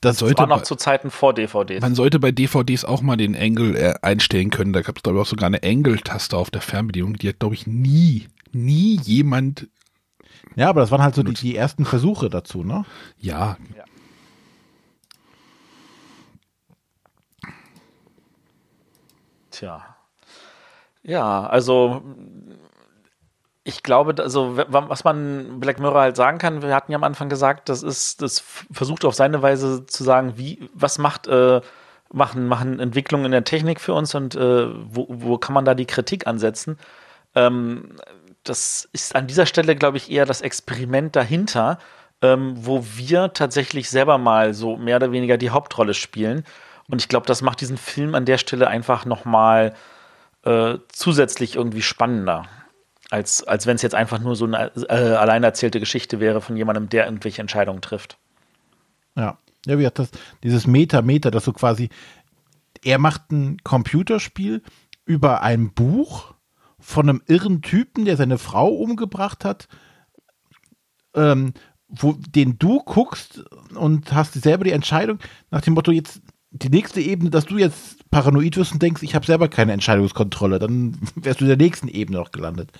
Das, 0.00 0.18
sollte 0.18 0.38
war 0.38 0.46
noch 0.46 0.58
bei, 0.58 0.64
zu 0.64 0.76
Zeiten 0.76 1.10
vor 1.10 1.32
DVDs. 1.32 1.80
Man 1.80 1.94
sollte 1.94 2.20
bei 2.20 2.30
DVDs 2.30 2.84
auch 2.84 3.00
mal 3.00 3.16
den 3.16 3.34
Angle 3.34 3.76
äh, 3.76 3.94
einstellen 4.02 4.50
können. 4.50 4.74
Da 4.74 4.82
gab 4.82 4.96
es, 4.96 5.02
glaube 5.02 5.18
ich, 5.18 5.22
auch 5.22 5.26
sogar 5.26 5.46
eine 5.46 5.62
Angle-Taste 5.62 6.36
auf 6.36 6.50
der 6.50 6.60
Fernbedienung. 6.60 7.14
Die 7.14 7.28
hat, 7.30 7.38
glaube 7.38 7.54
ich, 7.54 7.66
nie, 7.66 8.28
nie 8.52 9.00
jemand 9.00 9.68
ja, 10.56 10.68
aber 10.68 10.80
das 10.80 10.90
waren 10.90 11.02
halt 11.02 11.14
so 11.14 11.22
die, 11.22 11.34
die 11.34 11.56
ersten 11.56 11.84
Versuche 11.84 12.28
dazu, 12.28 12.62
ne? 12.62 12.84
Ja. 13.18 13.56
ja. 13.76 13.84
Tja. 19.50 19.93
Ja, 21.04 21.46
also 21.46 22.02
ich 23.62 23.82
glaube, 23.82 24.22
also 24.22 24.56
was 24.56 25.04
man 25.04 25.60
Black 25.60 25.78
Mirror 25.78 26.00
halt 26.00 26.16
sagen 26.16 26.38
kann, 26.38 26.62
wir 26.62 26.74
hatten 26.74 26.92
ja 26.92 26.96
am 26.96 27.04
Anfang 27.04 27.28
gesagt, 27.30 27.68
das 27.68 27.82
ist, 27.82 28.20
das 28.20 28.40
versucht 28.40 29.04
auf 29.04 29.14
seine 29.14 29.40
Weise 29.42 29.86
zu 29.86 30.04
sagen, 30.04 30.34
wie, 30.36 30.68
was 30.74 30.98
macht, 30.98 31.26
äh, 31.26 31.62
machen, 32.12 32.46
machen 32.46 32.78
Entwicklungen 32.80 33.26
in 33.26 33.32
der 33.32 33.44
Technik 33.44 33.80
für 33.80 33.94
uns 33.94 34.14
und 34.14 34.34
äh, 34.34 34.66
wo, 34.68 35.06
wo 35.08 35.38
kann 35.38 35.54
man 35.54 35.64
da 35.64 35.74
die 35.74 35.86
Kritik 35.86 36.26
ansetzen? 36.26 36.78
Ähm, 37.34 37.96
das 38.44 38.88
ist 38.92 39.16
an 39.16 39.26
dieser 39.26 39.46
Stelle, 39.46 39.76
glaube 39.76 39.96
ich, 39.96 40.10
eher 40.10 40.26
das 40.26 40.42
Experiment 40.42 41.16
dahinter, 41.16 41.78
ähm, 42.22 42.54
wo 42.56 42.84
wir 42.96 43.32
tatsächlich 43.32 43.88
selber 43.90 44.18
mal 44.18 44.54
so 44.54 44.76
mehr 44.76 44.96
oder 44.96 45.12
weniger 45.12 45.38
die 45.38 45.50
Hauptrolle 45.50 45.94
spielen. 45.94 46.44
Und 46.90 47.00
ich 47.00 47.08
glaube, 47.08 47.26
das 47.26 47.40
macht 47.42 47.60
diesen 47.62 47.78
Film 47.78 48.14
an 48.14 48.26
der 48.26 48.38
Stelle 48.38 48.68
einfach 48.68 49.06
noch 49.06 49.24
mal 49.24 49.74
äh, 50.44 50.78
zusätzlich 50.88 51.56
irgendwie 51.56 51.82
spannender, 51.82 52.46
als, 53.10 53.44
als 53.44 53.66
wenn 53.66 53.76
es 53.76 53.82
jetzt 53.82 53.94
einfach 53.94 54.18
nur 54.18 54.36
so 54.36 54.44
eine 54.44 54.72
äh, 54.88 55.14
allein 55.14 55.42
erzählte 55.42 55.80
Geschichte 55.80 56.20
wäre 56.20 56.40
von 56.40 56.56
jemandem, 56.56 56.88
der 56.88 57.06
irgendwelche 57.06 57.40
Entscheidungen 57.40 57.80
trifft. 57.80 58.18
Ja, 59.16 59.38
ja, 59.66 59.78
wie 59.78 59.86
hat 59.86 59.98
das, 59.98 60.10
dieses 60.42 60.66
Meta, 60.66 61.02
Meta, 61.02 61.30
das 61.30 61.44
so 61.44 61.52
quasi, 61.52 61.88
er 62.82 62.98
macht 62.98 63.30
ein 63.32 63.58
Computerspiel 63.64 64.62
über 65.06 65.42
ein 65.42 65.72
Buch 65.72 66.34
von 66.78 67.08
einem 67.08 67.22
irren 67.26 67.62
Typen, 67.62 68.04
der 68.04 68.16
seine 68.16 68.36
Frau 68.36 68.68
umgebracht 68.68 69.44
hat, 69.44 69.68
ähm, 71.14 71.54
wo, 71.88 72.12
den 72.12 72.58
du 72.58 72.82
guckst 72.82 73.44
und 73.74 74.12
hast 74.12 74.34
selber 74.34 74.64
die 74.64 74.72
Entscheidung 74.72 75.18
nach 75.50 75.62
dem 75.62 75.74
Motto, 75.74 75.92
jetzt 75.92 76.20
die 76.54 76.68
nächste 76.68 77.00
Ebene, 77.00 77.30
dass 77.30 77.46
du 77.46 77.58
jetzt 77.58 78.08
paranoid 78.10 78.56
wirst 78.56 78.72
und 78.72 78.80
denkst, 78.80 79.02
ich 79.02 79.16
habe 79.16 79.26
selber 79.26 79.48
keine 79.48 79.72
Entscheidungskontrolle, 79.72 80.60
dann 80.60 80.96
wärst 81.16 81.40
du 81.40 81.44
in 81.44 81.48
der 81.48 81.56
nächsten 81.56 81.88
Ebene 81.88 82.18
noch 82.18 82.30
gelandet. 82.30 82.70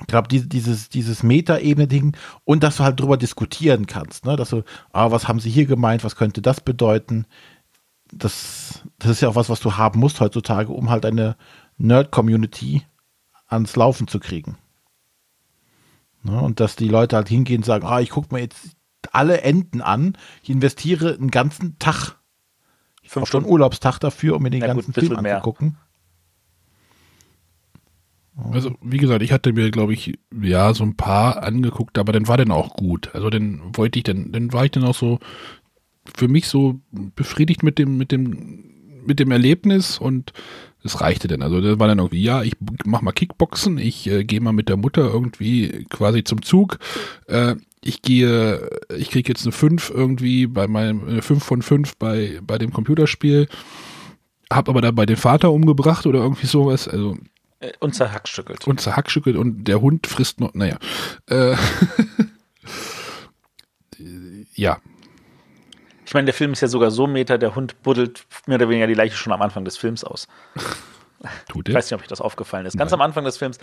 Ich 0.00 0.06
glaube, 0.06 0.28
die, 0.28 0.48
dieses, 0.48 0.88
dieses 0.88 1.22
Meta-Ebene-Ding 1.22 2.16
und 2.44 2.62
dass 2.62 2.76
du 2.76 2.84
halt 2.84 2.98
drüber 2.98 3.16
diskutieren 3.16 3.86
kannst, 3.86 4.24
ne? 4.24 4.36
dass 4.36 4.50
du, 4.50 4.62
ah, 4.92 5.10
was 5.10 5.28
haben 5.28 5.40
sie 5.40 5.50
hier 5.50 5.66
gemeint, 5.66 6.04
was 6.04 6.16
könnte 6.16 6.40
das 6.40 6.60
bedeuten? 6.60 7.26
Das, 8.12 8.82
das 8.98 9.10
ist 9.10 9.20
ja 9.20 9.28
auch 9.28 9.34
was, 9.34 9.48
was 9.48 9.60
du 9.60 9.76
haben 9.76 10.00
musst 10.00 10.20
heutzutage, 10.20 10.72
um 10.72 10.90
halt 10.90 11.04
eine 11.04 11.36
Nerd-Community 11.76 12.82
ans 13.48 13.76
Laufen 13.76 14.06
zu 14.08 14.18
kriegen. 14.18 14.56
Ne? 16.22 16.40
Und 16.40 16.60
dass 16.60 16.76
die 16.76 16.88
Leute 16.88 17.16
halt 17.16 17.28
hingehen 17.28 17.58
und 17.58 17.64
sagen, 17.64 17.86
ah, 17.86 18.00
ich 18.00 18.10
gucke 18.10 18.34
mir 18.34 18.40
jetzt 18.40 18.76
alle 19.12 19.40
Enden 19.42 19.80
an, 19.80 20.16
ich 20.42 20.50
investiere 20.50 21.14
einen 21.14 21.30
ganzen 21.30 21.78
Tag, 21.78 22.16
Fünf 23.04 23.28
schon 23.28 23.44
Urlaubstag 23.44 23.98
dafür, 23.98 24.36
um 24.36 24.42
mir 24.42 24.50
den 24.50 24.60
Na 24.60 24.68
gut, 24.68 24.76
ganzen 24.76 24.92
bisschen 24.92 25.08
Film 25.08 25.22
mehr. 25.22 25.36
anzugucken. 25.36 25.76
Also, 28.50 28.74
wie 28.80 28.96
gesagt, 28.96 29.22
ich 29.22 29.30
hatte 29.30 29.52
mir, 29.52 29.70
glaube 29.70 29.92
ich, 29.92 30.18
ja, 30.40 30.72
so 30.72 30.84
ein 30.84 30.96
paar 30.96 31.42
angeguckt, 31.42 31.98
aber 31.98 32.12
dann 32.12 32.28
war 32.28 32.38
dann 32.38 32.50
auch 32.50 32.74
gut. 32.74 33.14
Also, 33.14 33.28
dann 33.28 33.60
wollte 33.74 33.98
ich 33.98 34.04
dann, 34.04 34.32
dann 34.32 34.52
war 34.52 34.64
ich 34.64 34.70
dann 34.70 34.84
auch 34.84 34.94
so 34.94 35.18
für 36.16 36.28
mich 36.28 36.48
so 36.48 36.80
befriedigt 36.90 37.62
mit 37.62 37.78
dem, 37.78 37.98
mit 37.98 38.10
dem, 38.10 38.64
mit 39.04 39.20
dem 39.20 39.30
Erlebnis 39.30 39.98
und 39.98 40.32
es 40.82 41.00
reichte 41.02 41.28
dann. 41.28 41.42
Also, 41.42 41.60
das 41.60 41.78
war 41.78 41.88
dann 41.88 41.98
irgendwie, 41.98 42.22
ja, 42.22 42.42
ich 42.42 42.54
mach 42.86 43.02
mal 43.02 43.12
Kickboxen, 43.12 43.76
ich 43.76 44.06
äh, 44.08 44.24
gehe 44.24 44.40
mal 44.40 44.52
mit 44.52 44.70
der 44.70 44.78
Mutter 44.78 45.02
irgendwie 45.02 45.84
quasi 45.90 46.24
zum 46.24 46.40
Zug. 46.40 46.78
Äh, 47.26 47.56
ich 47.84 48.02
gehe, 48.02 48.68
ich 48.96 49.10
kriege 49.10 49.28
jetzt 49.28 49.44
eine 49.44 49.52
5 49.52 49.90
irgendwie 49.90 50.46
bei 50.46 50.66
meinem, 50.68 51.06
eine 51.08 51.22
5 51.22 51.42
von 51.44 51.62
5 51.62 51.96
bei, 51.96 52.40
bei 52.42 52.58
dem 52.58 52.72
Computerspiel. 52.72 53.48
Hab 54.52 54.68
aber 54.68 54.80
dabei 54.80 55.06
den 55.06 55.16
Vater 55.16 55.50
umgebracht 55.50 56.06
oder 56.06 56.20
irgendwie 56.20 56.46
sowas. 56.46 56.86
Also, 56.88 57.16
Äh, 57.60 57.72
Und 57.80 57.94
zerhackstückelt. 57.94 58.66
und 58.66 58.80
zerhackstückelt 58.80 59.36
und 59.36 59.64
der 59.64 59.80
Hund 59.80 60.06
frisst 60.06 60.40
noch, 60.40 60.52
naja. 60.54 60.78
Äh, 61.28 61.56
ja, 64.54 64.78
Ich 66.06 66.14
meine, 66.14 66.26
der 66.26 66.34
Film 66.34 66.52
ist 66.52 66.60
ja 66.60 66.68
sogar 66.68 66.90
so 66.90 67.06
meta, 67.06 67.38
der 67.38 67.54
Hund 67.54 67.82
buddelt 67.82 68.26
mehr 68.46 68.56
oder 68.56 68.68
weniger 68.68 68.86
die 68.86 68.94
Leiche 68.94 69.16
schon 69.16 69.32
am 69.32 69.40
Anfang 69.42 69.64
des 69.64 69.76
Films 69.78 70.04
aus. 70.04 70.28
Tut 71.48 71.68
Ich 71.68 71.74
er. 71.74 71.78
weiß 71.78 71.86
nicht, 71.90 71.94
ob 71.94 72.00
euch 72.02 72.08
das 72.08 72.20
aufgefallen 72.20 72.66
ist. 72.66 72.76
Ganz 72.76 72.92
am 72.92 73.00
Anfang 73.00 73.24
des 73.24 73.36
Films 73.36 73.58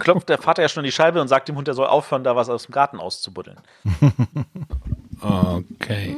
klopft 0.00 0.28
der 0.28 0.38
Vater 0.38 0.62
ja 0.62 0.68
schon 0.68 0.82
in 0.84 0.86
die 0.86 0.92
Scheibe 0.92 1.20
und 1.20 1.28
sagt 1.28 1.48
dem 1.48 1.56
Hund, 1.56 1.68
er 1.68 1.74
soll 1.74 1.86
aufhören, 1.86 2.24
da 2.24 2.36
was 2.36 2.48
aus 2.48 2.66
dem 2.66 2.72
Garten 2.72 2.98
auszubuddeln. 2.98 3.58
Okay. 5.20 6.16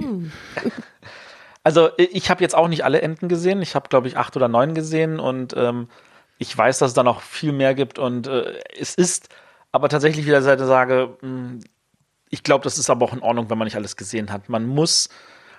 Also 1.63 1.91
ich 1.97 2.31
habe 2.31 2.43
jetzt 2.43 2.55
auch 2.55 2.69
nicht 2.69 2.85
alle 2.85 3.03
Enten 3.03 3.29
gesehen. 3.29 3.61
Ich 3.63 3.75
habe, 3.75 3.89
glaube 3.89 4.09
ich, 4.09 4.17
acht 4.17 4.37
oder 4.37 4.49
neun 4.49 4.75
gesehen 4.75 5.19
und 5.19 5.55
ähm, 5.57 5.89
ich 6.39 6.57
weiß, 6.57 6.79
dass 6.79 6.89
es 6.91 6.95
da 6.95 7.03
noch 7.03 7.21
viel 7.23 7.53
mehr 7.53 7.75
gibt 7.75 7.99
und 7.99 8.27
äh, 8.27 8.55
es 8.79 8.95
ist 8.95 9.29
aber 9.73 9.89
tatsächlich 9.89 10.27
wieder 10.27 10.43
Seite 10.43 10.67
sage, 10.67 11.17
mh, 11.21 11.61
ich 12.31 12.43
glaube, 12.43 12.65
das 12.65 12.79
ist 12.79 12.91
aber 12.91 13.05
auch 13.05 13.13
in 13.13 13.21
Ordnung, 13.23 13.51
wenn 13.51 13.59
man 13.59 13.67
nicht 13.67 13.77
alles 13.77 13.97
gesehen 13.97 14.33
hat. 14.33 14.49
Man 14.49 14.67
muss, 14.67 15.09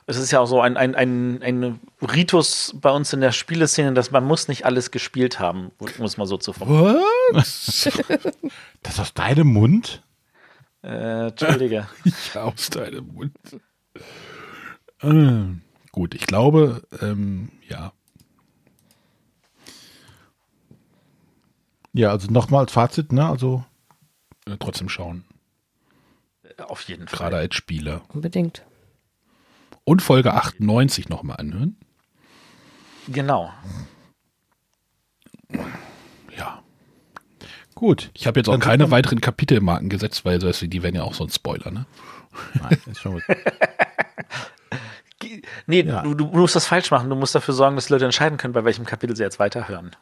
es 0.10 0.16
ist 0.16 0.32
ja 0.32 0.39
auch 0.39 0.45
so 0.45 0.62
ein, 0.62 0.78
ein, 0.78 0.95
ein, 0.95 1.43
ein 1.43 1.80
Ritus 2.01 2.74
bei 2.80 2.89
uns 2.89 3.12
in 3.12 3.20
der 3.20 3.34
Spieleszene, 3.34 3.93
dass 3.93 4.10
man 4.10 4.24
muss 4.24 4.47
nicht 4.47 4.66
alles 4.66 4.89
gespielt 4.91 5.39
haben, 5.39 5.72
um 5.80 6.05
es 6.05 6.16
mal 6.16 6.26
so 6.26 6.38
zu 6.38 6.53
formulieren. 6.53 7.03
Was? 7.32 7.89
Das 8.84 8.99
aus 9.01 9.14
deinem 9.14 9.47
Mund? 9.47 10.01
Äh, 10.82 11.28
Entschuldige. 11.28 11.88
ja, 12.34 12.43
aus 12.43 12.70
deinem 12.70 13.08
Mund. 13.08 13.36
Äh, 15.01 15.60
gut, 15.91 16.16
ich 16.16 16.26
glaube, 16.26 16.84
ähm, 17.01 17.49
ja. 17.68 17.91
Ja, 21.91 22.12
also 22.12 22.32
nochmal 22.32 22.62
als 22.62 22.72
Fazit, 22.72 23.12
ne? 23.12 23.28
Also 23.28 23.66
äh, 24.45 24.55
Trotzdem 24.58 24.88
schauen. 24.88 25.26
Auf 26.60 26.82
jeden 26.84 27.10
Fall. 27.10 27.18
Gerade 27.18 27.38
als 27.38 27.55
Spieler. 27.55 28.03
Unbedingt. 28.14 28.64
Und 29.88 30.01
Folge 30.01 30.33
98 30.33 31.07
nochmal 31.07 31.38
anhören. 31.38 31.77
Genau. 33.07 33.53
Ja. 36.38 36.61
gut. 37.73 38.11
Ich 38.13 38.27
habe 38.27 38.38
jetzt 38.38 38.49
auch 38.49 38.51
Dann 38.55 38.59
keine 38.59 38.91
weiteren 38.91 39.21
Kapitelmarken 39.21 39.88
gesetzt, 39.88 40.25
weil 40.25 40.39
das, 40.39 40.59
die 40.59 40.83
wären 40.83 40.93
ja 40.93 41.03
auch 41.03 41.13
so 41.13 41.23
ein 41.23 41.29
Spoiler, 41.29 41.71
ne? 41.71 41.85
Nein, 42.61 42.77
ist 42.91 42.99
schon 42.99 43.13
gut. 43.13 43.23
Nee, 45.65 45.81
Ja. 45.81 46.01
du, 46.03 46.13
du 46.13 46.25
musst 46.27 46.55
das 46.55 46.65
falsch 46.67 46.91
machen. 46.91 47.09
Du 47.09 47.15
musst 47.15 47.33
dafür 47.35 47.53
sorgen, 47.53 47.75
dass 47.75 47.88
die 47.88 47.93
Leute 47.93 48.05
entscheiden 48.05 48.38
können, 48.38 48.53
bei 48.53 48.63
welchem 48.65 48.85
Kapitel 48.85 49.15
sie 49.15 49.23
jetzt 49.23 49.39
weiterhören. 49.39 49.95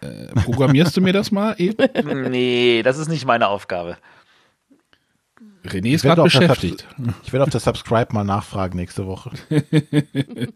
Äh, 0.00 0.26
programmierst 0.44 0.96
du 0.96 1.00
mir 1.00 1.12
das 1.12 1.30
mal 1.30 1.54
eben? 1.58 1.76
nee, 2.30 2.82
das 2.82 2.96
ist 2.98 3.08
nicht 3.08 3.24
meine 3.26 3.48
Aufgabe. 3.48 3.96
René 5.64 5.94
ist 5.94 6.02
gerade 6.02 6.22
beschäftigt. 6.22 6.86
Ich 7.24 7.32
werde 7.32 7.44
auf 7.44 7.50
der 7.50 7.60
Subscribe 7.60 8.12
mal 8.12 8.24
nachfragen 8.24 8.76
nächste 8.76 9.06
Woche. 9.06 9.30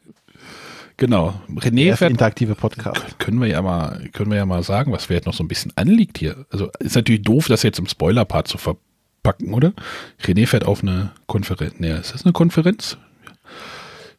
Genau. 0.98 1.34
René 1.50 1.94
fährt, 1.94 2.10
interaktive 2.10 2.54
Podcast. 2.54 3.18
können 3.18 3.38
wir 3.40 3.48
ja 3.48 3.60
mal, 3.60 4.08
können 4.14 4.30
wir 4.30 4.38
ja 4.38 4.46
mal 4.46 4.62
sagen, 4.62 4.92
was 4.92 5.08
jetzt 5.08 5.26
noch 5.26 5.34
so 5.34 5.44
ein 5.44 5.48
bisschen 5.48 5.72
anliegt 5.76 6.16
hier. 6.16 6.46
Also 6.50 6.70
ist 6.78 6.96
natürlich 6.96 7.22
doof, 7.22 7.48
das 7.48 7.62
jetzt 7.62 7.78
im 7.78 7.86
Spoiler-Part 7.86 8.48
zu 8.48 8.56
verpacken, 8.56 9.52
oder? 9.52 9.74
René 10.22 10.46
fährt 10.46 10.64
auf 10.64 10.82
eine 10.82 11.10
Konferenz. 11.26 11.74
Nee, 11.78 11.92
ist 11.92 12.14
das 12.14 12.24
eine 12.24 12.32
Konferenz? 12.32 12.96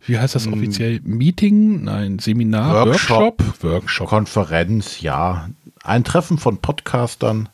Wie 0.06 0.20
heißt 0.20 0.36
das 0.36 0.48
offiziell? 0.48 1.02
Meeting? 1.04 1.84
Nein, 1.84 2.20
Seminar? 2.20 2.86
Workshop. 2.86 3.42
Workshop? 3.42 3.64
Workshop. 3.64 4.08
Konferenz, 4.10 5.02
ja. 5.02 5.50
Ein 5.84 6.04
Treffen 6.04 6.38
von 6.38 6.60
Podcastern, 6.60 7.50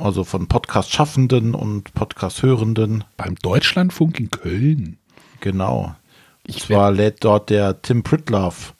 also 0.00 0.24
von 0.24 0.46
Podcast-Schaffenden 0.48 1.54
und 1.54 1.92
Podcast-Hörenden. 1.94 3.04
Beim 3.16 3.34
Deutschlandfunk 3.36 4.18
in 4.20 4.30
Köln. 4.30 4.98
Genau. 5.40 5.94
Ich 6.44 6.56
Und 6.56 6.62
zwar 6.62 6.90
lädt 6.92 7.24
dort 7.24 7.50
der 7.50 7.82
Tim 7.82 8.02
Pritlove 8.02 8.72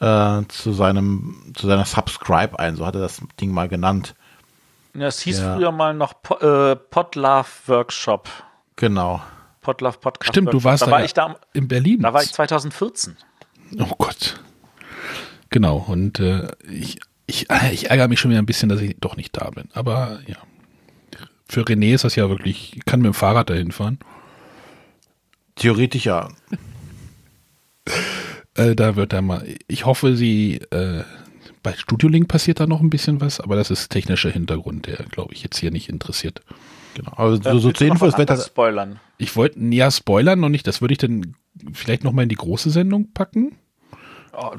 äh, 0.00 0.42
zu 0.48 0.72
seinem 0.72 1.52
zu 1.54 1.66
seiner 1.66 1.84
Subscribe 1.84 2.58
ein, 2.58 2.76
so 2.76 2.86
hat 2.86 2.94
er 2.94 3.02
das 3.02 3.20
Ding 3.40 3.52
mal 3.52 3.68
genannt. 3.68 4.14
Ja, 4.94 5.06
es 5.06 5.20
hieß 5.20 5.40
Ja. 5.40 5.56
früher 5.56 5.72
mal 5.72 5.94
noch 5.94 6.14
po 6.22 6.34
äh, 6.36 6.76
Podlove 6.76 7.46
Workshop. 7.66 8.28
Genau. 8.76 9.22
Podlove 9.60 9.98
Podcast. 9.98 10.32
Stimmt, 10.32 10.48
du 10.48 10.64
Workshop. 10.64 10.64
warst 10.64 10.82
da 10.82 10.86
da 10.86 10.92
war 10.92 10.98
ja 11.00 11.04
ich 11.04 11.14
da, 11.14 11.36
in 11.52 11.68
Berlin. 11.68 12.00
da 12.00 12.12
war 12.12 12.22
ich 12.22 12.32
2014. 12.32 13.16
Oh 13.78 13.94
Gott. 13.96 14.40
Genau, 15.50 15.76
und 15.86 16.18
äh, 16.18 16.48
ich, 16.68 16.98
ich, 17.26 17.46
ich 17.72 17.90
ärgere 17.90 18.08
mich 18.08 18.20
schon 18.20 18.30
wieder 18.30 18.40
ein 18.42 18.46
bisschen, 18.46 18.68
dass 18.70 18.80
ich 18.80 18.96
doch 19.00 19.16
nicht 19.16 19.36
da 19.36 19.50
bin. 19.50 19.68
Aber 19.74 20.18
ja. 20.26 20.36
Für 21.52 21.64
René 21.64 21.92
ist 21.92 22.04
das 22.04 22.16
ja 22.16 22.30
wirklich, 22.30 22.74
ich 22.78 22.84
kann 22.86 23.00
mit 23.00 23.08
dem 23.08 23.14
Fahrrad 23.14 23.50
dahin 23.50 23.72
fahren. 23.72 23.98
Theoretisch 25.54 26.06
ja. 26.06 26.30
Äh, 28.54 28.74
da 28.74 28.96
wird 28.96 29.12
er 29.12 29.20
mal, 29.20 29.46
ich 29.68 29.84
hoffe, 29.84 30.16
sie, 30.16 30.62
äh, 30.70 31.02
bei 31.62 31.74
Studio 31.74 32.08
Link 32.08 32.28
passiert 32.28 32.58
da 32.58 32.66
noch 32.66 32.80
ein 32.80 32.88
bisschen 32.88 33.20
was, 33.20 33.38
aber 33.38 33.54
das 33.54 33.70
ist 33.70 33.90
technischer 33.90 34.30
Hintergrund, 34.30 34.86
der, 34.86 35.04
glaube 35.10 35.34
ich, 35.34 35.42
jetzt 35.42 35.58
hier 35.58 35.70
nicht 35.70 35.90
interessiert. 35.90 36.40
Genau. 36.94 37.12
Aber 37.16 37.36
so, 37.36 37.42
so 37.42 37.52
willst 37.52 37.62
zur 37.62 37.72
du 37.72 37.84
noch 37.84 37.94
Info, 37.96 38.06
was 38.06 38.14
es 38.14 38.18
wird 38.18 38.30
halt, 38.30 38.40
spoilern. 38.40 39.00
Ich 39.18 39.36
wollte, 39.36 39.58
ja, 39.60 39.90
spoilern 39.90 40.40
noch 40.40 40.48
nicht, 40.48 40.66
das 40.66 40.80
würde 40.80 40.92
ich 40.92 40.98
dann 40.98 41.34
vielleicht 41.74 42.02
noch 42.02 42.12
mal 42.12 42.22
in 42.22 42.30
die 42.30 42.34
große 42.34 42.70
Sendung 42.70 43.12
packen. 43.12 43.58
Oh, 44.32 44.52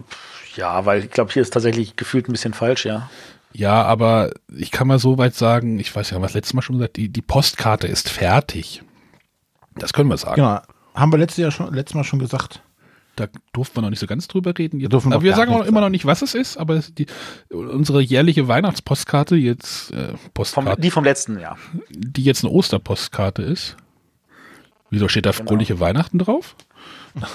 ja, 0.55 0.85
weil 0.85 1.05
ich 1.05 1.09
glaube, 1.09 1.33
hier 1.33 1.41
ist 1.41 1.53
tatsächlich 1.53 1.95
gefühlt 1.95 2.29
ein 2.29 2.33
bisschen 2.33 2.53
falsch, 2.53 2.85
ja. 2.85 3.09
Ja, 3.53 3.83
aber 3.83 4.31
ich 4.55 4.71
kann 4.71 4.87
mal 4.87 4.99
so 4.99 5.17
weit 5.17 5.35
sagen, 5.35 5.79
ich 5.79 5.95
weiß 5.95 6.09
ja, 6.09 6.21
was 6.21 6.33
letztes 6.33 6.53
Mal 6.53 6.61
schon 6.61 6.77
gesagt, 6.77 6.97
die, 6.97 7.09
die 7.09 7.21
Postkarte 7.21 7.87
ist 7.87 8.09
fertig. 8.09 8.81
Das 9.75 9.93
können 9.93 10.09
wir 10.09 10.17
sagen. 10.17 10.35
genau. 10.35 10.59
Haben 10.95 11.11
wir 11.11 11.17
letztes 11.17 11.37
Jahr 11.41 11.51
schon, 11.51 11.73
letztes 11.73 11.95
Mal 11.95 12.03
schon 12.03 12.19
gesagt. 12.19 12.61
Da 13.15 13.27
durften 13.51 13.77
wir 13.77 13.81
noch 13.83 13.89
nicht 13.91 13.99
so 13.99 14.07
ganz 14.07 14.27
drüber 14.27 14.57
reden. 14.57 14.79
Jetzt, 14.79 14.93
aber 14.93 15.21
wir 15.21 15.35
sagen 15.35 15.53
auch 15.53 15.65
immer 15.65 15.81
noch 15.81 15.89
nicht, 15.89 16.05
was 16.05 16.23
es 16.23 16.33
ist, 16.33 16.57
aber 16.57 16.79
die, 16.79 17.05
unsere 17.49 18.01
jährliche 18.01 18.47
Weihnachtspostkarte 18.47 19.35
jetzt, 19.35 19.91
äh, 19.91 20.09
Vom, 20.09 20.19
Postkarte, 20.33 20.81
die 20.81 20.89
vom 20.91 21.03
letzten 21.03 21.39
Jahr. 21.39 21.57
die 21.89 22.23
jetzt 22.23 22.43
eine 22.43 22.51
Osterpostkarte 22.53 23.43
ist. 23.43 23.77
Wieso 24.89 25.07
steht 25.07 25.25
da 25.27 25.31
Genau. 25.31 25.47
fröhliche 25.49 25.79
Weihnachten 25.79 26.17
drauf? 26.19 26.55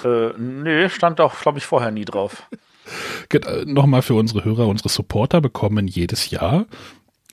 Äh, 0.04 0.30
nee, 0.38 0.88
stand 0.88 1.20
auch, 1.20 1.40
glaube 1.40 1.58
ich, 1.58 1.66
vorher 1.66 1.92
nie 1.92 2.04
drauf. 2.04 2.42
Nochmal 3.66 4.02
für 4.02 4.14
unsere 4.14 4.44
Hörer, 4.44 4.66
unsere 4.66 4.88
Supporter 4.88 5.40
bekommen 5.40 5.86
jedes 5.88 6.30
Jahr 6.30 6.66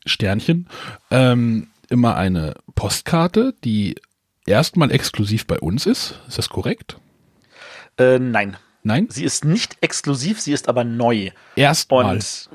Sternchen 0.06 0.68
ähm, 1.12 1.68
immer 1.90 2.16
eine 2.16 2.56
Postkarte, 2.76 3.54
die 3.64 3.96
erstmal 4.46 4.92
exklusiv 4.92 5.48
bei 5.48 5.60
uns 5.60 5.86
ist. 5.86 6.20
Ist 6.28 6.38
das 6.38 6.50
korrekt? 6.50 6.98
Äh, 7.98 8.20
nein. 8.20 8.58
Nein? 8.84 9.08
Sie 9.10 9.24
ist 9.24 9.46
nicht 9.46 9.78
exklusiv, 9.82 10.40
sie 10.40 10.54
ist 10.54 10.70
aber 10.70 10.84
neu. 10.84 11.32
Erstmal. 11.56 12.16
Und 12.16 12.50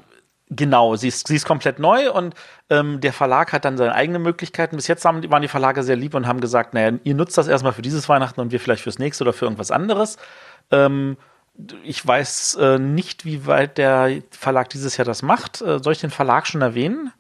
genau, 0.49 0.95
sie 0.95 1.09
ist, 1.09 1.27
sie 1.27 1.37
ist 1.37 1.45
komplett 1.45 1.81
neu 1.81 2.13
und 2.13 2.35
ähm, 2.69 3.01
der 3.01 3.13
Verlag 3.13 3.53
hat 3.53 3.65
dann 3.65 3.77
seine 3.77 3.95
eigenen 3.95 4.23
Möglichkeiten. 4.23 4.77
Bis 4.77 4.87
jetzt 4.87 5.05
haben, 5.05 5.29
waren 5.31 5.43
die 5.43 5.49
Verlage 5.49 5.83
sehr 5.83 5.97
lieb 5.97 6.15
und 6.15 6.29
haben 6.29 6.41
gesagt, 6.41 6.73
naja, 6.73 6.97
ihr 7.03 7.15
nutzt 7.15 7.37
das 7.37 7.49
erstmal 7.49 7.73
für 7.73 7.83
dieses 7.83 8.09
Weihnachten 8.09 8.41
und 8.41 8.53
wir 8.53 8.61
vielleicht 8.61 8.83
fürs 8.83 9.01
nächste 9.01 9.25
oder 9.25 9.33
für 9.33 9.47
irgendwas 9.47 9.73
anderes. 9.73 10.19
Ähm, 10.71 11.17
ich 11.85 12.07
weiß 12.07 12.57
äh, 12.57 12.79
nicht, 12.79 13.25
wie 13.25 13.47
weit 13.47 13.79
der 13.79 14.23
Verlag 14.31 14.71
dieses 14.71 14.97
Jahr 14.97 15.05
das 15.05 15.23
macht. 15.23 15.61
Äh, 15.61 15.81
soll 15.83 15.93
ich 15.93 16.01
den 16.01 16.11
Verlag 16.11 16.47
schon 16.47 16.63
erwähnen? 16.63 17.13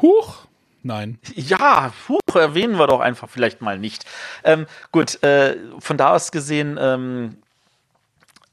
Huch! 0.00 0.46
Nein. 0.82 1.18
Ja, 1.34 1.92
huch, 2.08 2.34
erwähnen 2.34 2.78
wir 2.78 2.86
doch 2.86 3.00
einfach 3.00 3.28
vielleicht 3.28 3.60
mal 3.60 3.78
nicht. 3.78 4.06
Ähm, 4.44 4.66
gut, 4.92 5.22
äh, 5.22 5.56
von 5.78 5.98
da 5.98 6.14
aus 6.14 6.32
gesehen, 6.32 6.78
ähm, 6.80 7.36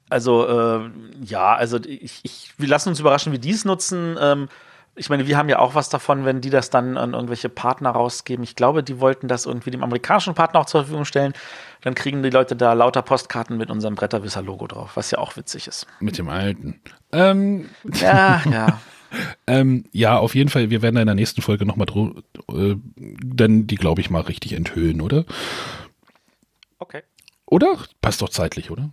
also 0.10 0.48
äh, 0.48 0.90
ja, 1.24 1.56
also 1.56 1.78
ich, 1.78 2.20
ich, 2.24 2.54
wir 2.58 2.68
lassen 2.68 2.90
uns 2.90 3.00
überraschen, 3.00 3.32
wie 3.32 3.40
die 3.40 3.52
es 3.52 3.66
nutzen. 3.66 4.18
Ähm, 4.20 4.50
ich 4.98 5.10
meine, 5.10 5.28
wir 5.28 5.38
haben 5.38 5.48
ja 5.48 5.60
auch 5.60 5.76
was 5.76 5.90
davon, 5.90 6.26
wenn 6.26 6.42
die 6.42 6.50
das 6.50 6.70
dann 6.70 6.98
an 6.98 7.14
irgendwelche 7.14 7.50
Partner 7.50 7.92
rausgeben. 7.92 8.44
Ich 8.44 8.56
glaube, 8.56 8.84
die 8.84 9.00
wollten 9.00 9.28
das 9.28 9.46
irgendwie 9.46 9.70
dem 9.70 9.84
amerikanischen 9.84 10.34
Partner 10.34 10.60
auch 10.60 10.66
zur 10.66 10.82
Verfügung 10.82 11.06
stellen. 11.06 11.34
Dann 11.82 11.94
kriegen 11.96 12.24
die 12.24 12.32
Leute 12.32 12.56
da 12.56 12.74
lauter 12.74 13.04
Postkarten 13.04 13.58
mit 13.58 13.70
unserem 13.70 13.96
Bretterwisser-Logo 13.96 14.68
drauf, 14.68 14.92
was 14.96 15.12
ja 15.12 15.20
auch 15.20 15.38
witzig 15.38 15.68
ist. 15.68 15.86
Mit 16.00 16.18
dem 16.18 16.30
alten. 16.30 16.82
Ähm, 17.12 17.70
Ja, 17.94 18.42
ja. 18.52 18.82
ähm, 19.46 19.86
ja, 19.92 20.18
auf 20.18 20.36
jeden 20.36 20.50
Fall, 20.50 20.70
wir 20.70 20.82
werden 20.82 20.96
da 20.96 21.02
in 21.02 21.08
der 21.08 21.16
nächsten 21.16 21.42
Folge 21.42 21.66
nochmal 21.66 21.88
äh, 22.52 22.76
dann 23.24 23.68
die, 23.68 23.76
glaube 23.76 24.02
ich, 24.02 24.10
mal 24.10 24.22
richtig 24.22 24.54
enthüllen, 24.54 25.02
oder? 25.02 25.26
Okay. 26.80 27.04
Oder? 27.46 27.78
Passt 28.02 28.22
doch 28.22 28.30
zeitlich, 28.30 28.72
oder? 28.72 28.90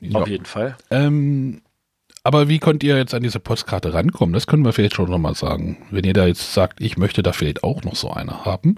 Ja. 0.00 0.20
Auf 0.20 0.28
jeden 0.28 0.46
Fall. 0.46 0.76
Ähm, 0.90 1.62
aber 2.30 2.48
wie 2.48 2.60
könnt 2.60 2.84
ihr 2.84 2.96
jetzt 2.96 3.12
an 3.12 3.24
diese 3.24 3.40
Postkarte 3.40 3.92
rankommen? 3.92 4.32
Das 4.32 4.46
können 4.46 4.64
wir 4.64 4.72
vielleicht 4.72 4.94
schon 4.94 5.10
nochmal 5.10 5.34
sagen. 5.34 5.78
Wenn 5.90 6.04
ihr 6.04 6.12
da 6.12 6.28
jetzt 6.28 6.54
sagt, 6.54 6.80
ich 6.80 6.96
möchte 6.96 7.24
da 7.24 7.32
vielleicht 7.32 7.64
auch 7.64 7.82
noch 7.82 7.96
so 7.96 8.12
eine 8.12 8.44
haben, 8.44 8.76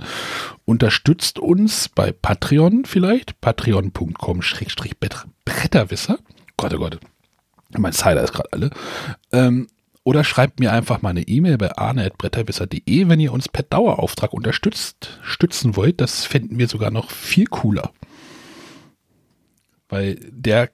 unterstützt 0.65 1.39
uns 1.39 1.91
bei 1.91 2.13
Patreon 2.13 2.87
vielleicht, 2.87 3.39
patreon.com-bretterwisser. 3.43 6.19
Gott, 6.57 6.73
oh 6.73 6.79
Gott, 6.79 6.99
mein 7.77 7.93
Cider 7.93 8.23
ist 8.23 8.33
gerade 8.33 8.55
alle. 8.55 8.71
Ähm, 9.33 9.67
oder 10.03 10.25
schreibt 10.25 10.59
mir 10.59 10.73
einfach 10.73 11.03
mal 11.03 11.11
eine 11.11 11.29
E-Mail 11.29 11.59
bei 11.59 11.77
arne.bretterwisser.de, 11.77 13.09
wenn 13.11 13.21
ihr 13.21 13.35
uns 13.35 13.51
per 13.51 13.65
Dauerauftrag 13.65 14.33
unterstützt, 14.33 15.21
stützen 15.23 15.77
wollt. 15.77 16.01
Das 16.01 16.25
fänden 16.25 16.59
wir 16.59 16.69
sogar 16.69 16.91
noch 16.91 17.11
viel 17.11 17.49
cooler. 17.49 17.93
Weil 19.91 20.19
der 20.31 20.71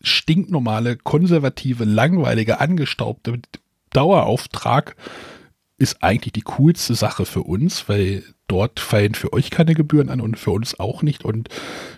stinknormale, 0.00 0.96
konservative, 0.96 1.84
langweilige, 1.84 2.60
angestaubte 2.60 3.40
Dauerauftrag 3.90 4.96
ist 5.78 6.02
eigentlich 6.02 6.32
die 6.32 6.42
coolste 6.42 6.94
Sache 6.94 7.24
für 7.24 7.42
uns, 7.42 7.88
weil 7.88 8.22
dort 8.48 8.80
fallen 8.80 9.14
für 9.14 9.32
euch 9.32 9.50
keine 9.50 9.74
Gebühren 9.74 10.10
an 10.10 10.20
und 10.20 10.38
für 10.38 10.50
uns 10.50 10.78
auch 10.78 11.02
nicht. 11.02 11.24
Und 11.24 11.48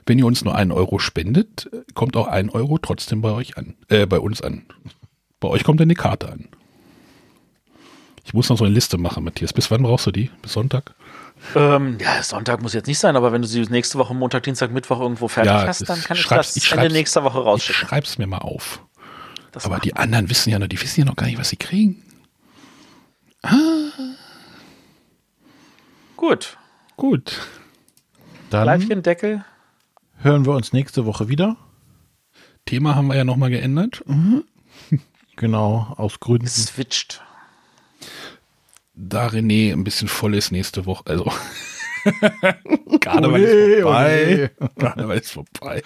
wenn 0.07 0.19
ihr 0.19 0.27
uns 0.27 0.45
nur 0.45 0.55
einen 0.55 0.71
Euro 0.71 0.99
spendet, 0.99 1.69
kommt 1.95 2.17
auch 2.17 2.29
ein 2.29 2.51
Euro 2.51 2.79
trotzdem 2.79 3.23
bei 3.23 3.33
euch 3.33 3.57
an, 3.57 3.75
äh, 3.89 4.07
bei 4.07 4.21
uns 4.21 4.41
an. 4.41 4.63
Bei 5.41 5.49
euch 5.49 5.65
kommt 5.65 5.81
dann 5.81 5.89
die 5.89 5.97
Karte 5.97 6.31
an. 6.31 6.49
Ich 8.25 8.35
muss 8.35 8.49
noch 8.49 8.59
so 8.59 8.65
eine 8.65 8.75
Liste 8.75 8.99
machen, 8.99 9.25
Matthias. 9.25 9.53
Bis 9.53 9.71
wann 9.71 9.83
brauchst 9.83 10.07
du 10.07 10.13
die? 10.13 10.31
Bis 10.43 10.53
Sonntag? 10.53 10.95
Ähm, 11.55 11.99
ja, 12.01 12.23
Sonntag 12.23 12.63
muss 12.63 12.73
jetzt 12.73 12.87
nicht 12.87 12.99
sein, 12.99 13.17
aber 13.17 13.33
wenn 13.33 13.43
du 13.43 13.49
sie 13.49 13.61
nächste 13.63 13.99
Woche, 13.99 14.15
Montag, 14.15 14.45
Dienstag, 14.45 14.71
Mittwoch 14.71 15.01
irgendwo 15.01 15.29
fertig 15.29 15.51
Ja, 15.53 15.67
hast, 15.67 15.89
dann 15.89 16.01
kann 16.01 16.17
ich 16.17 16.27
das 16.27 16.57
ich 16.57 16.73
Ende 16.73 16.91
nächster 16.91 17.25
Woche 17.25 17.41
Ich 17.41 17.45
rausschicken. 17.45 17.89
schreib's 17.89 18.19
mir 18.19 18.27
mal 18.27 18.39
auf. 18.39 18.85
Das 19.51 19.65
Aber 19.67 19.79
die 19.81 19.95
anderen 19.97 20.31
wissen 20.31 20.51
ja 20.51 20.59
noch, 20.59 20.69
die 20.69 20.81
wissen 20.81 21.01
ja 21.01 21.07
noch 21.07 21.17
gar 21.17 21.27
nicht, 21.27 21.39
was 21.39 21.51
sie 21.51 21.57
kriegen. 21.57 22.03
Gut. 26.17 26.57
Gut. 26.97 27.41
Dann 28.51 28.67
Leifchen-Deckel. 28.67 29.45
hören 30.19 30.47
wir 30.47 30.53
uns 30.55 30.73
nächste 30.73 31.05
Woche 31.07 31.29
wieder. 31.29 31.57
Thema 32.67 32.95
haben 32.95 33.09
wir 33.09 33.17
ja 33.17 33.25
nochmal 33.25 33.51
geändert. 33.51 34.05
Genau, 35.37 35.95
aus 35.97 36.21
Gründen. 36.21 36.47
Switcht. 36.47 37.25
Da 38.95 39.27
René 39.29 39.73
ein 39.73 39.85
bisschen 39.85 40.09
voll 40.09 40.35
ist 40.35 40.53
nächste 40.53 40.85
Woche, 40.87 41.05
also 41.07 41.31
Karneval 43.01 43.41
ist 43.43 43.83
vorbei. 43.83 44.51
ole. 44.61 44.71
Karneval 44.79 45.19
ist 45.19 45.31
vorbei. 45.31 45.83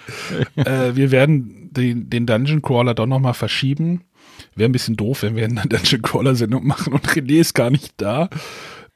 äh, 0.55 0.95
wir 0.95 1.11
werden 1.11 1.69
den, 1.71 2.09
den 2.09 2.25
Dungeon 2.25 2.61
Crawler 2.61 2.93
doch 2.93 3.05
nochmal 3.05 3.33
verschieben. 3.33 4.01
Wäre 4.55 4.69
ein 4.69 4.73
bisschen 4.73 4.95
doof, 4.97 5.23
wenn 5.23 5.35
wir 5.35 5.45
eine 5.45 5.61
Dungeon 5.67 6.01
Crawler 6.01 6.35
Sendung 6.35 6.65
machen 6.67 6.93
und 6.93 7.07
René 7.07 7.39
ist 7.39 7.53
gar 7.53 7.69
nicht 7.69 7.93
da. 7.97 8.29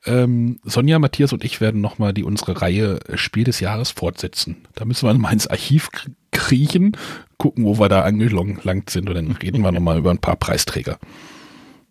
Ähm, 0.05 0.59
Sonja, 0.64 0.97
Matthias 0.97 1.32
und 1.32 1.43
ich 1.43 1.62
werden 1.62 1.80
nochmal 1.80 2.12
die 2.14 2.24
unsere 2.24 2.59
Reihe 2.62 2.99
äh, 3.07 3.18
Spiel 3.18 3.43
des 3.43 3.59
Jahres 3.59 3.91
fortsetzen. 3.91 4.68
Da 4.74 4.84
müssen 4.86 5.07
wir 5.07 5.14
mal 5.14 5.32
ins 5.32 5.45
Archiv 5.47 5.89
kr- 5.89 6.09
kriechen, 6.32 6.97
gucken, 7.38 7.66
wo 7.66 7.78
wir 7.80 7.88
da 7.88 8.01
angelangt 8.01 8.89
sind 8.89 9.07
und 9.09 9.16
dann 9.16 9.32
reden 9.34 9.62
wir 9.62 9.72
nochmal 9.72 9.99
über 9.99 10.09
ein 10.09 10.18
paar 10.18 10.38
Preisträger 10.38 10.97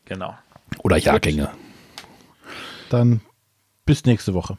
Genau. 0.07 0.35
oder 0.83 0.97
Jahrgänge. 0.97 1.51
Dann 2.91 3.21
bis 3.87 4.05
nächste 4.05 4.35
Woche. 4.35 4.59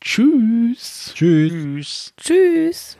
Tschüss. 0.00 1.12
Tschüss. 1.14 1.14
Tschüss. 1.16 2.14
Tschüss. 2.18 2.98